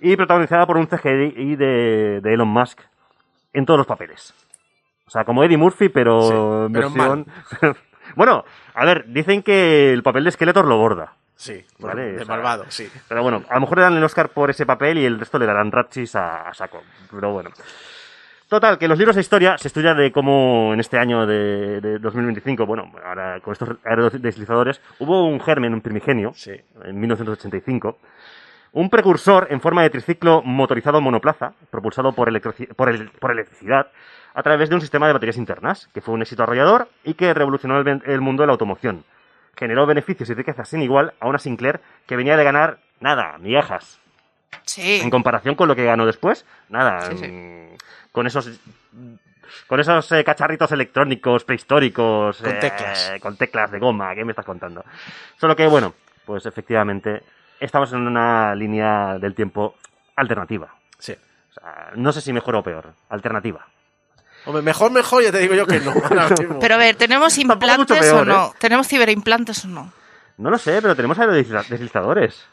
[0.00, 2.80] y protagonizada por un CGI de, de Elon Musk
[3.52, 4.34] en todos los papeles.
[5.06, 7.26] O sea, como Eddie Murphy, pero Sí, versión...
[8.16, 11.14] bueno, a ver, dicen que el papel de Skeletor lo borda.
[11.40, 12.86] Sí, Vale, de malvado, sí.
[13.08, 15.38] Pero bueno, a lo mejor le dan el Oscar por ese papel y el resto
[15.38, 16.82] le darán rachis a, a saco.
[17.10, 17.48] Pero bueno.
[18.46, 21.98] Total, que los libros de historia se estudia de cómo en este año de, de
[21.98, 26.52] 2025, bueno, ahora con estos aerodeslizadores, hubo un germen, un primigenio, Sí.
[26.84, 27.98] en 1985,
[28.72, 33.86] un precursor en forma de triciclo motorizado monoplaza, propulsado por, electrici- por, el- por electricidad,
[34.34, 37.32] a través de un sistema de baterías internas, que fue un éxito arrollador y que
[37.32, 39.04] revolucionó el mundo de la automoción.
[39.60, 44.00] Generó beneficios y riquezas sin igual a una Sinclair que venía de ganar, nada, migajas.
[44.64, 45.00] Sí.
[45.02, 47.02] En comparación con lo que ganó después, nada.
[47.02, 47.28] Sí, sí.
[47.28, 47.76] mm,
[48.10, 48.58] Con esos.
[49.66, 52.38] Con esos eh, cacharritos electrónicos prehistóricos.
[52.38, 53.12] Con eh, teclas.
[53.20, 54.82] con teclas de goma, ¿qué me estás contando?
[55.38, 55.92] Solo que, bueno,
[56.24, 57.22] pues efectivamente,
[57.60, 59.74] estamos en una línea del tiempo
[60.16, 60.74] alternativa.
[60.98, 61.12] Sí.
[61.12, 62.94] O sea, no sé si mejor o peor.
[63.10, 63.66] Alternativa.
[64.46, 65.90] Hombre, mejor, mejor, ya te digo yo que no.
[66.04, 66.58] ahora mismo.
[66.60, 68.46] Pero a ver, ¿tenemos implantes peor, o no?
[68.46, 68.50] ¿eh?
[68.58, 69.92] ¿Tenemos ciberimplantes o no?
[70.38, 72.44] No lo sé, pero tenemos aerodeslizadores.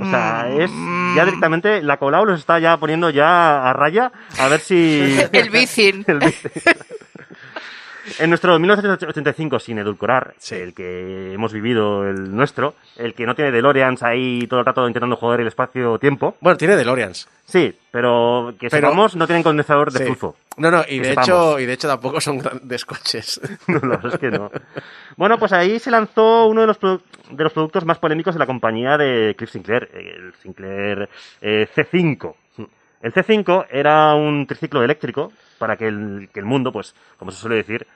[0.00, 1.14] O sea, es Mm.
[1.16, 5.14] ya directamente, la Colau los está ya poniendo ya a raya a ver si...
[5.32, 6.04] El bicin.
[6.08, 6.48] El bici.
[8.18, 10.56] En nuestro 1985, sin edulcorar, Sí.
[10.56, 14.86] el que hemos vivido, el nuestro, el que no tiene DeLoreans ahí todo el rato
[14.86, 17.28] intentando joder el espacio-tiempo, Bueno, tiene DeLoreans.
[17.46, 20.04] sí, pero que Pero- sepamos, no tienen condensador de Sí.
[20.04, 20.36] flujo.
[20.56, 23.40] No, no, y de, hecho, y de hecho tampoco son grandes coches.
[23.68, 24.50] No, no, es que no.
[25.16, 28.46] Bueno, pues ahí se lanzó uno de los, de los productos más polémicos de la
[28.46, 31.08] compañía de Cliff Sinclair, el Sinclair
[31.40, 32.34] eh, C5.
[33.02, 37.38] El C5 era un triciclo eléctrico para que el, que el mundo, pues, como se
[37.38, 37.86] suele decir,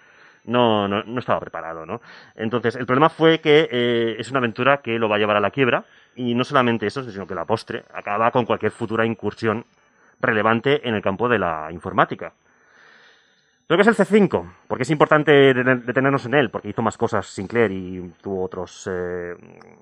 [0.44, 2.00] no, no, no estaba preparado, ¿no?
[2.34, 5.40] Entonces, el problema fue que eh, es una aventura que lo va a llevar a
[5.40, 5.84] la quiebra,
[6.16, 9.64] y no solamente eso, sino que la postre acaba con cualquier futura incursión
[10.20, 12.32] relevante en el campo de la informática.
[13.66, 14.50] ¿Pero qué es el C5?
[14.66, 18.88] Porque es importante detener- detenernos en él, porque hizo más cosas Sinclair y tuvo otros,
[18.90, 19.34] eh,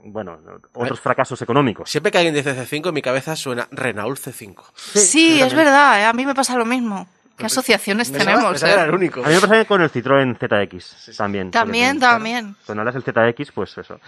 [0.05, 0.41] bueno,
[0.75, 1.89] otros fracasos económicos.
[1.89, 4.57] Siempre que alguien dice C5, en mi cabeza suena Renault C5.
[4.75, 6.05] Sí, es verdad, ¿eh?
[6.07, 7.07] a mí me pasa lo mismo.
[7.37, 8.61] ¿Qué asociaciones tenemos?
[8.61, 8.73] que eh?
[8.73, 9.25] era el único.
[9.25, 11.51] A mí me pasa con el Citroën ZX también.
[11.51, 12.57] También, también.
[12.65, 14.01] Cuando hablas del ZX, pues eso.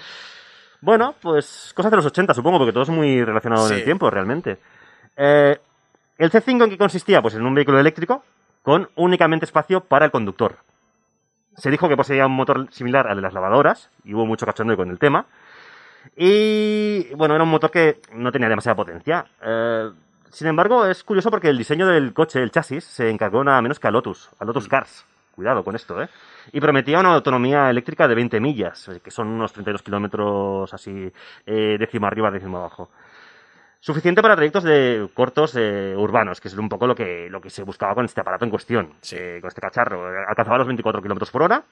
[0.81, 4.11] Bueno, pues cosas de los 80, supongo, porque todo es muy relacionado en el tiempo,
[4.11, 4.59] realmente.
[5.17, 5.59] Eh,
[6.17, 7.21] ¿El C5 en qué consistía?
[7.21, 8.25] Pues en un vehículo eléctrico
[8.63, 10.59] con únicamente espacio para el conductor.
[11.57, 14.77] Se dijo que poseía un motor similar al de las lavadoras, y hubo mucho cachondeo
[14.77, 15.27] con el tema.
[16.17, 19.27] Y bueno, era un motor que no tenía demasiada potencia.
[19.43, 19.91] Eh,
[20.31, 23.79] sin embargo, es curioso porque el diseño del coche, el chasis, se encargó nada menos
[23.79, 25.05] que a Lotus, a Lotus Cars.
[25.35, 26.09] Cuidado con esto, ¿eh?
[26.53, 31.13] Y prometía una autonomía eléctrica de 20 millas, eh, que son unos 32 kilómetros así,
[31.47, 32.91] eh, décimo arriba, décimo abajo.
[33.81, 37.49] Suficiente para trayectos de cortos eh, urbanos, que es un poco lo que, lo que
[37.49, 40.05] se buscaba con este aparato en cuestión, eh, con este cacharro.
[40.29, 41.63] Alcanzaba los 24 kilómetros por hora,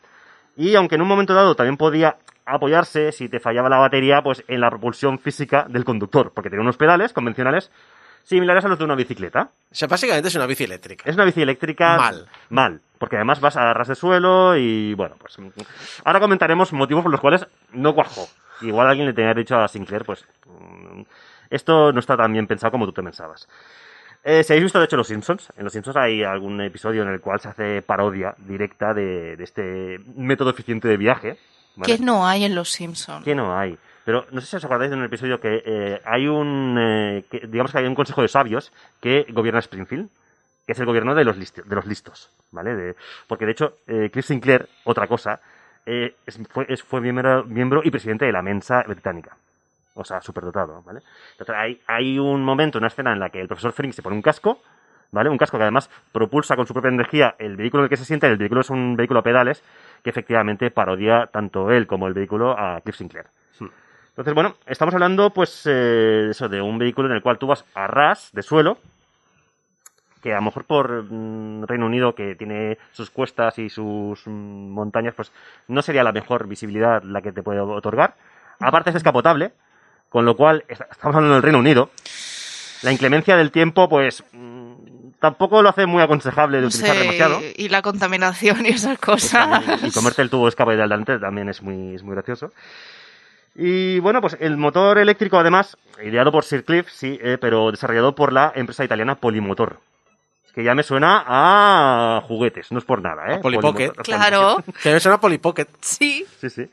[0.56, 4.44] y aunque en un momento dado también podía apoyarse, si te fallaba la batería, pues
[4.46, 7.72] en la propulsión física del conductor, porque tenía unos pedales convencionales
[8.26, 9.50] similares a los de una bicicleta.
[9.70, 11.08] O sea, básicamente es una bici eléctrica.
[11.08, 12.28] Es una bici eléctrica Mal.
[12.50, 15.36] Mal, porque además vas a ras de suelo y bueno, pues
[16.04, 18.28] ahora comentaremos motivos por los cuales no cuajó.
[18.62, 21.02] Igual alguien le tenía dicho a Sinclair, pues mm,
[21.50, 23.48] esto no está tan bien pensado como tú te pensabas.
[24.24, 27.08] Eh, si habéis visto, de hecho, Los Simpsons, en Los Simpsons hay algún episodio en
[27.10, 31.38] el cual se hace parodia directa de, de este método eficiente de viaje.
[31.76, 31.96] ¿vale?
[31.96, 33.24] ¿Qué no hay en Los Simpsons?
[33.24, 33.78] que no hay.
[34.06, 37.72] Pero no sé si os acordáis de un episodio que eh, hay un, eh, digamos
[37.72, 40.08] que hay un consejo de sabios que gobierna Springfield,
[40.64, 42.94] que es el gobierno de los, listi- de los listos, ¿vale?
[43.26, 45.40] Porque de hecho, eh, Cliff Sinclair, otra cosa,
[45.84, 46.14] eh,
[46.50, 49.36] fue, fue miembro, miembro y presidente de la Mensa británica.
[49.94, 51.00] O sea, superdotado, ¿vale?
[51.32, 54.16] Entonces hay, hay un momento, una escena en la que el profesor Frink se pone
[54.16, 54.62] un casco
[55.12, 55.30] ¿Vale?
[55.30, 58.04] Un casco que además propulsa con su propia energía el vehículo en el que se
[58.04, 58.26] siente.
[58.26, 59.62] El vehículo es un vehículo a pedales
[60.02, 63.26] que efectivamente parodia tanto él como el vehículo a Cliff Sinclair.
[64.16, 67.64] Entonces, bueno, estamos hablando, pues, eh, eso, de un vehículo en el cual tú vas
[67.74, 68.78] a ras de suelo,
[70.22, 74.30] que a lo mejor por mm, Reino Unido, que tiene sus cuestas y sus mm,
[74.70, 75.30] montañas, pues
[75.68, 78.14] no sería la mejor visibilidad la que te puede otorgar.
[78.58, 79.52] Aparte es descapotable,
[80.08, 81.90] con lo cual, est- estamos hablando del Reino Unido.
[82.82, 84.72] La inclemencia del tiempo, pues, mm,
[85.20, 87.40] tampoco lo hace muy aconsejable de utilizar demasiado.
[87.54, 89.62] y la contaminación y esas cosas.
[89.84, 92.50] Y comerte el tubo de escape de adelante también es muy, es muy gracioso.
[93.58, 98.14] Y bueno, pues el motor eléctrico, además, ideado por Sir Cliff, sí, eh, pero desarrollado
[98.14, 99.78] por la empresa italiana Polimotor.
[100.54, 103.34] Que ya me suena a juguetes, no es por nada, ¿eh?
[103.34, 103.92] A Polly Pocket.
[103.92, 105.66] Polimotor- Claro, Que me suena Polly Pocket.
[105.80, 106.24] sí.
[106.40, 106.70] Sí, sí.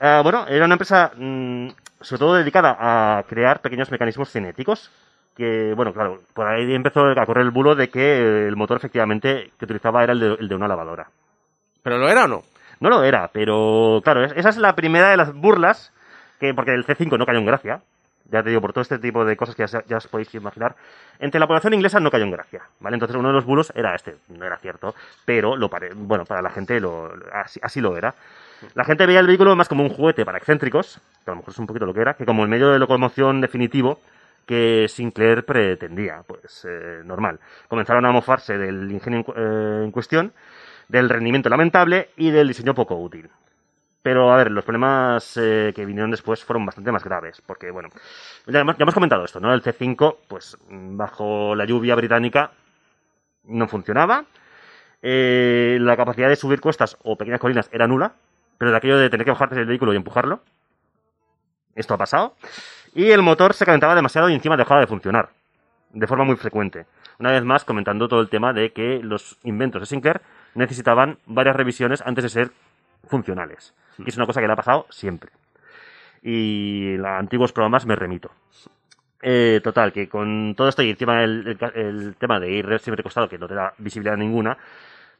[0.00, 1.68] Ah, bueno, era una empresa mm,
[2.00, 4.90] sobre todo dedicada a crear pequeños mecanismos cinéticos.
[5.36, 9.52] Que, bueno, claro, por ahí empezó a correr el bulo de que el motor efectivamente
[9.58, 11.08] que utilizaba era el de, el de una lavadora.
[11.84, 12.42] ¿Pero lo era o no?
[12.80, 15.92] No lo era, pero claro, es- esa es la primera de las burlas,
[16.40, 17.82] que porque el C5 no cayó en gracia,
[18.30, 20.76] ya te digo, por todo este tipo de cosas que ya, os podéis imaginar,
[21.18, 22.94] entre la población inglesa no cayó en gracia, ¿vale?
[22.94, 24.94] Entonces uno de los bulos era este, no era cierto,
[25.24, 28.14] pero lo pare- bueno, para la gente lo, así, lo era.
[28.74, 31.52] La gente veía el vehículo más como un juguete para excéntricos, que a lo mejor
[31.52, 34.00] es un poquito lo que era, que como el medio de locomoción definitivo
[34.46, 37.40] que Sinclair pretendía, pues eh, normal.
[37.68, 40.32] Comenzaron a mofarse del ingenio eh, en cuestión,
[40.88, 43.28] del rendimiento lamentable y del diseño poco útil.
[44.02, 47.90] Pero, a ver, los problemas eh, que vinieron después fueron bastante más graves, porque, bueno,
[48.46, 49.52] ya hemos, ya hemos comentado esto, ¿no?
[49.52, 52.52] El C5, pues, bajo la lluvia británica,
[53.44, 54.24] no funcionaba.
[55.02, 58.12] Eh, la capacidad de subir cuestas o pequeñas colinas era nula,
[58.58, 60.40] pero de aquello de tener que bajarte del vehículo y empujarlo,
[61.74, 62.34] esto ha pasado.
[62.94, 65.30] Y el motor se calentaba demasiado y encima dejaba de funcionar,
[65.90, 66.86] de forma muy frecuente.
[67.18, 70.22] Una vez más, comentando todo el tema de que los inventos de Sinclair
[70.54, 72.50] necesitaban varias revisiones antes de ser
[73.06, 73.74] funcionales.
[73.98, 75.30] Y es una cosa que le ha pasado siempre.
[76.22, 78.30] Y a antiguos programas me remito.
[79.22, 82.78] Eh, total, que con todo esto y encima el, el ca- el tema de ir
[82.78, 84.56] siempre costado, que no te da visibilidad ninguna,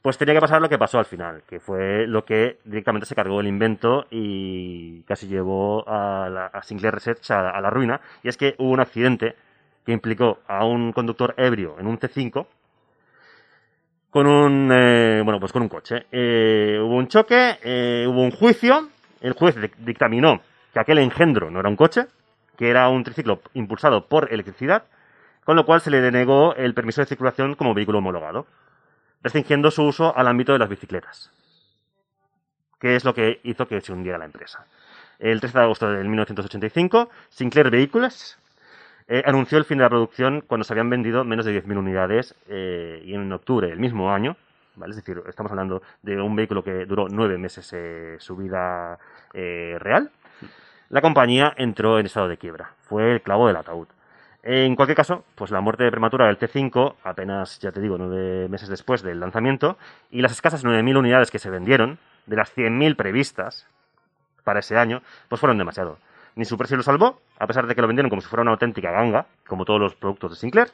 [0.00, 3.14] pues tenía que pasar lo que pasó al final, que fue lo que directamente se
[3.14, 8.00] cargó el invento y casi llevó a, la, a Sinclair Research a, a la ruina.
[8.22, 9.36] Y es que hubo un accidente
[9.84, 12.46] que implicó a un conductor ebrio en un C5
[14.10, 16.06] con un eh, bueno pues con un coche.
[16.10, 18.88] Eh, hubo un choque eh, hubo un juicio.
[19.20, 20.40] El juez dic- dictaminó
[20.72, 22.06] que aquel engendro no era un coche
[22.56, 24.84] que era un triciclo impulsado por electricidad
[25.44, 28.46] con lo cual se le denegó el permiso de circulación como vehículo homologado
[29.22, 31.30] restringiendo su uso al ámbito de las bicicletas
[32.80, 34.64] que es lo que hizo que se hundiera la empresa.
[35.18, 38.38] El 13 de agosto de 1985 Sinclair Vehicles
[39.10, 42.36] eh, anunció el fin de la producción cuando se habían vendido menos de 10.000 unidades
[42.48, 44.36] eh, y en octubre del mismo año,
[44.88, 49.00] es decir, estamos hablando de un vehículo que duró nueve meses eh, su vida
[49.32, 50.12] real,
[50.90, 52.74] la compañía entró en estado de quiebra.
[52.82, 53.88] Fue el clavo del ataúd.
[54.44, 58.68] En cualquier caso, pues la muerte prematura del T5, apenas, ya te digo, nueve meses
[58.68, 59.76] después del lanzamiento,
[60.12, 63.66] y las escasas 9.000 unidades que se vendieron, de las 100.000 previstas
[64.44, 65.98] para ese año, pues fueron demasiado.
[66.36, 68.52] Ni su precio lo salvó, a pesar de que lo vendieron como si fuera una
[68.52, 70.70] auténtica ganga, como todos los productos de Sinclair.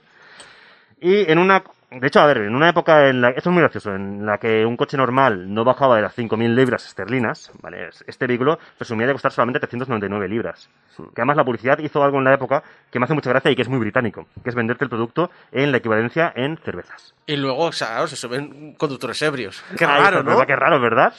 [1.01, 1.63] Y en una.
[1.91, 3.29] De hecho, a ver, en una época en la.
[3.29, 6.55] Esto es muy gracioso, en la que un coche normal no bajaba de las 5.000
[6.55, 7.91] libras esterlinas, ¿vale?
[8.07, 10.71] Este vehículo presumía de costar solamente 399 libras.
[10.97, 13.57] Que además la publicidad hizo algo en la época que me hace mucha gracia y
[13.57, 17.15] que es muy británico, que es venderte el producto en la equivalencia en cervezas.
[17.27, 19.63] Y luego, o sea, claro, se suben conductores ebrios.
[19.79, 20.31] Qué Ahí raro, ¿no?
[20.31, 20.47] ¿verdad?
[20.47, 21.13] Qué raro, ¿verdad?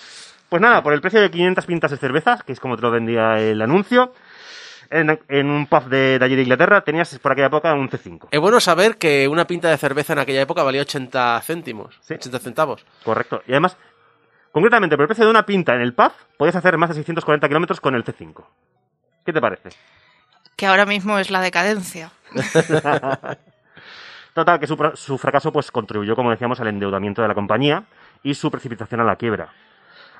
[0.49, 2.89] Pues nada, por el precio de 500 pintas de cerveza, que es como te lo
[2.89, 4.13] vendía el anuncio,
[4.91, 8.27] en, en un pub de, de allí de Inglaterra tenías por aquella época un C5.
[8.31, 11.97] Es bueno saber que una pinta de cerveza en aquella época valía 80 céntimos.
[12.01, 12.15] Sí.
[12.15, 12.85] 80 centavos.
[13.03, 13.41] Correcto.
[13.47, 13.77] Y además,
[14.51, 17.47] concretamente, por el precio de una pinta en el pub, podías hacer más de 640
[17.47, 18.43] kilómetros con el C5.
[19.25, 19.69] ¿Qué te parece?
[20.55, 22.11] Que ahora mismo es la decadencia.
[24.33, 27.83] Total, que su, su fracaso pues contribuyó, como decíamos, al endeudamiento de la compañía
[28.23, 29.49] y su precipitación a la quiebra.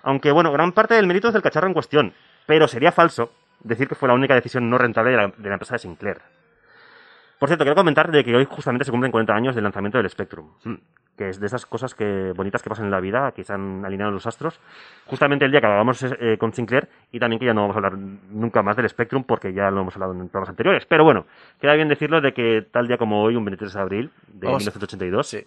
[0.03, 2.13] Aunque, bueno, gran parte del mérito es del cacharro en cuestión,
[2.45, 3.31] pero sería falso
[3.63, 6.17] decir que fue la única decisión no rentable de la, de la empresa de Sinclair.
[7.39, 10.09] Por cierto, quiero comentar de que hoy justamente se cumplen 40 años del lanzamiento del
[10.09, 10.49] Spectrum,
[11.15, 13.85] que es de esas cosas que bonitas que pasan en la vida, que se han
[13.85, 14.59] alineado los astros,
[15.05, 17.77] justamente el día que hablábamos eh, con Sinclair y también que ya no vamos a
[17.79, 20.85] hablar nunca más del Spectrum porque ya lo hemos hablado en programas anteriores.
[20.87, 21.27] Pero bueno,
[21.61, 24.63] queda bien decirlo de que tal día como hoy, un 23 de abril de Vamos-
[24.63, 25.45] 1982, Sí.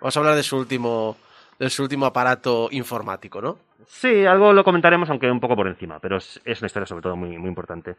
[0.00, 1.16] Vamos a hablar de su último,
[1.58, 3.58] de su último aparato informático, ¿no?
[3.86, 7.16] Sí, algo lo comentaremos, aunque un poco por encima, pero es, una historia sobre todo
[7.16, 7.94] muy, muy importante.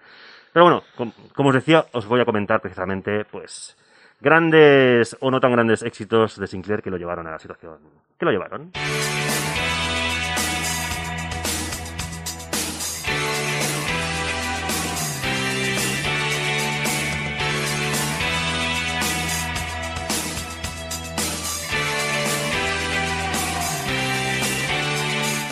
[0.51, 3.77] Pero bueno, com- como os decía, os voy a comentar precisamente, pues,
[4.19, 7.77] grandes o no tan grandes éxitos de Sinclair que lo llevaron a la situación
[8.19, 8.71] que lo llevaron.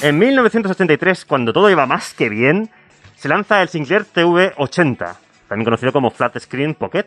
[0.06, 2.70] En 1983, cuando todo iba más que bien,
[3.16, 5.16] se lanza el Sinclair TV80,
[5.48, 7.06] también conocido como Flat Screen Pocket.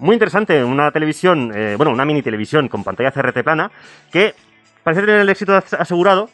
[0.00, 3.70] Muy interesante, una televisión, eh, bueno, una mini televisión con pantalla CRT plana,
[4.10, 4.34] que
[4.82, 6.28] parece tener el éxito as- asegurado,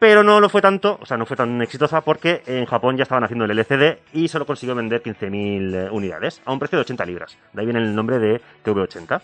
[0.00, 3.04] pero no lo fue tanto, o sea, no fue tan exitosa porque en Japón ya
[3.04, 6.82] estaban haciendo el LCD y solo consiguió vender 15.000 eh, unidades a un precio de
[6.82, 7.38] 80 libras.
[7.52, 9.20] De ahí viene el nombre de TV80.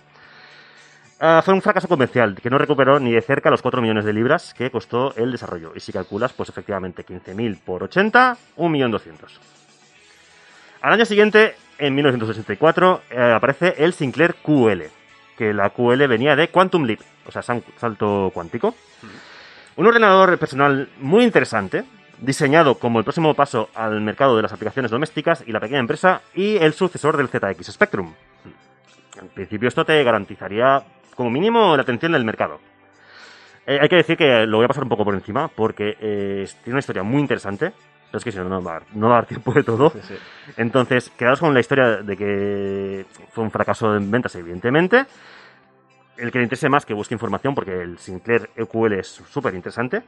[1.20, 4.54] Fue un fracaso comercial que no recuperó ni de cerca los 4 millones de libras
[4.54, 5.72] que costó el desarrollo.
[5.76, 9.38] Y si calculas, pues efectivamente 15.000 por 80, 1.200.000.
[10.80, 14.84] Al año siguiente, en 1964, eh, aparece el Sinclair QL,
[15.36, 18.74] que la QL venía de Quantum Leap, o sea, salto cuántico.
[19.76, 21.84] Un ordenador personal muy interesante,
[22.18, 26.22] diseñado como el próximo paso al mercado de las aplicaciones domésticas y la pequeña empresa
[26.34, 28.14] y el sucesor del ZX Spectrum.
[29.20, 30.82] En principio esto te garantizaría
[31.20, 32.60] como mínimo la atención del mercado.
[33.66, 36.48] Eh, hay que decir que lo voy a pasar un poco por encima porque eh,
[36.64, 37.72] tiene una historia muy interesante.
[38.10, 39.62] Pero es que si no, no va, a dar- no va a dar tiempo de
[39.62, 39.92] todo.
[40.56, 45.04] Entonces, quedaos con la historia de que fue un fracaso en ventas, evidentemente.
[46.16, 50.02] El que le interese más que busque información, porque el Sinclair EQL es súper interesante,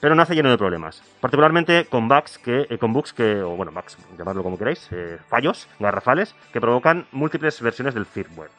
[0.00, 1.02] pero nace lleno de problemas.
[1.20, 4.88] Particularmente con bugs que, eh, con bugs que, o bueno, bugs, llamadlo como queráis,
[5.28, 8.50] fallos garrafales que provocan múltiples versiones del firmware.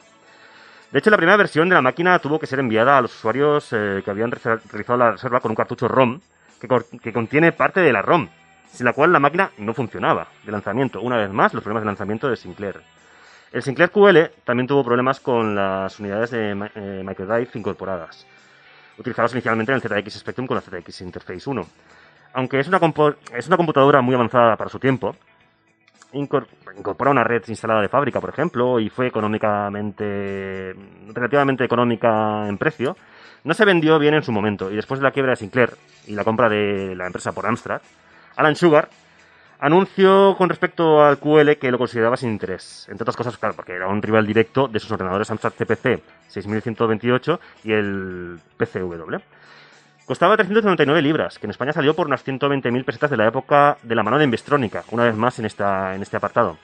[0.92, 3.68] De hecho, la primera versión de la máquina tuvo que ser enviada a los usuarios
[3.72, 4.40] eh, que habían re-
[4.70, 6.20] realizado la reserva con un cartucho ROM
[6.60, 8.28] que, contiene parte de la ROM,
[8.72, 11.00] sin la cual la máquina no funcionaba de lanzamiento.
[11.00, 12.80] Una vez más, los problemas de lanzamiento de Sinclair.
[13.52, 18.26] El Sinclair QL también tuvo problemas con las unidades de eh, microdrive incorporadas,
[18.98, 21.66] utilizadas inicialmente en el ZX Spectrum con la ZX Interface 1.
[22.34, 22.80] Aunque es una,
[23.34, 25.16] es una computadora muy avanzada para su tiempo,
[26.12, 30.74] incorpora una red instalada de fábrica, por ejemplo, y fue económicamente,
[31.12, 32.96] relativamente económica en precio,
[33.44, 34.70] no se vendió bien en su momento.
[34.70, 35.70] Y después de la quiebra de Sinclair
[36.06, 37.80] y la compra de la empresa por Amstrad,
[38.36, 38.88] Alan Sugar
[39.58, 42.86] anunció con respecto al QL que lo consideraba sin interés.
[42.90, 47.40] Entre otras cosas, claro, porque era un rival directo de sus ordenadores Amstrad CPC 6128
[47.64, 49.16] y el PCW.
[50.06, 53.94] Costaba 399 libras, que en España salió por unas 120.000 pesetas de la época de
[53.96, 56.56] la mano de Investrónica, una vez más en, esta, en este apartado.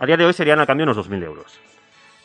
[0.00, 1.58] A día de hoy serían a cambio unos 2.000 euros.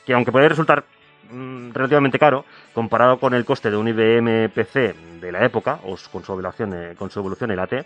[0.06, 0.84] Que aunque puede resultar
[1.32, 5.94] mm, relativamente caro, comparado con el coste de un IBM PC de la época, o
[5.94, 7.86] s- con su evolución, eh, con el AT,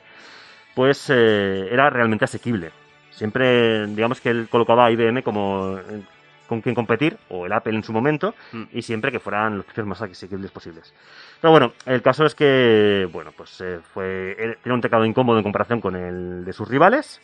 [0.74, 2.72] pues eh, era realmente asequible.
[3.12, 6.02] Siempre, digamos que él colocaba a IBM como eh,
[6.48, 8.34] con quien competir, o el Apple en su momento,
[8.72, 10.94] y siempre que fueran los precios más asequibles posibles.
[11.42, 15.38] Pero bueno, el caso es que, bueno, pues eh, fue, él tenía un teclado incómodo
[15.38, 17.22] en comparación con el de sus rivales,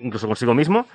[0.00, 0.86] incluso consigo mismo.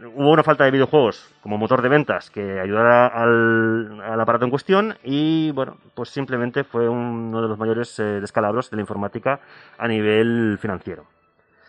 [0.00, 4.50] Hubo una falta de videojuegos como motor de ventas que ayudara al, al aparato en
[4.50, 9.38] cuestión y, bueno, pues simplemente fue uno de los mayores eh, descalabros de la informática
[9.78, 11.06] a nivel financiero.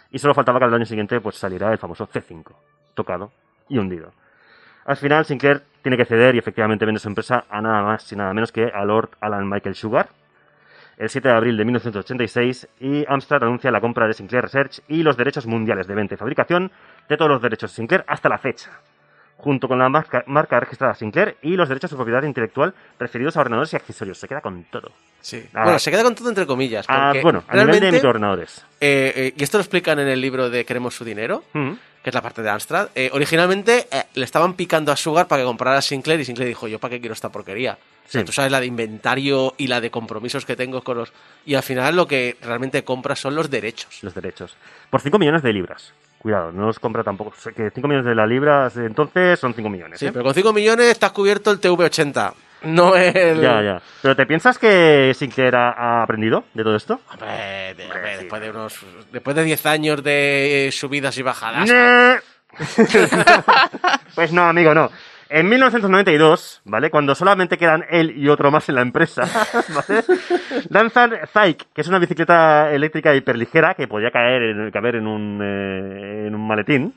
[0.10, 2.52] Y solo faltaba que al año siguiente pues saliera el famoso C5,
[2.96, 3.32] tocado
[3.70, 4.12] y hundido.
[4.86, 8.16] Al final, Sinclair tiene que ceder y efectivamente vende su empresa a nada más y
[8.16, 10.10] nada menos que a Lord Alan Michael Sugar
[10.98, 15.04] el 7 de abril de 1986 y Amstrad anuncia la compra de Sinclair Research y
[15.04, 16.72] los derechos mundiales de venta y fabricación
[17.10, 18.72] de todos los derechos de Sinclair hasta la fecha,
[19.38, 23.42] junto con la marca, marca registrada Sinclair y los derechos de propiedad intelectual referidos a
[23.42, 24.18] ordenadores y accesorios.
[24.18, 24.92] Se queda con todo.
[25.20, 25.44] Sí.
[25.54, 25.64] Ah.
[25.64, 26.86] Bueno, se queda con todo entre comillas.
[26.88, 28.66] Ah, porque bueno, a nivel de microordenadores.
[28.80, 31.44] eh, eh, y esto lo explican en el libro de Queremos su dinero.
[32.06, 32.90] Que es la parte de Amstrad.
[32.94, 36.68] eh, originalmente eh, le estaban picando a Sugar para que comprara Sinclair y Sinclair dijo,
[36.68, 37.80] yo para qué quiero esta porquería.
[38.08, 38.26] O sea, Sí.
[38.28, 41.12] tú sabes la de inventario y la de compromisos que tengo con los...
[41.48, 44.04] Y al final lo que realmente compra son los derechos.
[44.04, 44.56] Los derechos.
[44.92, 45.94] Por 5 millones de libras.
[46.20, 47.34] Cuidado, no los compra tampoco.
[47.40, 50.00] Sé que 5 millones de las libras entonces son 5 millones.
[50.00, 50.12] Sí, ¿eh?
[50.12, 52.34] pero con 5 millones estás cubierto el TV80.
[52.66, 53.40] No el...
[53.42, 53.82] Ya, ya.
[54.02, 57.00] ¿Pero te piensas que Sinclair ha, ha aprendido de todo esto?
[57.12, 57.28] Hombre,
[57.76, 61.70] de- Hombre, hombre, sí, después de unos después de 10 años de subidas y bajadas.
[64.16, 64.90] Pues no, amigo, no.
[65.28, 66.90] En 1992, ¿vale?
[66.92, 69.24] Cuando solamente quedan él y otro más en la empresa,
[69.70, 70.04] ¿vale?
[70.70, 75.40] Lanzan Zyke, que es una bicicleta eléctrica hiperligera que podía caer en, caber en un,
[75.44, 76.94] eh, en un maletín.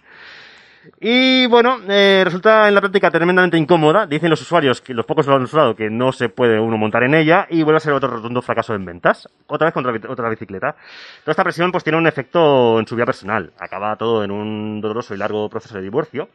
[1.00, 4.06] Y bueno, eh, resulta en la práctica tremendamente incómoda.
[4.06, 7.02] Dicen los usuarios, que los pocos lo han usado, que no se puede uno montar
[7.04, 9.28] en ella y vuelve a ser otro rotundo fracaso en ventas.
[9.46, 10.76] Otra vez contra otra, bicicleta.
[11.24, 13.52] Toda esta presión pues tiene un efecto en su vida personal.
[13.58, 16.28] Acaba todo en un doloroso y largo proceso de divorcio.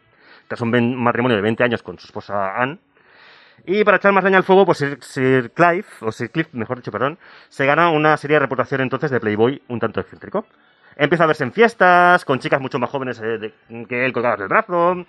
[0.47, 2.79] Tras un matrimonio de 20 años con su esposa Anne.
[3.65, 6.77] Y para echar más leña al fuego, pues Sir, Sir Clive, o Sir Cliff, mejor
[6.77, 7.17] dicho, perdón,
[7.49, 10.45] se gana una serie de reputación entonces de Playboy un tanto excéntrico.
[10.95, 13.53] Empieza a verse en fiestas, con chicas mucho más jóvenes eh,
[13.87, 15.05] que él colgadas del brazo.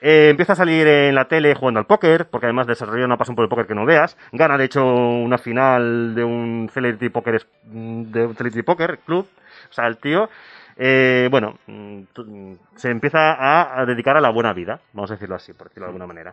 [0.00, 3.34] Eh, empieza a salir en la tele jugando al póker, porque además desarrolla una pasión
[3.34, 4.16] por el póker que no veas.
[4.32, 9.26] Gana, de hecho, una final de un Celebrity Poker, es- de un Celebrity Poker Club.
[9.68, 10.28] O sea, el tío,
[10.76, 15.14] eh, bueno, mm, mm, se empieza a, a dedicar a la buena vida, vamos a
[15.14, 16.32] decirlo así, por decirlo de alguna manera.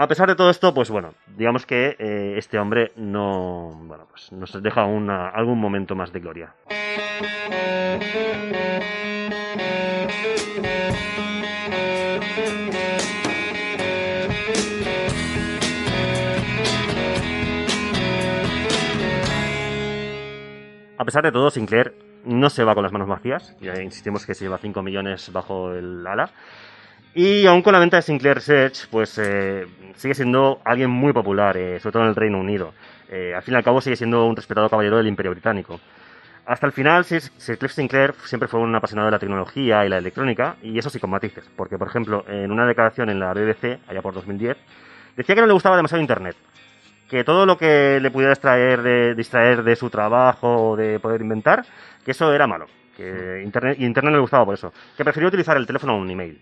[0.00, 4.30] A pesar de todo esto, pues bueno, digamos que eh, este hombre no, bueno, pues
[4.30, 6.54] nos deja una- algún momento más de gloria.
[20.98, 21.94] A pesar de todo, Sinclair
[22.24, 23.56] no se va con las manos vacías.
[23.60, 26.30] Ya insistimos que se lleva 5 millones bajo el ala.
[27.20, 29.66] Y aún con la venta de Sinclair Research, pues eh,
[29.96, 32.74] sigue siendo alguien muy popular, eh, sobre todo en el Reino Unido.
[33.08, 35.80] Eh, al fin y al cabo sigue siendo un respetado caballero del Imperio Británico.
[36.46, 39.98] Hasta el final, Sir, Cliff Sinclair siempre fue un apasionado de la tecnología y la
[39.98, 43.80] electrónica, y eso sí con matices, porque por ejemplo, en una declaración en la BBC,
[43.88, 44.56] allá por 2010,
[45.16, 46.36] decía que no le gustaba demasiado Internet,
[47.10, 51.20] que todo lo que le pudiera distraer de, distraer de su trabajo o de poder
[51.20, 51.66] inventar,
[52.04, 52.66] que eso era malo,
[52.96, 56.40] que Internet, no le gustaba por eso, que prefería utilizar el teléfono o un email.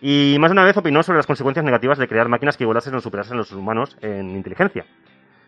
[0.00, 2.94] Y más de una vez opinó sobre las consecuencias negativas de crear máquinas que igualasen
[2.94, 4.84] o superasen a los humanos en inteligencia.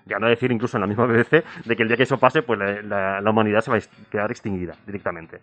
[0.06, 2.42] Ya no decir incluso en la misma BBC de que el día que eso pase,
[2.42, 3.80] pues la, humanidad se va a
[4.10, 5.40] quedar extinguida directamente.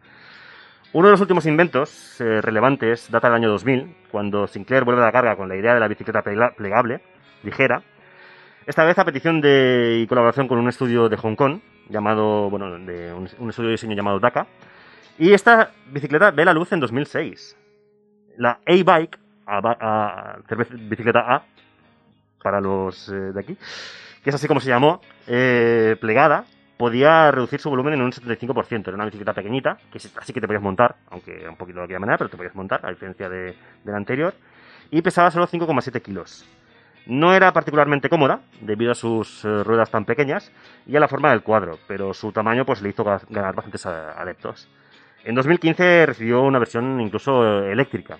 [0.93, 5.05] Uno de los últimos inventos eh, relevantes data del año 2000, cuando Sinclair vuelve a
[5.05, 7.01] la carga con la idea de la bicicleta plega- plegable,
[7.43, 7.83] ligera,
[8.65, 11.59] esta vez a petición de y colaboración con un estudio de Hong Kong,
[11.89, 14.47] llamado, bueno, de un, un estudio de diseño llamado DACA,
[15.19, 17.55] y esta bicicleta ve la luz en 2006.
[18.37, 19.17] La A-Bike,
[20.89, 21.43] bicicleta A,
[22.41, 23.57] para los eh, de aquí,
[24.23, 26.45] que es así como se llamó, eh, plegada,
[26.77, 28.87] podía reducir su volumen en un 75%.
[28.87, 31.85] Era una bicicleta pequeñita, que sí- así que te podías montar, aunque un poquito de
[31.85, 33.55] aquella manera, pero te podías montar, a diferencia de,
[33.85, 34.33] la anterior,
[34.91, 36.45] y pesaba solo 5,7 kilos.
[37.07, 40.51] No era particularmente cómoda, debido a sus eh, ruedas tan pequeñas
[40.87, 43.85] y a la forma del cuadro, pero su tamaño pues, le hizo ga- ganar bastantes
[43.85, 44.67] adeptos.
[45.25, 48.17] En 2015 recibió una versión incluso eh, eléctrica.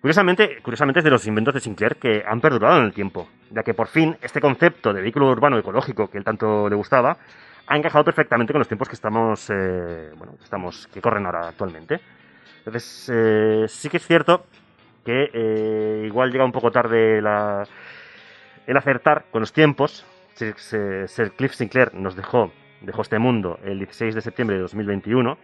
[0.00, 3.62] Curiosamente, curiosamente es de los inventos de Sinclair que han perdurado en el tiempo, ya
[3.62, 7.16] que por fin este concepto de vehículo urbano ecológico que él tanto le gustaba
[7.66, 11.48] ha encajado perfectamente con los tiempos que estamos, eh, bueno, que estamos, que corren ahora
[11.48, 12.00] actualmente.
[12.58, 14.46] Entonces eh, sí que es cierto
[15.04, 17.64] que eh, igual llega un poco tarde la,
[18.66, 20.06] el acertar con los tiempos.
[20.34, 20.54] Sir,
[21.08, 22.52] Sir- Cliff Sinclair nos dejó,
[22.82, 25.36] dejó este mundo el 16 de septiembre de 2021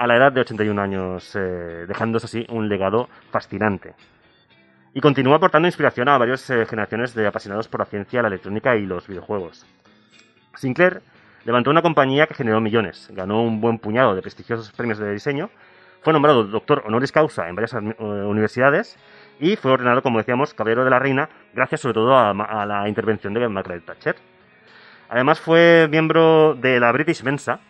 [0.00, 3.92] a la edad de 81 años, eh, dejándonos así un legado fascinante.
[4.94, 8.76] Y continúa aportando inspiración a varias eh, generaciones de apasionados por la ciencia, la electrónica
[8.76, 9.66] y los videojuegos.
[10.56, 11.02] Sinclair
[11.44, 15.50] levantó una compañía que generó millones, ganó un buen puñado de prestigiosos premios de diseño,
[16.00, 18.96] fue nombrado doctor honoris causa en varias eh, universidades
[19.38, 23.34] y fue ordenado, como decíamos, caballero de la reina, gracias sobre todo a la intervención
[23.34, 24.16] de Margaret Thatcher.
[25.10, 27.60] Además fue miembro de la British Mensa,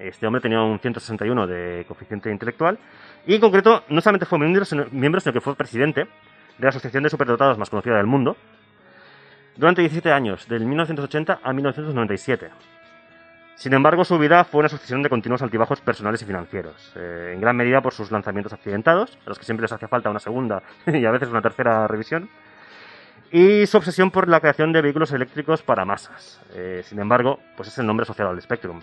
[0.00, 2.78] este hombre tenía un 161 de coeficiente intelectual.
[3.26, 6.08] Y en concreto, no solamente fue miembro, sino, que fue presidente de
[6.64, 8.36] la Asociación de Superdotados más conocida del mundo
[9.56, 12.48] durante 17 años, del 1980 a 1997.
[13.56, 17.40] Sin embargo, su vida fue una sucesión de continuos altibajos personales y financieros, eh, en
[17.42, 20.62] gran medida por sus lanzamientos accidentados, a los que siempre les hacía falta una segunda
[20.86, 22.30] y a veces una tercera revisión,
[23.30, 26.40] y su obsesión por la creación de vehículos eléctricos para masas.
[26.54, 28.80] Eh, sin embargo, pues es el nombre asociado al Spectrum.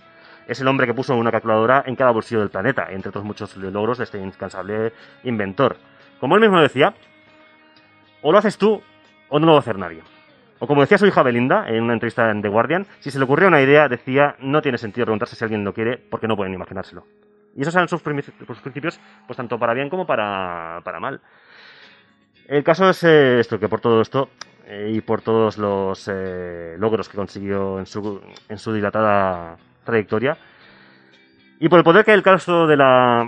[0.48, 3.56] Es el hombre que puso una calculadora en cada bolsillo del planeta, entre otros muchos
[3.58, 4.94] logros de este incansable
[5.24, 5.76] inventor.
[6.20, 6.94] Como él mismo decía,
[8.22, 8.82] o lo haces tú
[9.30, 10.02] o no lo va a hacer nadie.
[10.60, 13.26] O como decía su hija Belinda en una entrevista en The Guardian, si se le
[13.26, 16.54] ocurría una idea, decía, no tiene sentido preguntarse si alguien lo quiere porque no pueden
[16.54, 17.06] imaginárselo.
[17.56, 21.22] Y esos eran sus, principios, pues tanto para bien como para, para mal.
[22.48, 24.30] El caso es eh, esto, que por todo esto
[24.66, 29.58] eh, y por todos los eh, logros que consiguió en su, en su dilatada
[29.88, 30.38] trayectoria,
[31.60, 33.28] y por el poder que el caso de la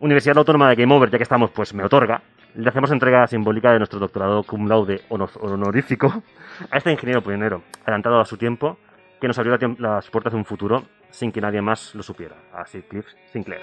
[0.00, 2.22] Universidad Autónoma de Game Over, ya que estamos, pues me otorga,
[2.54, 6.22] le hacemos entrega simbólica de nuestro doctorado cum laude honor- honorífico
[6.70, 8.78] a este ingeniero pionero, adelantado a su tiempo,
[9.20, 12.64] que nos abrió las puertas de un futuro sin que nadie más lo supiera, a
[12.64, 13.60] Sir Cliff Sinclair.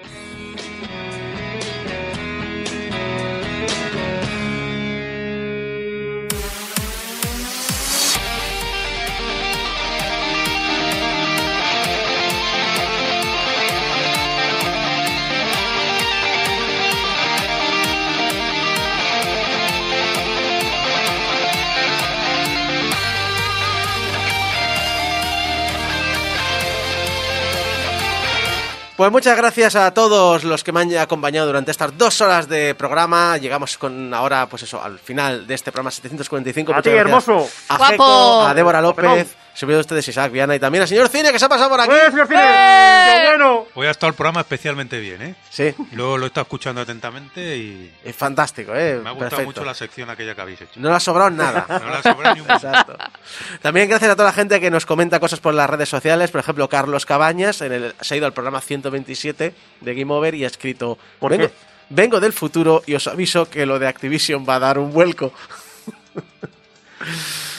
[28.95, 32.73] Pues muchas gracias a todos los que me han acompañado durante estas dos horas de
[32.75, 33.37] programa.
[33.37, 36.73] Llegamos con ahora, pues eso, al final de este programa 745.
[36.73, 37.45] A ti, hermoso.
[37.67, 37.91] A Guapo.
[37.91, 38.81] Jeco, a Débora.
[38.81, 41.79] López, subido ustedes Isaac Viana y también al señor Cine que se ha pasado por
[41.81, 41.91] aquí.
[41.91, 42.41] ¡Eh, señor Cine!
[42.43, 43.05] ¡Eh!
[43.21, 43.65] ¡Qué bueno!
[43.73, 45.35] Hoy ha estado el programa especialmente bien, ¿eh?
[45.49, 48.99] Sí, Luego lo he estado escuchando atentamente y es fantástico, ¿eh?
[49.01, 49.45] me ha gustado Perfecto.
[49.45, 50.79] mucho la sección aquella que habéis hecho.
[50.79, 51.65] No le ha sobrado nada.
[51.85, 52.97] No le ha sobrado ni un Exacto.
[53.61, 56.31] También gracias a toda la gente que nos comenta cosas por las redes sociales.
[56.31, 60.35] Por ejemplo, Carlos Cabañas en el, se ha ido al programa 127 de Game Over
[60.35, 61.53] y ha escrito: ¿Por vengo, qué?
[61.89, 65.31] vengo del futuro y os aviso que lo de Activision va a dar un vuelco.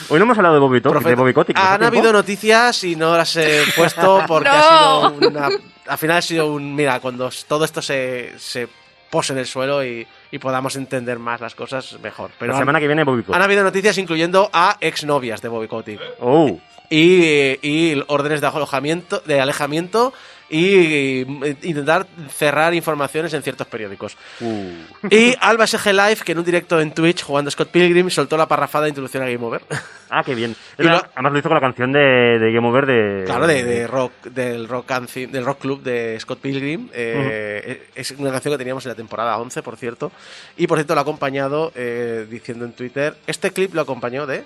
[0.09, 1.15] Hoy no hemos hablado de Bobby, de.
[1.15, 1.55] Bobby Kotick.
[1.55, 4.55] ¿nos da Han habido noticias y no las he puesto porque No.
[4.55, 5.49] ha sido una.
[5.87, 6.75] Al final ha sido un.
[6.75, 8.67] Mira, cuando todo esto se, se
[9.09, 12.31] pose en el suelo y, y podamos entender más las cosas, mejor.
[12.39, 13.41] Pero La han, semana que viene Bobby han Kotick.
[13.41, 15.99] habido noticias incluyendo a exnovias de Bobby Kotick.
[16.19, 16.59] Oh.
[16.89, 20.13] y, y órdenes de alojamiento, de alejamiento
[20.49, 24.17] y eh, intentar cerrar informaciones en ciertos periódicos.
[24.39, 24.71] Uh.
[25.09, 28.47] Y Alba SG Live, que en un directo en Twitch jugando Scott Pilgrim soltó la
[28.47, 29.61] parrafada de introducción a Game Over.
[30.09, 30.55] Ah, qué bien.
[30.77, 31.99] Lo- Además lo hizo con la canción de,
[32.39, 33.23] de Game Over de...
[33.25, 36.87] Claro, de, de rock, del rock del rock club de Scott Pilgrim.
[36.93, 40.13] Eh, Es una canción que teníamos en la temporada 11, por cierto.
[40.55, 43.17] Y por cierto, lo ha acompañado eh, diciendo en Twitter.
[43.27, 44.45] Este clip lo acompañó de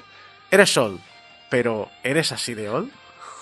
[0.50, 1.00] Eres Sol,
[1.52, 2.90] pero ¿eres así de Ol?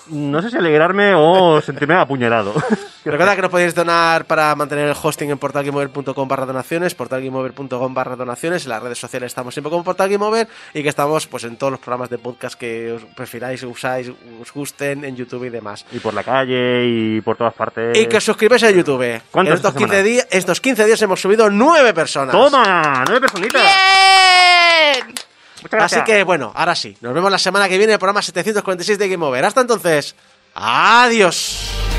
[0.10, 2.54] No sé si alegrarme o sentirme apuñalado.
[3.06, 8.16] Recuerda que nos podéis donar para mantener el hosting en portalgameover.com barra donaciones, portalgameover.com barra
[8.16, 11.46] donaciones, en las redes sociales estamos siempre como Portal Game Over y que estamos pues
[11.46, 14.12] en todos los programas de podcast que os prefiráis, usáis,
[14.42, 15.86] os gusten en YouTube y demás.
[15.92, 17.98] y por la calle y por todas partes.
[17.98, 19.02] Y que os suscribáis a YouTube.
[19.04, 20.04] En ¿Cuántos estos esta 15, semana?
[20.08, 22.34] días, estos 15 días hemos subido 9 personas.
[22.36, 23.04] ¡Toma!
[23.08, 23.62] ¡Nueve personitas!
[23.64, 25.19] ¡Bien!
[25.80, 28.98] Así que bueno, ahora sí, nos vemos la semana que viene en el programa 746
[28.98, 29.46] de Game Over.
[29.46, 30.16] Hasta entonces,
[30.54, 31.99] adiós.